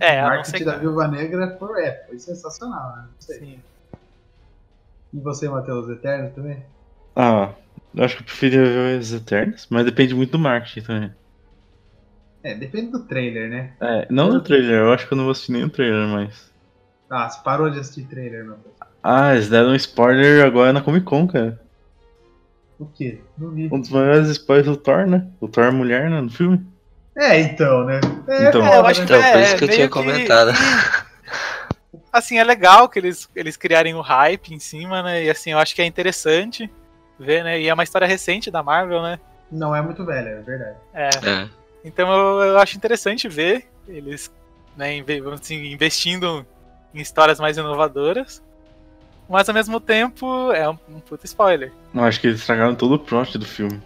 É, 0.00 0.22
O 0.22 0.26
marketing 0.26 0.58
ser 0.58 0.64
da 0.64 0.72
que. 0.72 0.78
Viúva 0.80 1.06
Negra 1.06 1.54
foi, 1.58 1.84
é, 1.84 2.04
foi 2.08 2.18
sensacional, 2.18 2.96
né? 2.96 3.02
Não 3.12 3.20
sei. 3.20 3.38
Sim. 3.40 3.60
E 5.12 5.18
você, 5.20 5.50
Matheus, 5.50 5.86
Eternos 5.90 6.32
também? 6.34 6.62
Ah, 7.14 7.50
eu 7.94 8.04
acho 8.04 8.16
que 8.16 8.22
eu 8.22 8.26
preferia 8.26 8.64
ver 8.64 8.98
os 8.98 9.12
Eternos, 9.12 9.66
mas 9.70 9.84
depende 9.84 10.14
muito 10.14 10.32
do 10.32 10.38
marketing 10.38 10.80
também. 10.86 11.12
É, 12.42 12.54
depende 12.54 12.90
do 12.92 13.00
trailer, 13.06 13.50
né? 13.50 13.72
É, 13.80 14.06
não 14.10 14.30
do 14.30 14.40
trailer, 14.40 14.80
eu 14.80 14.92
acho 14.92 15.06
que 15.06 15.12
eu 15.12 15.16
não 15.16 15.24
vou 15.24 15.32
assistir 15.32 15.52
nem 15.52 15.64
o 15.64 15.70
trailer, 15.70 16.06
mas. 16.08 16.50
Ah, 17.10 17.28
você 17.28 17.42
parou 17.42 17.68
de 17.70 17.78
assistir 17.78 18.04
trailer, 18.06 18.44
Matheus. 18.46 18.74
Ah, 19.02 19.34
eles 19.34 19.48
deram 19.48 19.70
um 19.70 19.74
spoiler 19.74 20.44
agora 20.44 20.72
na 20.72 20.80
Comic 20.80 21.04
Con, 21.04 21.26
cara. 21.26 21.60
O 22.78 22.86
quê? 22.86 23.20
Não 23.36 23.50
vi. 23.50 23.68
Um 23.70 23.78
dos 23.80 23.90
maiores 23.90 24.28
spoilers 24.28 24.66
do 24.68 24.76
Thor, 24.76 25.06
né? 25.06 25.26
O 25.40 25.48
Thor 25.48 25.64
é 25.64 25.70
mulher, 25.70 26.08
né? 26.08 26.20
No 26.20 26.30
filme. 26.30 26.64
É, 27.16 27.38
então, 27.40 27.84
né? 27.84 28.00
É, 28.28 28.48
Então. 28.48 28.66
É, 28.66 28.78
eu 28.78 28.86
acho 28.86 29.00
né? 29.02 29.06
que 29.06 29.12
Então, 29.12 29.22
é, 29.22 29.32
por 29.32 29.40
isso 29.42 29.56
que 29.56 29.64
eu 29.64 29.68
tinha 29.68 29.86
que- 29.88 29.92
comentado. 29.92 30.50
Assim, 32.12 32.38
é 32.38 32.44
legal 32.44 32.88
que 32.88 32.98
eles, 32.98 33.28
eles 33.36 33.56
criarem 33.56 33.94
o 33.94 34.00
hype 34.00 34.54
em 34.54 34.58
cima, 34.58 35.02
né? 35.02 35.24
E 35.24 35.30
assim, 35.30 35.50
eu 35.52 35.58
acho 35.58 35.74
que 35.74 35.82
é 35.82 35.86
interessante 35.86 36.70
ver, 37.24 37.44
né? 37.44 37.60
E 37.60 37.68
é 37.68 37.74
uma 37.74 37.84
história 37.84 38.06
recente 38.06 38.50
da 38.50 38.62
Marvel, 38.62 39.02
né? 39.02 39.18
Não 39.50 39.74
é 39.74 39.82
muito 39.82 40.04
velho, 40.04 40.28
é 40.28 40.40
verdade. 40.40 40.76
É. 40.94 41.08
É. 41.08 41.48
Então 41.84 42.12
eu, 42.12 42.40
eu 42.50 42.58
acho 42.58 42.76
interessante 42.76 43.28
ver 43.28 43.66
eles 43.88 44.30
né, 44.76 45.02
assim, 45.32 45.72
investindo 45.72 46.46
em 46.94 47.00
histórias 47.00 47.40
mais 47.40 47.56
inovadoras. 47.56 48.42
Mas 49.28 49.48
ao 49.48 49.54
mesmo 49.54 49.78
tempo 49.78 50.50
é 50.52 50.68
um, 50.68 50.76
um 50.88 51.00
puta 51.00 51.24
spoiler. 51.24 51.72
Eu 51.94 52.02
acho 52.02 52.20
que 52.20 52.26
eles 52.26 52.40
estragaram 52.40 52.74
todo 52.74 52.94
o 52.94 52.98
plot 52.98 53.38
do 53.38 53.46
filme. 53.46 53.80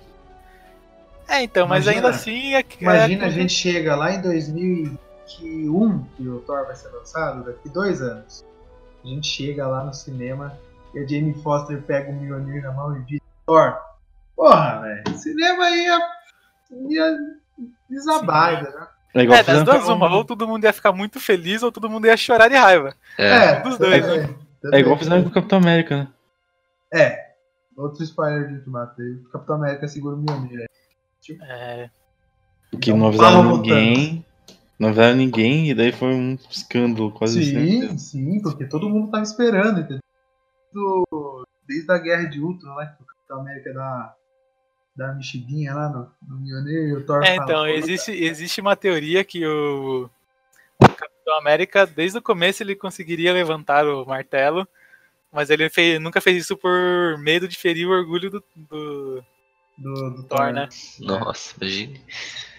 É, 1.29 1.43
então, 1.43 1.67
mas 1.67 1.85
Imagina- 1.85 2.07
ainda 2.07 2.17
assim 2.17 2.55
é, 2.55 2.65
Imagina 2.81 3.25
é, 3.25 3.27
a 3.27 3.31
gente 3.31 3.53
chega 3.53 3.95
lá 3.95 4.13
em 4.13 4.21
2021, 4.23 6.05
que 6.17 6.29
o 6.29 6.39
Thor 6.41 6.65
vai 6.67 6.75
ser 6.77 6.89
lançado, 6.89 7.45
daqui 7.45 7.69
dois 7.69 8.01
anos. 8.01 8.45
A 9.05 9.09
gente 9.09 9.27
chega 9.27 9.67
lá 9.67 9.85
no 9.85 9.93
cinema 9.93 10.59
e 10.95 10.99
a 10.99 11.07
Jamie 11.07 11.35
Foster 11.43 11.83
pega 11.83 12.11
o 12.11 12.15
Mjolnir 12.15 12.63
na 12.63 12.73
mão 12.73 12.97
e 12.97 13.03
diz: 13.05 13.21
Thor, 13.47 13.77
porra, 14.37 14.81
velho, 14.81 15.19
cinema 15.19 15.71
ia, 15.71 15.99
ia 16.89 17.19
desabar, 17.89 18.63
né? 18.63 18.89
É 19.15 19.23
igual 19.23 19.39
É, 19.39 19.43
das 19.45 19.63
duas 19.63 19.89
uma, 19.89 20.13
ou 20.13 20.25
todo 20.25 20.47
mundo 20.47 20.65
ia 20.65 20.73
ficar 20.73 20.93
muito 20.93 21.21
feliz 21.21 21.63
ou 21.63 21.71
todo 21.71 21.89
mundo 21.89 22.07
ia 22.07 22.17
chorar 22.17 22.49
de 22.49 22.57
raiva. 22.57 22.95
É. 23.17 23.61
dos 23.61 23.79
dois, 23.79 24.05
também, 24.05 24.37
é 24.73 24.81
igual 24.81 24.99
fizeram 24.99 25.23
com 25.23 25.29
o 25.29 25.33
Capitão 25.33 25.59
América, 25.59 25.97
né? 25.97 26.09
É, 26.93 27.31
outro 27.77 28.03
spoiler 28.03 28.49
de 28.49 28.55
Ultimato. 28.55 29.01
aí, 29.01 29.13
O 29.13 29.31
Capitão 29.31 29.57
América 29.57 29.87
segura 29.87 30.17
o 30.17 30.19
Mjolnir. 30.19 30.59
né? 30.61 30.67
É, 31.43 31.91
Que 32.81 32.91
Então, 32.91 32.97
não 32.99 33.07
avisaram 33.07 33.57
ninguém. 33.57 34.25
Não 34.79 34.89
avisaram 34.89 35.17
ninguém 35.17 35.71
e 35.71 35.75
daí 35.75 35.93
foi 35.93 36.13
um 36.13 36.37
escândalo 36.51 37.13
quase 37.13 37.45
sempre. 37.45 37.89
Sim, 37.89 37.99
sim, 37.99 38.43
porque 38.43 38.65
todo 38.65 38.89
mundo 38.89 39.11
tava 39.13 39.23
esperando, 39.23 39.81
entendeu? 39.81 40.01
Do- 40.75 41.47
desde 41.67 41.91
a 41.93 41.99
Guerra 41.99 42.25
de 42.25 42.41
Ultron, 42.41 42.75
né? 42.77 42.93
Que 42.97 43.03
o 43.03 43.07
Capitão 43.07 43.41
América 43.41 43.73
dá, 43.73 44.15
dá 44.97 45.05
uma 45.07 45.15
mexidinha 45.15 45.73
lá 45.75 45.89
no, 45.89 46.11
no 46.29 46.41
Mjolnir 46.41 46.89
e 46.89 46.93
o 46.95 47.07
Thor 47.07 47.23
É, 47.25 47.37
fala, 47.37 47.45
então, 47.45 47.61
"Pô, 47.63 47.67
existe, 47.69 48.11
existe 48.13 48.61
uma 48.61 48.75
teoria 48.77 49.25
que 49.25 49.47
o, 49.47 50.11
o 50.83 50.89
Capitão 50.89 51.39
América, 51.39 51.87
desde 51.87 52.19
o 52.19 52.23
começo, 52.23 52.63
ele 52.63 52.75
conseguiria 52.77 53.33
levantar 53.33 53.87
o 53.87 54.05
martelo, 54.05 54.67
mas 55.33 55.49
ele 55.49 55.71
fez- 55.71 56.01
nunca 56.01 56.21
fez 56.21 56.39
isso 56.43 56.57
por 56.57 57.17
medo 57.19 57.47
de 57.49 57.57
ferir 57.57 57.87
o 57.87 57.93
orgulho 57.93 58.31
do, 58.31 58.45
do 58.55 59.25
do, 59.77 60.11
do 60.11 60.23
Thor, 60.25 60.53
né? 60.53 60.69
Nossa, 61.01 61.57
imagine. 61.57 62.01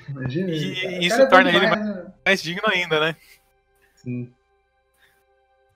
Imagina, 0.10 0.52
E 0.52 1.06
isso 1.08 1.28
torna 1.30 1.50
ele 1.50 1.62
demais, 1.62 1.86
né? 1.86 2.14
Mais 2.26 2.44
digno 2.44 2.64
ainda, 2.68 3.00
né? 3.00 3.16
Sim. 3.96 4.34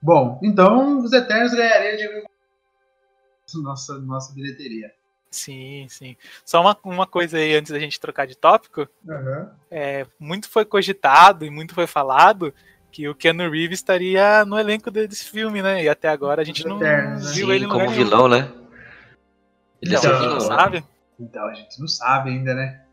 Bom, 0.02 0.38
então 0.42 0.98
os 0.98 1.12
Eternos 1.12 1.52
ganhariam 1.54 1.96
de 1.96 2.26
nossa, 3.58 3.98
nossa 3.98 4.32
bilheteria. 4.34 4.92
Sim, 5.30 5.86
sim. 5.88 6.16
Só 6.44 6.60
uma, 6.60 6.76
uma 6.82 7.06
coisa 7.06 7.38
aí 7.38 7.54
antes 7.54 7.70
da 7.70 7.78
gente 7.78 8.00
trocar 8.00 8.26
de 8.26 8.36
tópico. 8.36 8.88
Aham. 9.08 9.52
É, 9.70 10.06
muito 10.18 10.48
foi 10.50 10.64
cogitado 10.64 11.44
e 11.44 11.50
muito 11.50 11.74
foi 11.74 11.86
falado 11.86 12.52
que 12.90 13.08
o 13.08 13.14
Keanu 13.14 13.48
Reeves 13.48 13.78
estaria 13.78 14.44
no 14.44 14.58
elenco 14.58 14.90
de- 14.90 15.06
desse 15.06 15.24
filme, 15.30 15.62
né? 15.62 15.84
E 15.84 15.88
até 15.88 16.08
agora 16.08 16.42
a 16.42 16.44
gente 16.44 16.66
não 16.66 16.76
Eternos, 16.76 17.24
né? 17.24 17.32
viu 17.32 17.46
Sim, 17.46 17.52
ele 17.52 17.66
como 17.66 17.78
nenhum. 17.78 17.92
vilão, 17.92 18.28
né? 18.28 18.52
Ele 19.80 19.92
ia 19.92 19.98
Então, 19.98 20.12
Não, 20.12 20.18
vilão, 20.20 20.38
né? 20.38 20.56
sabe? 20.56 20.84
Então 21.20 21.46
a 21.46 21.54
gente 21.54 21.80
não 21.80 21.86
sabe 21.86 22.30
ainda, 22.30 22.52
né? 22.54 22.84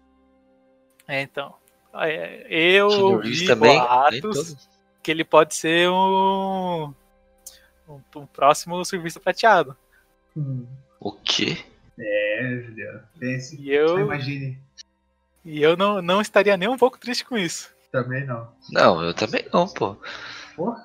É, 1.08 1.22
então. 1.22 1.56
É, 1.96 2.46
eu 2.50 2.88
ouvi 2.90 3.48
também. 3.48 3.72
nem 3.72 3.80
boatos 3.80 4.70
que 5.02 5.10
ele 5.10 5.24
pode 5.24 5.56
ser 5.56 5.90
um, 5.90 6.94
um, 7.88 8.02
um 8.18 8.26
próximo 8.28 8.84
serviço 8.86 9.20
prateado. 9.20 9.76
Hum. 10.38 10.66
O 11.00 11.12
quê? 11.12 11.58
É, 12.00 12.62
Juliano. 12.64 13.02
Pense. 13.20 13.56
E 13.56 13.66
Só 13.66 13.72
eu, 13.98 14.00
imagine. 14.02 14.58
e 15.44 15.62
eu 15.62 15.76
não, 15.76 16.02
não 16.02 16.22
estaria 16.22 16.56
nem 16.56 16.70
um 16.70 16.78
pouco 16.78 16.98
triste 17.00 17.26
com 17.26 17.36
isso. 17.38 17.76
Também 17.92 18.24
não. 18.26 18.48
Não, 18.72 19.04
eu 19.04 19.14
também 19.14 19.46
não, 19.52 19.68
pô. 19.68 19.98
Porra. 20.56 20.84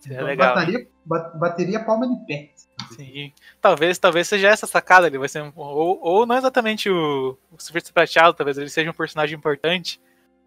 Seria 0.00 0.16
Então, 0.16 0.26
legal. 0.26 0.54
Bateria, 0.54 0.88
ba- 1.04 1.32
bateria 1.34 1.84
palma 1.84 2.08
de 2.08 2.24
pé. 2.26 2.50
Sim. 2.94 3.32
Talvez, 3.60 3.98
talvez 3.98 4.28
seja 4.28 4.48
essa 4.48 4.66
sacada. 4.66 5.06
Ele 5.08 5.18
vai 5.18 5.28
ser 5.28 5.42
um, 5.42 5.52
ou, 5.56 5.98
ou 6.00 6.26
não 6.26 6.36
exatamente 6.36 6.88
o, 6.88 7.36
o 7.50 7.60
serviço 7.60 7.92
prateado, 7.92 8.34
talvez 8.34 8.56
ele 8.56 8.68
seja 8.70 8.90
um 8.90 8.94
personagem 8.94 9.36
importante. 9.36 10.00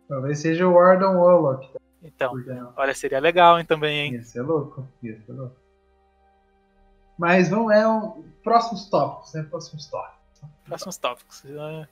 Talvez 0.07 0.39
seja 0.39 0.65
o 0.67 0.73
Wardon 0.73 1.17
Warlock. 1.17 1.69
Então, 2.01 2.41
que 2.41 2.49
não? 2.49 2.73
olha, 2.77 2.93
seria 2.95 3.19
legal 3.19 3.59
hein, 3.59 3.65
também, 3.65 3.99
hein? 3.99 4.13
Ia 4.13 4.23
ser 4.23 4.41
louco. 4.41 4.87
Ia 5.03 5.19
ser 5.19 5.33
louco. 5.33 5.55
Mas 7.19 7.49
vamos 7.49 7.71
é 7.73 7.85
um, 7.85 8.23
próximos 8.43 8.85
tópicos, 8.89 9.33
né? 9.33 9.43
Próximos 9.43 9.85
tópicos. 9.87 10.41
Próximos 10.65 10.97
tópicos. 10.97 11.43
Ah, 11.59 11.87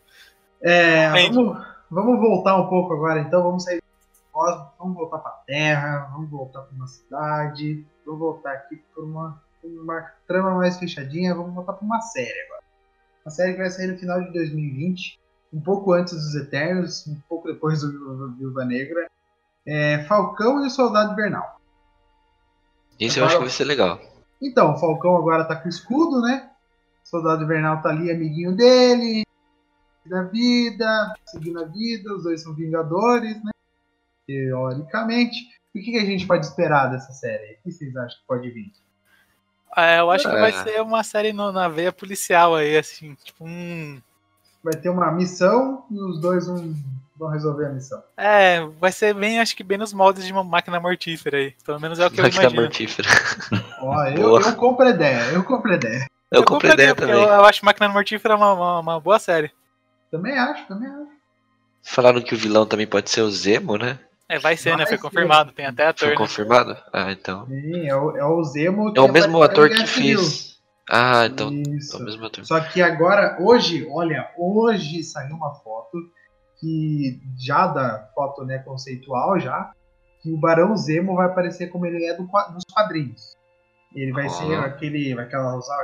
É, 0.62 1.30
vamos, 1.34 1.68
vamos 1.92 2.20
voltar 2.20 2.56
um 2.56 2.68
pouco 2.70 2.94
agora, 2.94 3.20
então. 3.20 3.44
Vamos 3.44 3.66
sair 3.66 3.78
do 3.82 3.84
cosmos, 4.32 4.68
vamos 4.80 4.96
voltar 4.96 5.18
para 5.20 5.32
a 5.32 5.44
Terra, 5.46 6.10
vamos 6.14 6.30
voltar 6.30 6.62
para 6.62 6.74
uma 6.76 6.88
cidade, 6.88 7.86
vamos 8.06 8.20
voltar 8.22 8.54
aqui 8.54 8.78
para 8.94 9.04
uma, 9.04 9.44
uma 9.62 10.02
trama 10.26 10.56
mais 10.56 10.78
fechadinha, 10.80 11.36
vamos 11.36 11.54
voltar 11.54 11.74
para 11.74 11.86
uma 11.86 12.00
série 12.00 12.40
agora. 12.46 12.64
Uma 13.26 13.32
série 13.32 13.52
que 13.52 13.58
vai 13.60 13.70
sair 13.70 13.88
no 13.88 13.98
final 13.98 14.22
de 14.24 14.32
2020, 14.32 15.20
um 15.52 15.60
pouco 15.60 15.92
antes 15.92 16.14
dos 16.14 16.36
Eternos, 16.36 17.06
um 17.06 17.20
pouco 17.28 17.48
depois 17.52 17.82
do 17.82 17.92
Viúva- 17.92 18.34
Viúva 18.38 18.64
Negra. 18.66 19.10
É 19.66 20.06
Falcão 20.06 20.64
e 20.64 20.68
o 20.68 20.70
Soldado 20.70 21.12
Invernal. 21.12 21.60
Isso 22.98 23.20
eu 23.20 23.26
acho 23.26 23.36
que 23.36 23.42
vai 23.42 23.50
ser 23.50 23.66
legal. 23.66 24.00
Então, 24.42 24.74
o 24.74 24.78
Falcão 24.78 25.16
agora 25.18 25.46
tá 25.46 25.56
com 25.56 25.68
escudo, 25.70 26.22
né? 26.22 26.50
O 27.06 27.10
Soldado 27.10 27.44
Invernal 27.44 27.82
tá 27.82 27.90
ali, 27.90 28.12
amiguinho 28.12 28.56
dele, 28.56 29.24
da 30.06 30.24
vida, 30.24 31.14
seguindo 31.26 31.60
a 31.62 31.66
vida, 31.66 32.14
os 32.16 32.24
dois 32.24 32.42
são 32.44 32.54
vingadores, 32.54 33.36
né? 33.44 33.52
Teoricamente. 34.28 35.36
O 35.74 35.80
que, 35.80 35.92
que 35.92 35.98
a 35.98 36.06
gente 36.06 36.26
pode 36.28 36.46
esperar 36.46 36.88
dessa 36.90 37.12
série? 37.14 37.54
O 37.54 37.64
que 37.64 37.72
vocês 37.72 37.96
acham 37.96 38.20
que 38.20 38.28
pode 38.28 38.50
vir? 38.50 38.72
É, 39.76 40.00
eu 40.00 40.10
acho 40.10 40.28
que 40.28 40.36
vai 40.36 40.50
É. 40.50 40.64
ser 40.64 40.82
uma 40.82 41.04
série 41.04 41.32
no- 41.34 41.52
na 41.52 41.68
veia 41.68 41.92
policial 41.92 42.56
aí, 42.56 42.78
assim, 42.78 43.16
tipo 43.24 43.46
um. 43.46 44.02
Vai 44.64 44.74
ter 44.76 44.90
uma 44.90 45.12
missão 45.12 45.86
e 45.92 46.00
os 46.00 46.20
dois 46.20 46.48
vão, 46.48 46.74
vão 47.16 47.30
resolver 47.30 47.68
a 47.68 47.70
missão. 47.70 48.02
É, 48.18 48.66
vai 48.80 48.92
ser 48.92 49.14
bem, 49.14 49.40
acho 49.40 49.56
que 49.56 49.64
bem 49.64 49.78
nos 49.78 49.94
moldes 49.94 50.26
de 50.26 50.32
uma 50.34 50.44
máquina 50.44 50.80
mortífera 50.80 51.38
aí. 51.38 51.54
Pelo 51.64 51.80
menos 51.80 52.00
é 52.00 52.08
o 52.08 52.10
que 52.12 52.20
eu 52.20 52.24
Máquina 52.24 52.44
imagino. 52.44 52.62
mortífera. 52.64 53.08
Ó, 53.80 54.06
eu, 54.06 54.40
eu 54.40 54.56
compro 54.56 54.86
a 54.86 54.90
ideia, 54.90 55.32
eu 55.32 55.44
compro 55.44 55.72
a 55.72 55.76
ideia. 55.76 56.08
Eu 56.32 56.44
comprei 56.44 56.74
ideia 56.74 56.94
porque 56.94 57.10
também. 57.10 57.24
Eu, 57.24 57.30
eu 57.30 57.46
acho 57.46 57.64
Máquina 57.64 57.88
Mortífera 57.88 58.36
uma, 58.36 58.54
uma, 58.54 58.80
uma 58.80 59.00
boa 59.00 59.18
série. 59.18 59.52
Também 60.12 60.38
acho, 60.38 60.68
também 60.68 60.90
acho. 60.90 61.08
Falaram 61.84 62.22
que 62.22 62.34
o 62.34 62.38
vilão 62.38 62.66
também 62.66 62.86
pode 62.86 63.10
ser 63.10 63.22
o 63.22 63.32
Zemo, 63.32 63.78
né? 63.78 63.98
É, 64.28 64.38
vai 64.38 64.58
ser, 64.58 64.72
né? 64.72 64.78
Vai 64.78 64.88
Foi 64.88 64.98
ser. 64.98 65.02
confirmado, 65.02 65.54
tem 65.54 65.66
até 65.66 65.88
ator, 65.88 66.00
Foi 66.00 66.10
né? 66.10 66.16
confirmado? 66.16 66.78
Ah, 66.92 67.12
então. 67.12 67.46
Sim, 67.48 67.88
é 67.88 67.96
o, 67.96 68.18
é 68.18 68.26
o 68.26 68.44
Zemo. 68.44 68.94
É 68.94 69.00
o 69.00 69.08
mesmo 69.12 69.42
ator 69.42 69.70
que 69.70 69.88
Civil. 69.88 70.20
fez. 70.20 70.58
Ah, 70.90 71.26
então. 71.26 71.50
É 71.50 71.78
Isso. 71.78 71.98
o 71.98 72.04
mesmo 72.04 72.26
ator. 72.26 72.46
Só 72.46 72.60
que 72.60 72.82
agora, 72.82 73.38
hoje, 73.40 73.88
olha, 73.90 74.30
hoje 74.38 75.02
saiu 75.04 75.36
uma 75.36 75.54
foto 75.56 75.98
que 76.60 77.22
já 77.38 77.68
da 77.68 78.10
foto 78.14 78.44
né, 78.44 78.58
conceitual 78.60 79.40
já, 79.40 79.72
que 80.22 80.32
o 80.32 80.38
Barão 80.38 80.76
Zemo 80.76 81.16
vai 81.16 81.28
aparecer 81.28 81.68
como 81.68 81.86
ele 81.86 82.04
é 82.06 82.14
do 82.14 82.24
nos 82.24 82.64
quadrinhos. 82.74 83.37
Ele 84.02 84.12
vai 84.12 84.30
ser 84.30 84.54
aquele, 84.60 85.16
vai 85.16 85.26
aquela 85.26 85.56
usar 85.56 85.84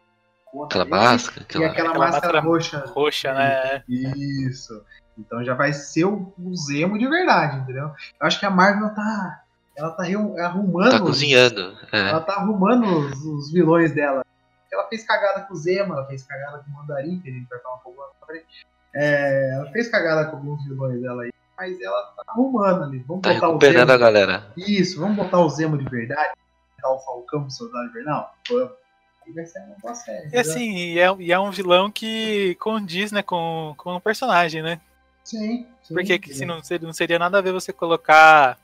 Aquela 0.66 0.86
máscara, 0.86 1.41
e 1.41 1.43
aquela. 1.45 1.68
aquela, 1.68 1.89
máscara 1.97 2.11
máscara 2.11 2.39
roxa. 2.41 2.84
Roxa, 2.93 3.34
né? 3.34 3.84
Isso. 3.89 4.84
Então 5.18 5.43
já 5.43 5.55
vai 5.55 5.74
ser 5.74 6.05
o, 6.05 6.32
o 6.38 6.55
Zemo 6.55 6.97
de 6.99 7.07
verdade, 7.07 7.57
entendeu? 7.57 7.86
Eu 7.88 8.28
acho 8.28 8.39
que 8.39 8.45
a 8.45 8.51
Marvel 8.51 8.89
tá 8.93 9.41
ela 9.76 9.89
tá 9.91 10.03
arrumando 10.45 10.91
Tá 10.91 10.99
cozinhando. 10.99 11.76
É. 11.91 12.09
ela 12.09 12.20
tá 12.22 12.34
arrumando 12.34 12.86
os, 12.86 13.26
os 13.26 13.51
vilões 13.51 13.93
dela. 13.95 14.24
Ela 14.72 14.88
fez 14.88 15.03
cagada 15.03 15.41
com 15.41 15.53
o 15.53 15.57
Zema, 15.57 15.95
ela 15.95 16.05
fez 16.05 16.22
cagada 16.24 16.59
com 16.59 16.70
o 16.70 16.74
Mandarim, 16.76 17.20
que 17.20 17.30
a 17.30 17.34
gente 17.34 17.47
vai 17.49 17.59
falar 17.59 17.76
um 17.76 17.80
pouco 17.80 17.99
mais 17.99 18.11
pra 18.20 18.28
frente. 18.28 18.68
É, 18.93 19.53
ela 19.55 19.72
fez 19.72 19.88
cagada 19.89 20.26
com 20.30 20.38
alguns 20.38 20.64
vilões 20.66 21.01
dela 21.01 21.24
aí, 21.24 21.32
mas 21.57 21.82
ela 21.82 22.01
tá 22.16 22.24
arrumando 22.28 22.84
ali. 22.84 22.99
Vamos 23.07 23.24
Tá 23.24 23.34
botar 23.34 23.47
o 23.47 23.49
recuperando 23.53 23.89
a 23.89 23.93
Zemo. 23.93 23.99
galera. 23.99 24.47
Isso, 24.55 24.99
vamos 24.99 25.16
botar 25.16 25.39
o 25.39 25.49
Zemo 25.49 25.78
de 25.80 25.86
verdade. 25.89 26.32
O 26.89 26.99
Falcão, 26.99 27.45
o 27.45 27.51
Soldado 27.51 27.89
Invernal? 27.89 28.36
Vamos. 28.49 28.84
Aí 29.25 29.34
vai 29.34 29.45
ser 29.45 29.59
uma 29.59 29.75
boa 29.81 29.95
série. 29.95 30.17
E 30.17 30.27
entendeu? 30.27 30.41
assim, 30.41 30.75
e 30.75 30.99
é, 30.99 31.15
e 31.19 31.31
é 31.31 31.39
um 31.39 31.51
vilão 31.51 31.89
que 31.89 32.55
condiz, 32.55 33.11
né, 33.11 33.23
com, 33.23 33.73
com 33.77 33.95
o 33.95 34.01
personagem, 34.01 34.61
né? 34.61 34.81
Sim. 35.23 35.65
sim 35.81 35.93
Porque 35.93 36.19
que, 36.19 36.29
sim. 36.29 36.39
se 36.39 36.45
não, 36.45 36.61
seria, 36.61 36.86
não 36.86 36.93
seria 36.93 37.19
nada 37.19 37.38
a 37.38 37.41
ver 37.41 37.53
você 37.53 37.71
colocar, 37.71 38.59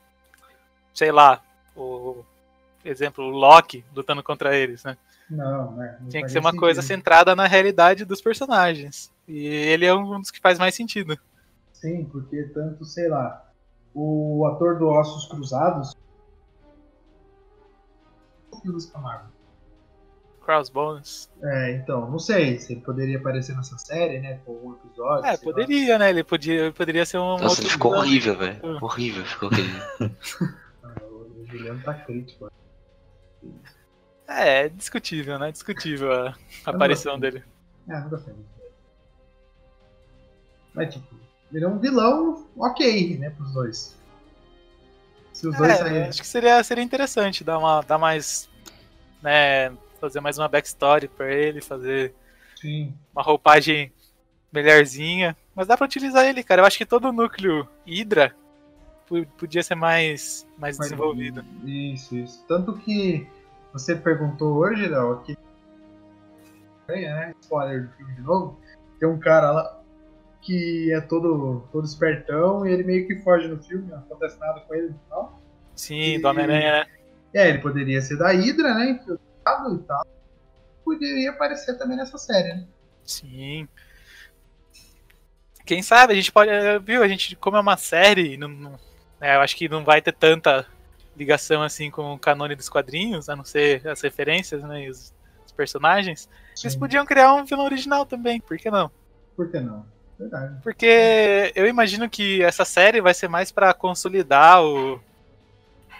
sei 0.94 1.10
lá, 1.10 1.42
o 1.74 2.22
exemplo, 2.84 3.24
o 3.24 3.30
Loki 3.30 3.84
lutando 3.94 4.22
contra 4.22 4.56
eles, 4.56 4.84
né? 4.84 4.96
Não, 5.30 5.72
né? 5.76 5.96
não 6.00 6.08
Tinha 6.08 6.24
que 6.24 6.30
ser 6.30 6.40
uma 6.40 6.54
coisa 6.54 6.82
sentido. 6.82 6.96
centrada 6.96 7.36
na 7.36 7.46
realidade 7.46 8.04
dos 8.04 8.20
personagens. 8.20 9.12
E 9.28 9.46
ele 9.46 9.86
é 9.86 9.94
um 9.94 10.18
dos 10.18 10.30
que 10.30 10.40
faz 10.40 10.58
mais 10.58 10.74
sentido. 10.74 11.16
Sim, 11.72 12.04
porque 12.04 12.42
tanto, 12.52 12.84
sei 12.84 13.08
lá, 13.08 13.48
o 13.94 14.44
ator 14.46 14.78
do 14.78 14.88
Ossos 14.88 15.26
Cruzados. 15.28 15.96
Filmes 18.62 18.86
com 18.86 18.98
a 18.98 19.00
Marvel. 19.00 19.30
Crossbones. 20.44 21.28
É, 21.42 21.72
então, 21.76 22.10
não 22.10 22.18
sei 22.18 22.58
se 22.58 22.72
ele 22.72 22.80
poderia 22.80 23.18
aparecer 23.18 23.54
nessa 23.54 23.76
série, 23.78 24.18
né? 24.20 24.40
Com 24.44 24.52
um 24.52 24.72
episódio. 24.74 25.26
É, 25.26 25.36
sei 25.36 25.46
lá. 25.48 25.52
poderia, 25.54 25.98
né? 25.98 26.10
Ele 26.10 26.24
podia, 26.24 26.54
ele 26.62 26.72
poderia 26.72 27.04
ser 27.06 27.18
um. 27.18 27.32
Nossa, 27.32 27.44
outro 27.44 27.62
ele 27.64 27.70
ficou 27.70 27.94
horrível, 27.94 28.36
velho. 28.38 28.60
Hum. 28.66 28.78
Horrível 28.80 29.24
ficou 29.24 29.48
aquele. 29.48 29.70
Ah, 30.82 30.94
O 31.04 31.44
Juliano 31.46 31.82
tá 31.82 31.94
crítico. 31.94 32.50
É, 34.26 34.64
é 34.64 34.68
discutível, 34.68 35.38
né? 35.38 35.52
Discutível 35.52 36.10
a 36.12 36.34
aparição 36.64 37.18
dele. 37.18 37.44
É, 37.88 38.00
não 38.00 38.08
gostei 38.08 38.32
muito. 38.32 38.48
Mas, 40.74 40.94
tipo, 40.94 41.14
ele 41.52 41.64
é 41.64 41.68
um 41.68 41.78
vilão 41.78 42.46
ok, 42.56 43.18
né? 43.18 43.30
Pros 43.30 43.52
dois. 43.52 43.96
Se 45.32 45.46
os 45.48 45.56
dois 45.56 45.70
É, 45.72 45.76
saírem. 45.76 46.02
acho 46.08 46.20
que 46.20 46.26
seria, 46.26 46.62
seria 46.62 46.82
interessante 46.84 47.42
dar, 47.44 47.58
uma, 47.58 47.82
dar 47.82 47.98
mais. 47.98 48.48
Né, 49.22 49.70
fazer 50.00 50.20
mais 50.20 50.38
uma 50.38 50.48
backstory 50.48 51.08
pra 51.08 51.30
ele, 51.32 51.60
fazer 51.60 52.14
Sim. 52.56 52.94
uma 53.12 53.22
roupagem 53.22 53.92
melhorzinha. 54.52 55.36
Mas 55.54 55.66
dá 55.66 55.76
pra 55.76 55.84
utilizar 55.84 56.24
ele, 56.26 56.42
cara. 56.42 56.62
Eu 56.62 56.66
acho 56.66 56.78
que 56.78 56.86
todo 56.86 57.08
o 57.08 57.12
núcleo 57.12 57.68
Hydra 57.86 58.34
po- 59.06 59.26
podia 59.38 59.62
ser 59.62 59.74
mais, 59.74 60.46
mais 60.56 60.78
Mas- 60.78 60.88
desenvolvido. 60.88 61.44
Isso, 61.64 62.16
isso. 62.16 62.44
Tanto 62.48 62.74
que 62.78 63.26
você 63.72 63.94
perguntou 63.94 64.56
hoje, 64.56 64.86
Léo, 64.86 65.12
aqui. 65.12 65.36
Ganha, 66.88 67.14
né? 67.14 67.34
Spoiler 67.42 67.86
do 67.86 67.92
filme 67.96 68.14
de 68.14 68.20
novo. 68.22 68.58
Tem 68.98 69.08
um 69.08 69.18
cara 69.18 69.50
lá 69.52 69.80
que 70.40 70.90
é 70.92 71.00
todo, 71.02 71.62
todo 71.70 71.84
espertão 71.84 72.66
e 72.66 72.72
ele 72.72 72.82
meio 72.84 73.06
que 73.06 73.16
foge 73.16 73.46
no 73.46 73.62
filme, 73.62 73.86
não 73.90 73.98
acontece 73.98 74.38
nada 74.40 74.60
com 74.60 74.74
ele 74.74 74.88
no 74.88 74.98
final. 75.04 75.40
Sim, 75.76 76.20
do 76.20 76.28
Homem-Aranha, 76.28 76.72
né? 76.72 76.86
É, 77.32 77.48
ele 77.48 77.58
poderia 77.58 78.00
ser 78.00 78.16
da 78.16 78.28
Hydra, 78.32 78.74
né? 78.74 78.90
Infiltrado 78.90 79.74
e 79.76 79.78
tal. 79.86 80.06
Poderia 80.84 81.30
aparecer 81.30 81.78
também 81.78 81.96
nessa 81.96 82.18
série, 82.18 82.48
né? 82.54 82.66
Sim. 83.04 83.68
Quem 85.64 85.82
sabe, 85.82 86.12
a 86.12 86.16
gente 86.16 86.32
pode. 86.32 86.50
eh, 86.50 86.78
Viu, 86.78 87.02
a 87.02 87.08
gente, 87.08 87.36
como 87.36 87.56
é 87.56 87.60
uma 87.60 87.76
série, 87.76 88.36
não, 88.36 88.48
não- 88.48 88.78
né, 89.20 89.36
eu 89.36 89.40
acho 89.40 89.56
que 89.56 89.68
não 89.68 89.84
vai 89.84 90.00
ter 90.02 90.12
tanta 90.12 90.66
ligação 91.16 91.62
assim 91.62 91.90
com 91.90 92.14
o 92.14 92.18
canone 92.18 92.56
dos 92.56 92.68
quadrinhos, 92.68 93.28
a 93.28 93.36
não 93.36 93.44
ser 93.44 93.86
as 93.86 94.00
referências, 94.00 94.62
né? 94.62 94.84
E 94.84 94.90
os, 94.90 95.12
os 95.46 95.52
personagens. 95.52 96.28
Eles 96.62 96.72
Sim. 96.72 96.78
podiam 96.78 97.06
criar 97.06 97.34
um 97.34 97.44
vilão 97.44 97.64
original 97.64 98.04
também, 98.06 98.40
por 98.40 98.56
que 98.56 98.70
não? 98.70 98.90
Por 99.36 99.50
que 99.50 99.60
não? 99.60 99.86
Verdade. 100.18 100.56
Porque 100.62 101.52
eu 101.54 101.66
imagino 101.66 102.08
que 102.10 102.42
essa 102.42 102.64
série 102.64 103.00
vai 103.00 103.14
ser 103.14 103.28
mais 103.28 103.50
pra 103.52 103.72
consolidar 103.72 104.62
o, 104.62 105.00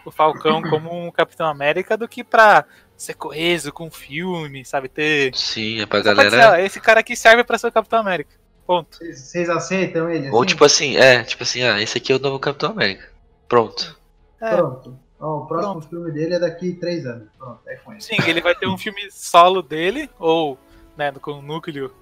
o 0.05 0.11
Falcão 0.11 0.63
como 0.69 0.91
um 1.07 1.11
Capitão 1.11 1.47
América 1.47 1.97
do 1.97 2.09
que 2.09 2.23
pra 2.25 2.65
ser 2.97 3.15
coeso 3.15 3.73
com 3.73 3.87
o 3.89 3.91
filme, 3.91 4.65
sabe? 4.65 4.89
Ter. 4.89 5.35
Sim, 5.35 5.81
é 5.81 5.87
pra 5.87 6.03
Só 6.03 6.15
pode 6.15 6.31
ser, 6.31 6.37
ó, 6.37 6.41
galera. 6.41 6.63
esse 6.63 6.81
cara 6.81 7.01
aqui 7.01 7.17
serve 7.17 7.45
pra 7.45 7.59
ser 7.59 7.69
o 7.69 7.73
Capitão 7.73 8.01
América. 8.01 8.31
Ponto. 8.67 8.99
Vocês 8.99 9.49
aceitam 9.51 10.09
ele? 10.11 10.31
Ou 10.31 10.41
assim? 10.41 10.47
tipo 10.49 10.65
assim, 10.65 10.97
é, 10.97 11.23
tipo 11.25 11.43
assim, 11.43 11.63
ah, 11.65 11.81
esse 11.83 11.99
aqui 11.99 12.13
é 12.13 12.17
o 12.17 12.19
novo 12.21 12.39
Capitão 12.39 12.71
América. 12.71 13.09
Pronto. 13.49 13.99
É, 14.41 14.55
Pronto. 14.57 14.99
Ó, 15.19 15.39
o 15.39 15.47
próximo 15.47 15.73
Pronto. 15.81 15.89
filme 15.89 16.13
dele 16.13 16.35
é 16.35 16.39
daqui 16.39 16.73
três 16.75 17.05
anos. 17.05 17.29
Pronto, 17.37 17.61
é 17.67 17.77
com 17.77 17.93
ele. 17.93 18.01
sim, 18.01 18.17
ele 18.27 18.41
vai 18.41 18.55
ter 18.55 18.67
um 18.69 18.79
filme 18.79 19.11
solo 19.11 19.61
dele, 19.61 20.09
ou, 20.19 20.57
né, 20.97 21.13
com 21.13 21.33
o 21.33 21.43
núcleo 21.43 21.93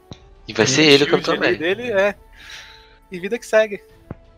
E 0.47 0.53
vai 0.53 0.67
ser 0.67 0.83
ele 0.83 1.05
o 1.05 1.11
Capitão 1.11 1.35
América. 1.35 1.59
dele, 1.65 1.91
é. 1.91 2.15
E 3.11 3.19
vida 3.19 3.39
que 3.39 3.47
segue. 3.47 3.83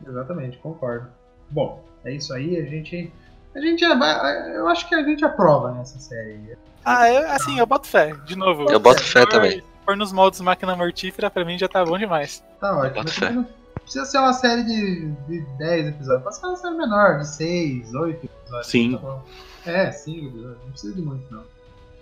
Exatamente, 0.06 0.56
concordo. 0.58 1.08
Bom, 1.50 1.84
é 2.04 2.12
isso 2.14 2.32
aí. 2.32 2.56
A 2.58 2.64
gente. 2.64 3.12
A 3.54 3.60
gente. 3.60 3.84
Eu 3.84 4.68
acho 4.68 4.88
que 4.88 4.94
a 4.94 5.02
gente 5.02 5.24
aprova 5.24 5.72
nessa 5.72 5.98
série. 5.98 6.56
Ah, 6.84 7.10
eu, 7.10 7.30
assim, 7.32 7.58
eu 7.58 7.66
boto 7.66 7.86
fé, 7.86 8.14
de 8.24 8.36
novo. 8.36 8.70
Eu 8.70 8.80
boto 8.80 9.02
fé 9.02 9.26
também. 9.26 9.60
Se 9.60 9.64
for 9.84 9.96
nos 9.96 10.12
moldes 10.12 10.40
máquina 10.40 10.76
mortífera, 10.76 11.30
pra 11.30 11.44
mim 11.44 11.58
já 11.58 11.68
tá 11.68 11.84
bom 11.84 11.98
demais. 11.98 12.44
Tá 12.60 12.76
ótimo. 12.76 13.04
boto 13.04 13.12
fé. 13.12 13.30
não 13.30 13.46
precisa 13.82 14.04
ser 14.04 14.18
uma 14.18 14.32
série 14.32 14.62
de, 14.62 15.10
de 15.26 15.40
10 15.58 15.88
episódios. 15.88 16.22
Pode 16.22 16.36
ser 16.36 16.46
uma 16.46 16.56
série 16.56 16.76
menor, 16.76 17.18
de 17.18 17.28
6, 17.28 17.94
8 17.94 18.26
episódios. 18.26 18.66
Sim. 18.66 18.98
Tá. 18.98 19.70
É, 19.70 19.90
5 19.90 20.26
episódios. 20.26 20.58
Não 20.62 20.70
precisa 20.70 20.94
de 20.94 21.02
muito, 21.02 21.34
não. 21.34 21.44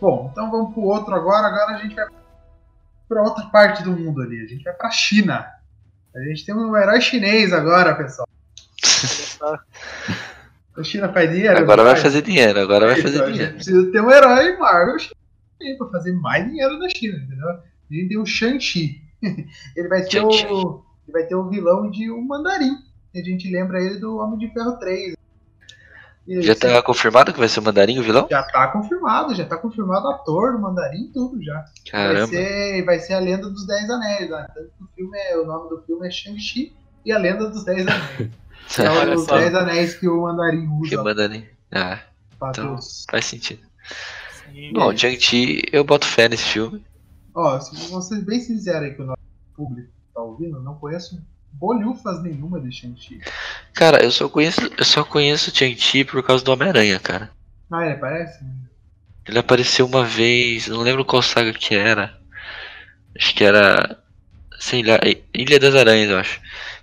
Bom, 0.01 0.29
então 0.31 0.51
vamos 0.51 0.75
pro 0.75 0.83
outro 0.83 1.15
agora. 1.15 1.47
Agora 1.47 1.77
a 1.77 1.79
gente 1.79 1.95
vai 1.95 2.07
pra 3.09 3.23
outra 3.23 3.47
parte 3.47 3.83
do 3.83 3.93
mundo 3.93 4.21
ali. 4.21 4.45
A 4.45 4.47
gente 4.47 4.63
vai 4.63 4.75
pra 4.75 4.91
China. 4.91 5.47
A 6.15 6.21
gente 6.21 6.45
tem 6.45 6.55
um 6.55 6.77
herói 6.77 7.01
chinês 7.01 7.53
agora, 7.53 7.95
pessoal. 7.95 8.29
A 10.79 10.85
China 10.85 11.13
faz 11.13 11.31
dinheiro. 11.31 11.59
Agora 11.59 11.83
vai 11.83 11.93
faz? 11.93 12.03
fazer 12.03 12.23
dinheiro, 12.23 12.61
agora 12.61 12.87
vai 12.87 12.99
Então, 12.99 13.11
fazer 13.11 13.23
a 13.23 13.27
gente 13.27 13.33
dinheiro. 13.35 13.55
precisa 13.55 13.93
ter 13.93 14.01
um 14.01 14.11
herói 14.11 14.57
Marvel 14.57 14.97
pra 15.79 15.89
fazer 15.89 16.13
mais 16.13 16.45
dinheiro 16.47 16.79
na 16.79 16.89
China, 16.89 17.17
entendeu? 17.19 17.49
A 17.49 17.61
gente 17.91 18.09
tem 18.09 18.19
o 18.19 18.25
Shang-Chi. 18.27 19.03
Ele 19.77 19.89
vai 19.89 20.03
ter 20.03 20.21
o. 20.21 20.31
Ele 20.31 21.13
vai 21.13 21.25
ter 21.25 21.35
o 21.35 21.49
vilão 21.49 21.91
de 21.91 22.11
um 22.11 22.23
mandarim. 22.25 22.77
A 23.15 23.19
gente 23.19 23.51
lembra 23.51 23.83
ele 23.83 23.97
do 23.99 24.19
Homem 24.19 24.39
de 24.39 24.53
Ferro 24.53 24.73
3. 24.79 25.15
E 26.29 26.43
Já 26.43 26.53
esse- 26.53 26.61
tá 26.61 26.83
confirmado 26.83 27.33
que 27.33 27.39
vai 27.39 27.49
ser 27.49 27.59
o 27.59 27.63
Mandarim 27.63 27.99
o 27.99 28.03
vilão? 28.03 28.29
já 28.31 28.43
tá 28.43 28.69
confirmado, 28.69 29.35
já 29.35 29.47
tá 29.47 29.57
confirmado 29.57 30.07
o 30.07 30.11
ator 30.11 30.53
do 30.53 30.59
mandarim 30.61 31.05
e 31.07 31.09
tudo 31.13 31.43
já. 31.43 31.55
Vai 31.55 31.65
Caramba. 31.91 32.27
ser, 32.27 32.85
vai 32.85 32.99
ser 33.01 33.15
a 33.15 33.19
Lenda 33.19 33.49
dos 33.49 33.67
Dez 33.67 33.89
Anéis. 33.89 34.29
Né? 34.29 34.47
Tanto 34.55 34.71
o, 34.83 34.87
filme 34.95 35.17
é, 35.19 35.39
o 35.39 35.47
nome 35.47 35.71
do 35.71 35.81
filme 35.87 36.07
é 36.07 36.11
Shang-Chi 36.11 36.75
e 37.07 37.11
a 37.13 37.19
Lenda 37.19 37.49
dos 37.49 37.65
Dez 37.65 37.81
Anéis. 37.87 38.31
Que 38.69 38.83
é 38.83 38.91
Olha 38.91 39.17
os 39.17 39.25
só. 39.25 39.39
Dez 39.39 39.55
Anéis 39.55 39.95
que 39.95 40.09
o 40.09 40.23
mandarim 40.23 40.67
Que 40.83 40.95
usa 40.95 41.03
Mandarim. 41.03 41.47
Ah, 41.73 42.01
então. 42.37 42.53
todos. 42.53 43.07
faz 43.11 43.25
sentido. 43.25 43.63
Sim. 44.53 44.73
Bom, 44.73 44.97
Shang-Chi, 44.97 45.63
eu 45.73 45.85
boto 45.85 46.07
fé 46.07 46.29
nesse 46.29 46.45
filme. 46.45 46.85
Ó, 47.35 47.59
se 47.61 47.89
vocês 47.89 48.23
bem 48.25 48.41
sinceros 48.41 48.83
aí 48.83 48.95
que 48.95 49.03
o 49.03 49.07
nosso 49.07 49.19
público 49.55 49.89
tá 50.15 50.21
ouvindo, 50.21 50.61
não 50.61 50.75
conheço 50.75 51.21
bolhufas 51.53 52.23
nenhuma 52.23 52.61
de 52.61 52.71
Shang-Chi. 52.73 53.21
Cara, 53.73 54.03
eu 54.03 54.11
só 54.11 54.29
conheço, 54.29 54.61
eu 54.77 54.85
só 54.85 55.05
conheço 55.05 55.55
Shang-Chi 55.55 56.05
por 56.05 56.23
causa 56.23 56.45
do 56.45 56.53
Homem-Aranha, 56.53 56.99
cara. 56.99 57.31
Ah, 57.71 57.87
ele 57.87 57.97
parece? 57.97 58.45
Ele 59.27 59.39
apareceu 59.39 59.87
uma 59.87 60.05
vez, 60.05 60.69
não 60.69 60.81
lembro 60.81 61.05
qual 61.05 61.23
saga 61.23 61.53
que 61.53 61.75
era. 61.75 62.19
Acho 63.17 63.35
que 63.35 63.45
era. 63.45 63.99
Sei 64.59 64.83
lá, 64.83 64.99
Ilha 65.35 65.61
das 65.61 65.75
Aranhas, 65.75 66.11
eu 66.11 66.19
acho. 66.19 66.41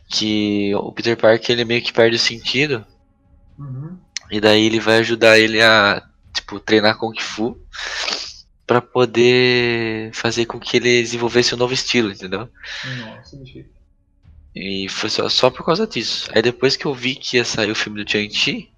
Que 0.08 0.74
o 0.76 0.92
Peter 0.92 1.18
Parker 1.18 1.52
ele 1.52 1.66
meio 1.66 1.82
que 1.82 1.94
perde 1.94 2.16
o 2.16 2.20
sentido. 2.20 2.86
Uhum. 3.58 3.98
E 4.30 4.40
daí 4.40 4.66
ele 4.66 4.80
vai 4.80 5.00
ajudar 5.00 5.40
ele 5.40 5.62
a, 5.62 6.04
tipo, 6.34 6.60
treinar 6.60 6.98
Kung 6.98 7.20
Fu 7.20 7.60
pra 8.66 8.82
poder 8.82 10.12
fazer 10.14 10.46
com 10.46 10.60
que 10.60 10.78
ele 10.78 11.02
desenvolvesse 11.02 11.54
um 11.54 11.58
novo 11.58 11.74
estilo, 11.74 12.12
entendeu? 12.12 12.50
Nossa. 13.00 13.38
E 14.56 14.88
foi 14.90 15.10
só, 15.10 15.30
só 15.30 15.50
por 15.50 15.66
causa 15.66 15.86
disso. 15.86 16.30
Aí 16.34 16.42
depois 16.42 16.76
que 16.76 16.86
eu 16.86 16.94
vi 16.94 17.16
que 17.16 17.38
ia 17.38 17.46
sair 17.46 17.70
o 17.70 17.76
filme 17.76 18.04
do 18.04 18.10
Shang-Chi, 18.10 18.72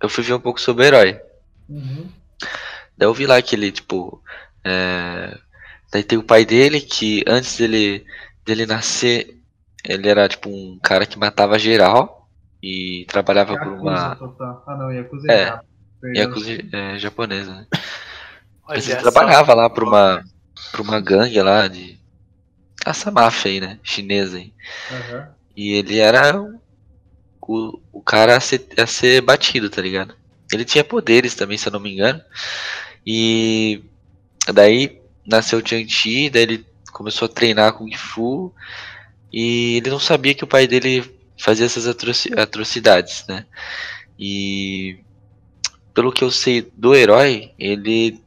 eu 0.00 0.08
fui 0.08 0.24
ver 0.24 0.34
um 0.34 0.40
pouco 0.40 0.60
sobre 0.60 0.84
o 0.84 0.86
herói. 0.86 1.20
Uhum. 1.68 2.08
Daí 2.96 3.08
eu 3.08 3.14
vi 3.14 3.26
lá 3.26 3.40
que 3.42 3.54
ele, 3.54 3.72
tipo. 3.72 4.22
É... 4.64 5.38
Daí 5.90 6.02
tem 6.02 6.18
o 6.18 6.24
pai 6.24 6.44
dele, 6.44 6.80
que 6.80 7.22
antes 7.26 7.58
dele, 7.58 8.06
dele 8.46 8.64
nascer, 8.64 9.36
ele 9.84 10.08
era 10.08 10.28
tipo 10.28 10.48
um 10.48 10.78
cara 10.82 11.06
que 11.06 11.18
matava 11.18 11.58
geral 11.58 12.28
e 12.62 13.04
trabalhava 13.08 13.56
por 13.56 13.72
Yakuza 13.72 13.82
uma. 13.82 14.16
total. 14.16 14.64
Ah, 14.66 14.76
não, 14.76 14.92
Yakuza 14.92 15.30
É. 15.30 15.42
é. 15.42 15.60
Perdão. 16.00 16.22
Yakuza 16.22 16.50
é, 16.72 16.98
japonesa, 16.98 17.54
né? 17.54 17.66
Mas 18.68 18.88
ele 18.88 19.00
trabalhava 19.00 19.54
lá 19.54 19.68
pra 19.68 19.84
uma, 19.84 20.24
pra 20.70 20.82
uma 20.82 21.00
gangue 21.00 21.40
lá 21.42 21.68
de. 21.68 21.98
Essa 22.84 23.10
máfia 23.10 23.50
aí, 23.50 23.60
né? 23.60 23.78
Chinesa 23.82 24.38
aí. 24.38 24.52
Aham. 24.90 25.28
E 25.56 25.72
ele 25.74 25.98
era 25.98 26.40
o, 27.40 27.80
o 27.92 28.00
cara 28.02 28.36
a 28.36 28.40
ser, 28.40 28.66
a 28.78 28.86
ser 28.86 29.20
batido, 29.20 29.68
tá 29.68 29.82
ligado? 29.82 30.14
Ele 30.52 30.64
tinha 30.64 30.82
poderes 30.82 31.34
também, 31.34 31.58
se 31.58 31.68
eu 31.68 31.72
não 31.72 31.80
me 31.80 31.92
engano. 31.92 32.20
E 33.06 33.82
daí 34.52 35.00
nasceu 35.26 35.58
o 35.58 35.66
Chang-Chi, 35.66 36.30
daí 36.30 36.42
ele 36.42 36.66
começou 36.92 37.26
a 37.26 37.28
treinar 37.28 37.72
Kung 37.74 37.94
Fu. 37.94 38.54
E 39.32 39.76
ele 39.78 39.90
não 39.90 39.98
sabia 39.98 40.34
que 40.34 40.44
o 40.44 40.48
pai 40.48 40.66
dele 40.66 41.04
fazia 41.38 41.64
essas 41.66 41.86
atroci- 41.86 42.32
atrocidades, 42.36 43.24
né? 43.28 43.46
E 44.18 44.98
pelo 45.94 46.12
que 46.12 46.22
eu 46.22 46.30
sei 46.30 46.70
do 46.76 46.94
herói, 46.94 47.52
ele 47.58 48.20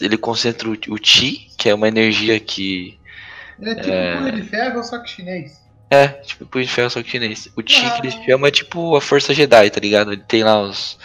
ele 0.00 0.16
concentra 0.16 0.68
o, 0.68 0.72
o 0.72 0.96
Chi, 1.02 1.48
que 1.58 1.68
é 1.68 1.74
uma 1.74 1.88
energia 1.88 2.38
que 2.38 2.98
Ele 3.60 3.70
é 3.70 3.74
tipo 3.74 3.90
É. 3.90 4.16
Punho 4.16 4.32
de 4.32 4.42
Ferro, 4.48 4.82
só 4.84 4.98
que 5.00 5.10
chinês. 5.10 5.60
É, 5.90 6.08
tipo 6.08 6.46
Punho 6.46 6.64
de 6.64 6.70
Ferro 6.70 6.88
só 6.90 7.02
que 7.02 7.10
chinês. 7.10 7.48
O 7.56 7.62
Chi 7.66 7.84
Ah. 7.84 7.90
que 8.00 8.06
eles 8.06 8.14
chamam 8.24 8.46
é 8.46 8.50
tipo 8.50 8.96
a 8.96 9.00
Força 9.00 9.34
Jedi, 9.34 9.70
tá 9.70 9.80
ligado? 9.80 10.12
Ele 10.12 10.22
tem 10.26 10.42
lá 10.44 10.60
os. 10.62 10.98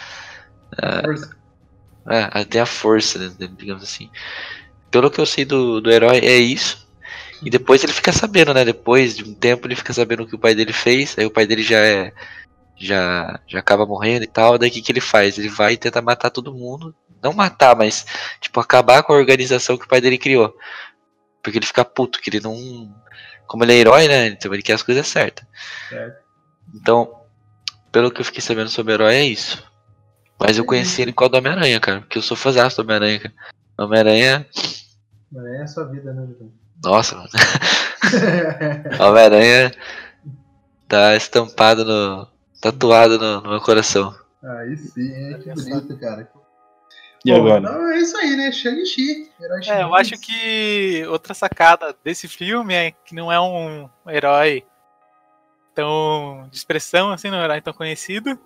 Força. 1.04 1.36
É, 2.10 2.44
tem 2.44 2.60
a 2.60 2.66
força, 2.66 3.18
né, 3.18 3.48
digamos 3.58 3.82
assim. 3.82 4.08
Pelo 4.90 5.10
que 5.10 5.20
eu 5.20 5.26
sei 5.26 5.44
do, 5.44 5.78
do 5.80 5.90
herói, 5.90 6.18
é 6.20 6.38
isso. 6.38 6.87
E 7.42 7.50
depois 7.50 7.82
ele 7.84 7.92
fica 7.92 8.12
sabendo, 8.12 8.52
né? 8.52 8.64
Depois 8.64 9.16
de 9.16 9.24
um 9.24 9.34
tempo 9.34 9.66
ele 9.66 9.76
fica 9.76 9.92
sabendo 9.92 10.22
o 10.22 10.26
que 10.26 10.34
o 10.34 10.38
pai 10.38 10.54
dele 10.54 10.72
fez. 10.72 11.16
Aí 11.18 11.24
o 11.24 11.30
pai 11.30 11.46
dele 11.46 11.62
já 11.62 11.78
é. 11.78 12.12
Já, 12.76 13.40
já 13.46 13.58
acaba 13.58 13.86
morrendo 13.86 14.24
e 14.24 14.28
tal. 14.28 14.56
Daí 14.56 14.68
o 14.68 14.72
que, 14.72 14.80
que 14.80 14.92
ele 14.92 15.00
faz? 15.00 15.36
Ele 15.36 15.48
vai 15.48 15.72
e 15.72 15.76
tenta 15.76 16.00
matar 16.00 16.30
todo 16.30 16.54
mundo. 16.54 16.94
Não 17.22 17.32
matar, 17.32 17.74
mas 17.76 18.06
tipo, 18.40 18.60
acabar 18.60 19.02
com 19.02 19.12
a 19.12 19.16
organização 19.16 19.76
que 19.76 19.84
o 19.84 19.88
pai 19.88 20.00
dele 20.00 20.18
criou. 20.18 20.56
Porque 21.42 21.58
ele 21.58 21.66
fica 21.66 21.84
puto, 21.84 22.20
que 22.20 22.30
ele 22.30 22.40
não. 22.40 22.94
Como 23.46 23.64
ele 23.64 23.72
é 23.72 23.76
herói, 23.76 24.06
né? 24.06 24.28
Então 24.28 24.52
ele 24.52 24.62
quer 24.62 24.74
as 24.74 24.82
coisas 24.82 25.06
certas. 25.06 25.46
Certo. 25.88 26.22
Então, 26.74 27.22
pelo 27.90 28.10
que 28.10 28.20
eu 28.20 28.24
fiquei 28.24 28.42
sabendo 28.42 28.70
sobre 28.70 28.92
o 28.92 28.94
herói, 28.94 29.14
é 29.14 29.24
isso. 29.24 29.64
Mas 30.38 30.56
eu 30.56 30.64
conheci 30.64 31.02
ele 31.02 31.12
com 31.12 31.24
o 31.24 31.28
do 31.28 31.38
Homem-Aranha, 31.38 31.80
cara. 31.80 32.00
Porque 32.00 32.18
eu 32.18 32.22
sou 32.22 32.36
fãzão 32.36 32.68
do 32.68 32.82
Homem-Aranha, 32.82 33.18
cara. 33.18 33.34
Homem-Aranha. 33.76 34.46
Mas 35.32 35.44
é 35.46 35.62
a 35.62 35.66
sua 35.66 35.84
vida, 35.84 36.12
né, 36.12 36.26
Vitor? 36.26 36.48
Nossa, 36.82 37.16
mano. 37.16 37.28
Homem-Aranha 39.00 39.72
tá 40.86 41.16
estampado 41.16 41.84
no. 41.84 42.28
tatuado 42.60 43.18
no, 43.18 43.40
no 43.40 43.50
meu 43.50 43.60
coração. 43.60 44.14
Aí 44.42 44.76
sim, 44.76 45.34
é 45.34 45.38
que 45.38 45.52
bonito, 45.52 45.98
cara. 45.98 46.28
E 47.24 47.32
Bom, 47.32 47.38
agora? 47.38 47.60
Então 47.60 47.90
é 47.90 47.98
isso 47.98 48.16
aí, 48.16 48.36
né? 48.36 48.52
Shang-Chi. 48.52 49.30
É, 49.66 49.82
eu 49.82 49.94
acho 49.94 50.18
que 50.20 51.04
outra 51.08 51.34
sacada 51.34 51.94
desse 52.04 52.28
filme 52.28 52.74
é 52.74 52.92
que 52.92 53.14
não 53.14 53.30
é 53.30 53.40
um 53.40 53.88
herói 54.08 54.64
tão 55.74 56.48
de 56.50 56.56
expressão, 56.56 57.10
assim, 57.10 57.30
não 57.30 57.38
é 57.38 57.40
um 57.40 57.44
herói 57.44 57.60
tão 57.60 57.72
conhecido, 57.72 58.38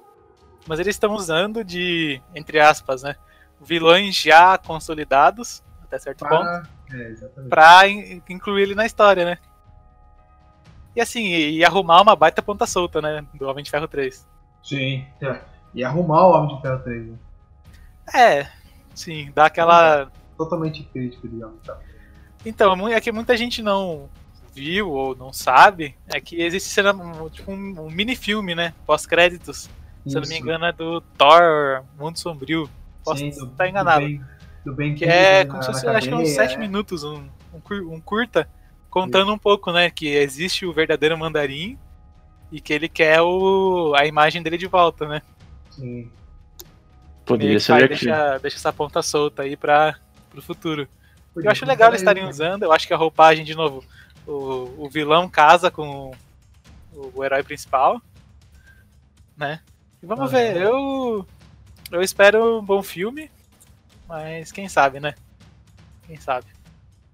mas 0.66 0.78
eles 0.78 0.96
estão 0.96 1.14
usando 1.14 1.64
de, 1.64 2.20
entre 2.34 2.60
aspas, 2.60 3.02
né, 3.02 3.16
vilões 3.60 4.14
já 4.14 4.58
consolidados, 4.58 5.62
até 5.92 5.98
certo 5.98 6.20
ponto, 6.26 6.42
Para... 6.42 6.62
É, 6.92 7.14
pra 7.48 7.88
in- 7.88 8.22
incluir 8.28 8.62
ele 8.62 8.74
na 8.74 8.86
história, 8.86 9.24
né. 9.24 9.38
E 10.96 11.00
assim, 11.00 11.24
e, 11.24 11.58
e 11.58 11.64
arrumar 11.64 12.00
uma 12.02 12.16
baita 12.16 12.42
ponta 12.42 12.66
solta, 12.66 13.00
né, 13.00 13.24
do 13.34 13.46
Homem 13.48 13.62
de 13.64 13.70
Ferro 13.70 13.88
3. 13.88 14.26
Sim. 14.62 15.04
É. 15.20 15.40
E 15.74 15.82
arrumar 15.84 16.26
o 16.26 16.32
Homem 16.32 16.54
de 16.56 16.62
Ferro 16.62 16.78
3. 16.80 17.06
Né? 17.08 17.18
É, 18.14 18.46
sim, 18.94 19.30
dá 19.34 19.46
aquela 19.46 20.10
Totalmente 20.36 20.82
crítico, 20.84 21.28
digamos. 21.28 21.60
Tá? 21.64 21.78
Então, 22.44 22.74
mu- 22.76 22.88
é 22.88 23.00
que 23.00 23.12
muita 23.12 23.36
gente 23.36 23.62
não 23.62 24.08
viu 24.54 24.90
ou 24.90 25.14
não 25.16 25.32
sabe, 25.32 25.96
é 26.08 26.20
que 26.20 26.42
existe 26.42 26.68
cena, 26.68 26.92
um, 26.92 27.28
tipo 27.30 27.50
um, 27.52 27.86
um 27.86 27.90
mini-filme, 27.90 28.54
né? 28.54 28.74
Pós-créditos. 28.84 29.70
Se 30.06 30.16
eu 30.16 30.20
não 30.20 30.28
me 30.28 30.36
engano, 30.38 30.64
é 30.64 30.72
do 30.72 31.00
Thor 31.00 31.84
Mundo 31.98 32.18
Sombrio. 32.18 32.68
Posso 33.04 33.20
Sim, 33.20 33.28
estar 33.28 33.68
enganado. 33.68 34.00
Do 34.00 34.06
bem, 34.08 34.24
do 34.64 34.74
bem 34.74 34.94
que 34.94 35.04
é 35.04 35.44
na- 35.44 35.50
como 35.50 35.62
se 35.62 35.72
fosse, 35.72 35.86
acho 35.86 36.08
que 36.08 36.14
uns 36.14 36.18
cadeia, 36.18 36.34
7 36.34 36.54
é. 36.54 36.58
minutos, 36.58 37.02
um, 37.04 37.28
um, 37.52 37.60
cur- 37.60 37.86
um 37.92 38.00
curta, 38.00 38.48
contando 38.88 39.32
um 39.32 39.38
pouco, 39.38 39.72
né? 39.72 39.90
Que 39.90 40.08
existe 40.08 40.64
o 40.66 40.72
verdadeiro 40.72 41.16
mandarim 41.18 41.78
e 42.50 42.60
que 42.60 42.72
ele 42.72 42.88
quer 42.88 43.20
o, 43.22 43.94
a 43.96 44.06
imagem 44.06 44.42
dele 44.42 44.58
de 44.58 44.66
volta, 44.66 45.08
né? 45.08 45.22
Sim. 45.70 46.10
Poderia 47.24 47.58
ser 47.60 47.72
aqui. 47.72 47.88
deixa, 47.88 48.38
deixa 48.38 48.56
essa 48.56 48.72
ponta 48.72 49.00
solta 49.02 49.42
aí 49.42 49.56
para 49.56 49.96
pro 50.30 50.42
futuro. 50.42 50.88
Podia 51.32 51.48
Eu 51.48 51.52
acho 51.52 51.64
legal 51.64 51.88
eles 51.88 52.00
estarem 52.00 52.24
né? 52.24 52.28
usando. 52.28 52.62
Eu 52.64 52.72
acho 52.72 52.86
que 52.86 52.92
a 52.92 52.96
roupagem, 52.96 53.44
de 53.44 53.54
novo, 53.54 53.82
o, 54.26 54.84
o 54.84 54.88
vilão 54.90 55.28
casa 55.28 55.70
com 55.70 56.14
o, 56.92 57.12
o 57.14 57.24
herói 57.24 57.42
principal. 57.42 58.00
Né? 59.36 59.60
E 60.02 60.06
vamos 60.06 60.24
Aham. 60.24 60.32
ver. 60.32 60.56
Eu, 60.56 61.26
eu 61.90 62.02
espero 62.02 62.58
um 62.58 62.64
bom 62.64 62.82
filme. 62.82 63.30
Mas 64.12 64.52
quem 64.52 64.68
sabe, 64.68 65.00
né? 65.00 65.14
Quem 66.06 66.18
sabe? 66.20 66.44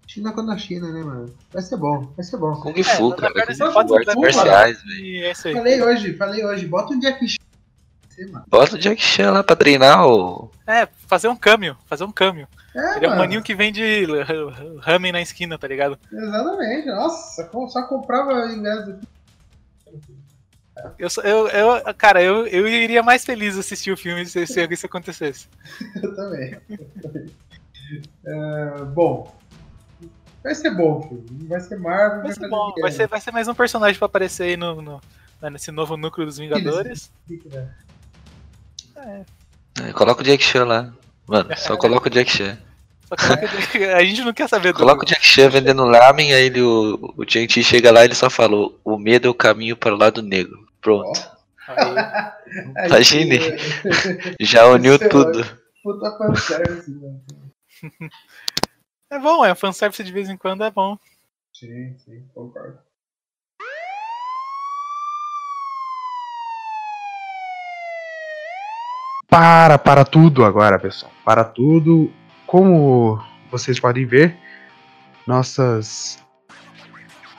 China 0.05 0.33
contra 0.33 0.55
a 0.55 0.59
China, 0.59 0.91
né, 0.91 1.01
mano? 1.01 1.33
Vai 1.53 1.63
ser 1.63 1.77
bom, 1.77 2.13
vai 2.17 2.25
ser 2.25 2.37
bom. 2.39 2.57
Kung 2.61 2.83
Fu, 2.83 3.11
na 3.11 3.17
cara. 3.17 3.35
verdade, 3.35 3.59
Kung 3.61 3.71
Fu, 3.73 3.95
artes 3.95 4.15
marciais, 4.17 4.83
velho. 4.83 5.05
E 5.05 5.23
é 5.23 5.31
isso 5.31 5.47
aí. 5.47 5.55
Falei 5.55 5.81
hoje, 5.81 6.17
falei 6.17 6.45
hoje. 6.45 6.67
Bota 6.67 6.95
um 6.95 6.99
Jack 6.99 7.29
Chan. 7.29 7.39
mano. 8.33 8.45
Bota 8.49 8.75
o 8.75 8.79
Jack 8.81 9.01
Chan 9.01 9.31
lá 9.31 9.45
pra 9.45 9.55
treinar 9.55 10.09
o. 10.09 10.51
É, 10.67 10.89
fazer 11.07 11.29
um 11.29 11.37
câmbio. 11.37 11.77
Fazer 11.87 12.03
um 12.03 12.11
câmbio. 12.11 12.49
É, 12.75 12.97
Ele 12.97 13.07
é 13.07 13.11
um 13.11 13.17
maninho 13.17 13.45
que 13.45 13.55
vende 13.55 13.81
ramen 14.81 15.13
na 15.13 15.21
esquina, 15.21 15.57
tá 15.57 15.69
ligado? 15.69 15.97
Exatamente. 16.13 16.89
Nossa, 16.89 17.49
só 17.69 17.83
comprava 17.87 18.47
ingresso 18.47 18.91
aqui. 18.91 19.07
Eu, 20.99 21.11
só- 21.11 21.23
eu, 21.23 21.49
eu, 21.49 21.95
cara, 21.95 22.23
eu, 22.23 22.47
eu 22.47 22.67
iria 22.69 23.03
mais 23.03 23.25
feliz 23.25 23.57
assistir 23.59 23.91
o 23.93 23.97
filme 23.97 24.25
se, 24.27 24.47
se 24.47 24.67
isso 24.71 24.87
acontecesse. 24.87 25.49
Eu 26.03 26.15
também. 26.15 26.57
É, 28.25 28.85
bom. 28.93 29.35
Vai 30.43 30.55
ser 30.55 30.71
bom, 30.75 31.03
filho. 31.03 31.49
Vai 31.49 31.61
ser 31.61 31.77
Marvel. 31.79 32.23
Vai 32.23 32.33
ser 32.33 32.49
bom, 32.49 32.75
vai 32.81 32.93
ser, 32.93 33.07
vai 33.09 33.21
ser 33.21 33.33
mais 33.33 33.49
um 33.49 33.55
personagem 33.55 33.99
pra 33.99 34.07
aparecer 34.07 34.45
aí 34.45 34.57
no, 34.57 34.81
no- 34.81 35.01
né, 35.43 35.51
nesse 35.51 35.71
novo 35.71 35.97
núcleo 35.97 36.27
dos 36.27 36.39
Vingadores. 36.39 37.11
É. 38.97 39.25
É, 39.83 39.93
coloca 39.93 40.21
o 40.23 40.25
Jack 40.25 40.43
Chan 40.43 40.65
lá. 40.65 40.93
Mano, 41.27 41.51
só 41.57 41.77
coloca 41.79 42.09
o 42.09 42.11
Jack 42.13 42.31
Chan. 42.31 42.59
A 43.97 44.05
gente 44.05 44.23
não 44.23 44.33
quer 44.33 44.49
saber 44.49 44.73
do. 44.73 44.79
Coloca 44.79 45.03
o 45.03 45.07
Jack 45.07 45.25
Chan 45.25 45.49
vendendo 45.49 45.85
lamen, 45.85 46.33
aí 46.33 46.45
ele, 46.47 46.61
o, 46.61 47.15
o 47.17 47.25
Shang-Chi 47.27 47.63
chega 47.63 47.91
lá 47.91 48.03
e 48.03 48.05
ele 48.07 48.15
só 48.15 48.29
falou: 48.29 48.79
O 48.85 48.99
medo 48.99 49.29
é 49.29 49.31
o 49.31 49.35
caminho 49.35 49.77
para 49.77 49.95
o 49.95 49.99
lado 49.99 50.23
negro. 50.23 50.67
Pronto. 50.81 51.19
Aí, 51.69 52.87
Imagine. 52.87 53.39
Já 54.41 54.67
uniu 54.67 54.99
tudo. 54.99 55.45
Puta 55.83 56.19
fanservice, 56.19 56.91
mano. 56.91 57.23
é 59.11 59.19
bom, 59.19 59.45
é 59.45 59.55
fanservice 59.55 60.03
de 60.05 60.13
vez 60.13 60.29
em 60.29 60.37
quando 60.37 60.65
é 60.65 60.71
bom. 60.71 60.99
Sim, 61.53 61.97
sim, 61.99 62.25
concordo. 62.35 62.79
Para, 69.29 69.79
para 69.79 70.05
tudo 70.05 70.45
agora, 70.45 70.79
pessoal. 70.79 71.13
Para 71.25 71.45
tudo. 71.45 72.11
Como 72.49 73.23
vocês 73.53 73.79
podem 73.79 74.07
ver, 74.07 74.35
nossas 75.27 76.19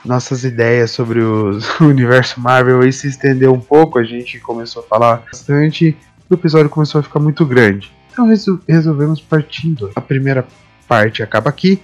nossas 0.04 0.44
ideias 0.44 0.92
sobre 0.92 1.18
o 1.20 1.58
universo 1.80 2.40
Marvel 2.40 2.80
aí 2.80 2.92
se 2.92 3.08
estendeu 3.08 3.52
um 3.52 3.60
pouco. 3.60 3.98
A 3.98 4.04
gente 4.04 4.38
começou 4.38 4.82
a 4.82 4.86
falar 4.86 5.16
bastante. 5.30 5.96
O 6.30 6.34
episódio 6.34 6.70
começou 6.70 7.00
a 7.00 7.02
ficar 7.02 7.18
muito 7.18 7.44
grande. 7.44 7.92
Então 8.12 8.28
resol- 8.28 8.60
resolvemos 8.68 9.20
partir 9.20 9.66
em 9.66 9.74
dois. 9.74 9.92
A 9.96 10.00
primeira 10.00 10.46
parte 10.86 11.24
acaba 11.24 11.50
aqui, 11.50 11.82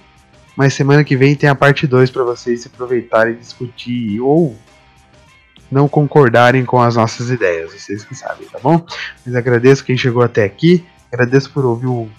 mas 0.55 0.73
semana 0.73 1.03
que 1.03 1.17
vem 1.17 1.35
tem 1.35 1.49
a 1.49 1.55
parte 1.55 1.85
2 1.85 2.09
para 2.09 2.23
vocês 2.23 2.61
se 2.61 2.69
aproveitarem 2.69 3.33
e 3.33 3.37
discutir 3.37 4.21
ou 4.21 4.57
não 5.69 5.89
concordarem 5.89 6.63
com 6.63 6.81
as 6.81 6.95
nossas 6.95 7.29
ideias, 7.29 7.73
vocês 7.73 8.05
que 8.05 8.15
sabem, 8.15 8.47
tá 8.47 8.57
bom? 8.57 8.85
Mas 9.25 9.35
agradeço 9.35 9.83
quem 9.83 9.97
chegou 9.97 10.23
até 10.23 10.45
aqui, 10.45 10.85
agradeço 11.11 11.51
por 11.51 11.65
ouvir 11.65 11.87
o 11.87 12.09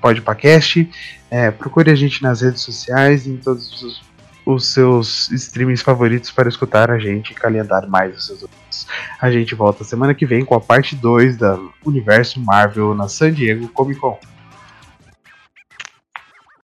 podcast. 0.00 0.90
É, 1.30 1.50
procure 1.50 1.90
a 1.90 1.94
gente 1.94 2.22
nas 2.22 2.40
redes 2.40 2.62
sociais, 2.62 3.26
em 3.26 3.36
todos 3.36 3.82
os, 3.82 4.02
os 4.44 4.66
seus 4.72 5.30
streamings 5.30 5.82
favoritos 5.82 6.30
para 6.30 6.48
escutar 6.48 6.90
a 6.90 6.98
gente 6.98 7.30
e 7.30 7.34
calentar 7.34 7.88
mais 7.88 8.16
os 8.16 8.26
seus 8.26 8.42
ouvintes. 8.42 8.86
A 9.20 9.30
gente 9.30 9.54
volta 9.54 9.84
semana 9.84 10.14
que 10.14 10.26
vem 10.26 10.44
com 10.44 10.54
a 10.54 10.60
parte 10.60 10.94
2 10.94 11.36
da 11.36 11.58
Universo 11.84 12.40
Marvel 12.40 12.94
na 12.94 13.08
San 13.08 13.32
Diego 13.32 13.68
Comic 13.68 14.00
Con. 14.00 14.18